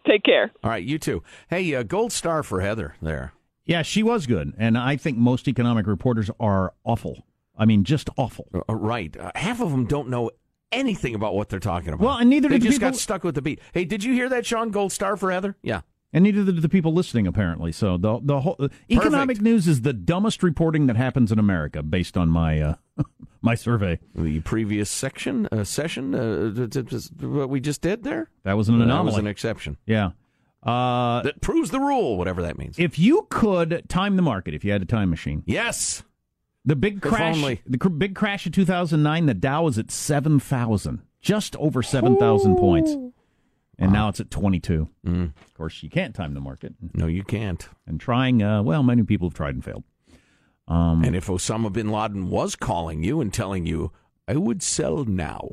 Take 0.06 0.24
care. 0.24 0.50
All 0.64 0.70
right, 0.70 0.82
you 0.82 0.98
too. 0.98 1.22
Hey, 1.48 1.74
uh, 1.74 1.82
gold 1.82 2.12
star 2.12 2.42
for 2.42 2.60
Heather 2.60 2.96
there. 3.02 3.32
Yeah, 3.64 3.82
she 3.82 4.02
was 4.02 4.26
good, 4.26 4.52
and 4.58 4.76
I 4.76 4.96
think 4.96 5.18
most 5.18 5.46
economic 5.46 5.86
reporters 5.86 6.30
are 6.40 6.72
awful. 6.84 7.24
I 7.56 7.66
mean, 7.66 7.84
just 7.84 8.10
awful. 8.16 8.48
Uh, 8.68 8.74
right. 8.74 9.16
Uh, 9.16 9.30
half 9.36 9.60
of 9.60 9.70
them 9.70 9.84
don't 9.86 10.08
know 10.08 10.30
anything 10.72 11.14
about 11.14 11.34
what 11.34 11.50
they're 11.50 11.60
talking 11.60 11.90
about. 11.90 12.00
Well, 12.04 12.16
and 12.16 12.28
neither 12.30 12.48
they 12.48 12.56
do 12.56 12.60
the 12.60 12.66
just 12.70 12.78
people- 12.80 12.90
got 12.92 12.96
stuck 12.98 13.22
with 13.24 13.34
the 13.36 13.42
beat. 13.42 13.60
Hey, 13.72 13.84
did 13.84 14.02
you 14.02 14.14
hear 14.14 14.28
that, 14.30 14.44
Sean? 14.46 14.70
Gold 14.70 14.90
star 14.90 15.16
for 15.16 15.30
Heather? 15.30 15.54
Yeah. 15.62 15.82
And 16.14 16.24
neither 16.24 16.44
did 16.44 16.60
the 16.60 16.68
people 16.68 16.92
listening, 16.92 17.26
apparently. 17.26 17.72
So 17.72 17.96
the 17.96 18.20
the 18.22 18.40
whole 18.42 18.56
uh, 18.58 18.68
economic 18.90 19.40
news 19.40 19.66
is 19.66 19.80
the 19.80 19.92
dumbest 19.94 20.42
reporting 20.42 20.86
that 20.88 20.96
happens 20.96 21.32
in 21.32 21.38
America, 21.38 21.82
based 21.82 22.16
on 22.18 22.28
my 22.28 22.60
uh, 22.60 22.74
my 23.40 23.54
survey. 23.54 23.98
The 24.14 24.40
previous 24.40 24.90
section 24.90 25.46
uh, 25.50 25.64
session, 25.64 26.14
uh, 26.14 26.68
what 27.26 27.48
we 27.48 27.60
just 27.60 27.80
did 27.80 28.02
there. 28.02 28.28
That 28.44 28.58
was 28.58 28.68
an 28.68 28.78
That 28.78 28.84
anomaly. 28.84 29.06
was 29.06 29.16
an 29.18 29.26
exception. 29.26 29.78
Yeah. 29.86 30.10
Uh, 30.62 31.22
that 31.22 31.40
proves 31.40 31.70
the 31.70 31.80
rule, 31.80 32.16
whatever 32.18 32.42
that 32.42 32.56
means. 32.58 32.78
If 32.78 32.98
you 32.98 33.26
could 33.30 33.82
time 33.88 34.14
the 34.16 34.22
market, 34.22 34.54
if 34.54 34.64
you 34.64 34.70
had 34.70 34.82
a 34.82 34.84
time 34.86 35.10
machine, 35.10 35.42
yes. 35.46 36.04
The 36.64 36.76
big 36.76 37.02
crash, 37.02 37.40
the 37.66 37.78
cr- 37.78 37.88
big 37.88 38.14
crash 38.14 38.46
of 38.46 38.52
2009, 38.52 39.26
the 39.26 39.34
Dow 39.34 39.64
was 39.64 39.76
at 39.78 39.90
7,000, 39.90 41.02
just 41.20 41.56
over 41.56 41.82
7,000 41.82 42.54
points. 42.56 42.94
And 43.82 43.92
now 43.92 44.08
it's 44.08 44.20
at 44.20 44.30
22. 44.30 44.88
Mm. 45.06 45.32
Of 45.44 45.54
course, 45.54 45.82
you 45.82 45.90
can't 45.90 46.14
time 46.14 46.34
the 46.34 46.40
market. 46.40 46.74
No, 46.94 47.06
you 47.06 47.24
can't. 47.24 47.68
And 47.86 48.00
trying, 48.00 48.42
uh, 48.42 48.62
well, 48.62 48.82
many 48.82 49.02
people 49.02 49.28
have 49.28 49.34
tried 49.34 49.54
and 49.54 49.64
failed. 49.64 49.84
Um, 50.68 51.02
and 51.04 51.16
if 51.16 51.26
Osama 51.26 51.72
bin 51.72 51.90
Laden 51.90 52.30
was 52.30 52.54
calling 52.54 53.02
you 53.02 53.20
and 53.20 53.34
telling 53.34 53.66
you, 53.66 53.92
I 54.28 54.36
would 54.36 54.62
sell 54.62 55.04
now, 55.04 55.50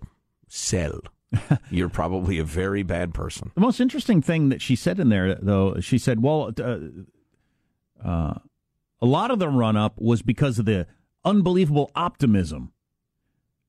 sell, 0.47 1.01
you're 1.71 1.89
probably 1.89 2.37
a 2.37 2.43
very 2.43 2.83
bad 2.83 3.13
person. 3.13 3.51
The 3.55 3.61
most 3.61 3.79
interesting 3.79 4.21
thing 4.21 4.49
that 4.49 4.61
she 4.61 4.75
said 4.75 4.99
in 4.99 5.09
there, 5.09 5.35
though, 5.35 5.79
she 5.79 5.97
said, 5.97 6.21
well, 6.21 6.51
uh, 6.59 6.77
uh, 8.03 8.33
a 9.01 9.05
lot 9.05 9.31
of 9.31 9.39
the 9.39 9.49
run 9.49 9.75
up 9.75 9.99
was 9.99 10.21
because 10.21 10.59
of 10.59 10.65
the 10.65 10.87
unbelievable 11.25 11.91
optimism. 11.95 12.73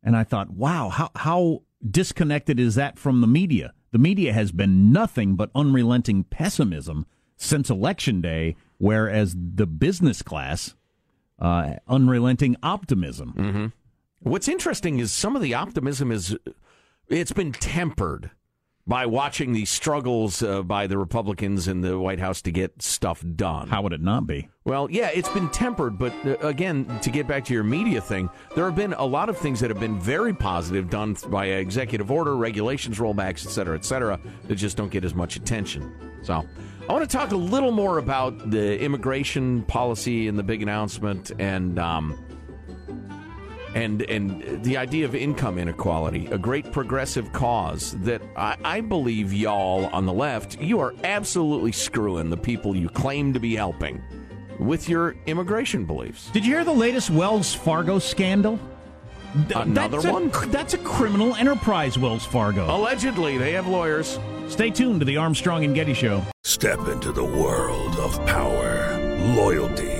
And 0.03 0.17
I 0.17 0.25
thought, 0.25 0.51
wow, 0.51 0.89
how, 0.89 1.11
how 1.17 1.63
disconnected 1.89 2.61
is 2.61 2.75
that 2.75 2.99
from 2.99 3.21
the 3.21 3.27
media? 3.27 3.73
The 3.93 3.99
media 3.99 4.33
has 4.33 4.53
been 4.53 4.93
nothing 4.93 5.35
but 5.37 5.51
unrelenting 5.55 6.25
pessimism 6.25 7.07
since 7.37 7.71
Election 7.71 8.21
Day, 8.21 8.57
whereas 8.79 9.35
the 9.37 9.67
business 9.67 10.23
class, 10.23 10.75
uh, 11.39 11.75
unrelenting 11.89 12.57
optimism. 12.63 13.35
Mm-hmm. 13.37 13.67
What's 14.21 14.49
interesting 14.49 14.99
is 14.99 15.11
some 15.11 15.35
of 15.35 15.43
the 15.43 15.55
optimism 15.55 16.13
is 16.13 16.37
it's 17.09 17.33
been 17.33 17.53
tempered. 17.53 18.31
By 18.87 19.07
watching 19.07 19.53
the 19.53 19.65
struggles 19.65 20.43
uh, 20.43 20.63
by 20.63 20.87
the 20.87 20.99
Republicans 20.99 21.69
in 21.69 21.81
the 21.81 21.99
White 21.99 22.19
House 22.19 22.43
to 22.43 22.51
get 22.51 22.83
stuff 22.83 23.25
done. 23.37 23.69
How 23.69 23.83
would 23.83 23.93
it 23.93 24.01
not 24.01 24.27
be? 24.27 24.49
Well, 24.65 24.91
yeah, 24.91 25.11
it's 25.15 25.29
been 25.29 25.49
tempered, 25.51 25.99
but 25.99 26.13
uh, 26.25 26.37
again, 26.39 26.99
to 27.03 27.11
get 27.11 27.27
back 27.27 27.45
to 27.47 27.55
your 27.55 27.63
media 27.63 28.01
thing, 28.01 28.29
there 28.55 28.65
have 28.65 28.77
been 28.77 28.93
a 28.95 29.05
lot 29.05 29.29
of 29.29 29.39
things 29.39 29.61
that 29.61 29.71
have 29.71 29.81
been 29.81 29.99
very 30.01 30.35
positive 30.35 30.91
done 30.91 31.17
by 31.29 31.47
executive 31.47 32.11
order, 32.11 32.37
regulations, 32.37 32.99
rollbacks, 32.99 33.47
et 33.47 33.51
cetera, 33.51 33.77
et 33.77 33.85
cetera, 33.85 34.19
that 34.49 34.57
just 34.57 34.77
don't 34.77 34.91
get 34.91 35.05
as 35.05 35.15
much 35.15 35.37
attention. 35.37 35.95
So, 36.23 36.45
I 36.89 36.93
want 36.93 37.09
to 37.09 37.17
talk 37.17 37.31
a 37.31 37.37
little 37.37 37.71
more 37.71 37.99
about 37.99 38.51
the 38.51 38.81
immigration 38.81 39.63
policy 39.63 40.27
and 40.27 40.37
the 40.37 40.43
big 40.43 40.61
announcement 40.61 41.31
and 41.39 41.79
um, 41.79 42.19
and 43.75 44.03
and 44.03 44.63
the 44.65 44.77
idea 44.77 45.05
of 45.05 45.15
income 45.15 45.59
inequality, 45.59 46.27
a 46.27 46.39
great 46.39 46.73
progressive 46.73 47.33
cause 47.33 47.93
that 48.01 48.23
I, 48.37 48.57
I, 48.65 48.81
believe 48.81 49.33
y'all 49.33 49.87
on 49.87 50.07
the 50.07 50.13
left, 50.13 50.61
you 50.61 50.81
are 50.81 50.95
absolutely 51.05 51.73
screwing 51.73 52.31
the 52.31 52.37
people 52.37 52.77
you 52.77 52.89
claim 52.89 53.33
to 53.33 53.41
be 53.41 53.55
helping 53.55 54.03
with 54.59 54.89
your 54.89 55.17
immigration 55.27 55.85
beliefs. 55.85 56.31
Did 56.31 56.45
you 56.45 56.55
hear 56.55 56.65
the 56.65 56.73
latest 56.73 57.11
Wells 57.11 57.55
Fargo 57.55 57.99
scandal? 57.99 58.59
Another 59.55 60.01
that's 60.01 60.13
one? 60.13 60.31
A, 60.31 60.47
that's 60.47 60.75
a 60.75 60.79
criminal 60.79 61.37
enterprise, 61.37 61.97
Wells 61.97 62.27
Fargo. 62.27 62.67
Allegedly, 62.75 63.39
they 63.39 63.53
have 63.53 63.69
lawyers. 63.69 64.19
Stay 64.49 64.71
tuned 64.71 65.01
to 65.01 65.07
the 65.07 65.17
Armstrong 65.17 65.65
and 65.65 65.75
Getty 65.75 65.95
Show. 65.95 66.25
Step 66.43 66.89
into 66.89 67.13
the 67.13 67.25
world 67.25 67.97
of 67.99 68.15
power, 68.27 68.99
loyalty 69.37 70.00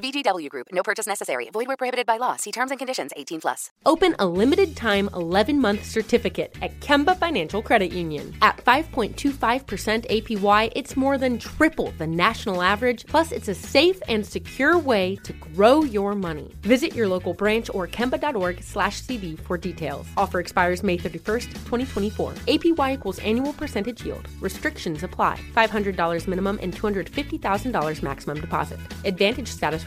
VGW 0.00 0.48
Group. 0.50 0.66
No 0.72 0.82
purchase 0.82 1.06
necessary. 1.06 1.48
Void 1.50 1.66
where 1.66 1.76
prohibited 1.76 2.06
by 2.06 2.18
law. 2.18 2.36
See 2.36 2.52
terms 2.52 2.70
and 2.70 2.78
conditions. 2.78 3.10
18 3.16 3.40
plus. 3.40 3.70
Open 3.86 4.14
a 4.18 4.26
limited 4.26 4.76
time 4.76 5.08
11 5.14 5.60
month 5.60 5.84
certificate 5.84 6.54
at 6.60 6.78
Kemba 6.80 7.18
Financial 7.18 7.62
Credit 7.62 7.92
Union. 7.92 8.34
At 8.42 8.58
5.25% 8.58 10.28
APY, 10.28 10.72
it's 10.76 10.96
more 10.96 11.18
than 11.18 11.38
triple 11.38 11.92
the 11.98 12.06
national 12.06 12.62
average. 12.62 13.06
Plus, 13.06 13.32
it's 13.32 13.48
a 13.48 13.54
safe 13.54 14.00
and 14.06 14.24
secure 14.24 14.78
way 14.78 15.16
to 15.24 15.32
grow 15.32 15.82
your 15.84 16.14
money. 16.14 16.54
Visit 16.60 16.94
your 16.94 17.08
local 17.08 17.34
branch 17.34 17.70
or 17.72 17.88
kemba.org 17.88 18.62
slash 18.62 19.00
CD 19.00 19.34
for 19.34 19.58
details. 19.58 20.06
Offer 20.16 20.40
expires 20.40 20.82
May 20.82 20.98
31st, 20.98 21.46
2024. 21.64 22.34
APY 22.46 22.94
equals 22.94 23.18
annual 23.20 23.54
percentage 23.54 24.04
yield. 24.04 24.28
Restrictions 24.40 25.02
apply. 25.02 25.40
$500 25.56 26.26
minimum 26.28 26.58
and 26.62 26.76
$250,000 26.76 28.02
maximum 28.02 28.40
deposit. 28.40 28.78
Advantage 29.04 29.48
status 29.48 29.82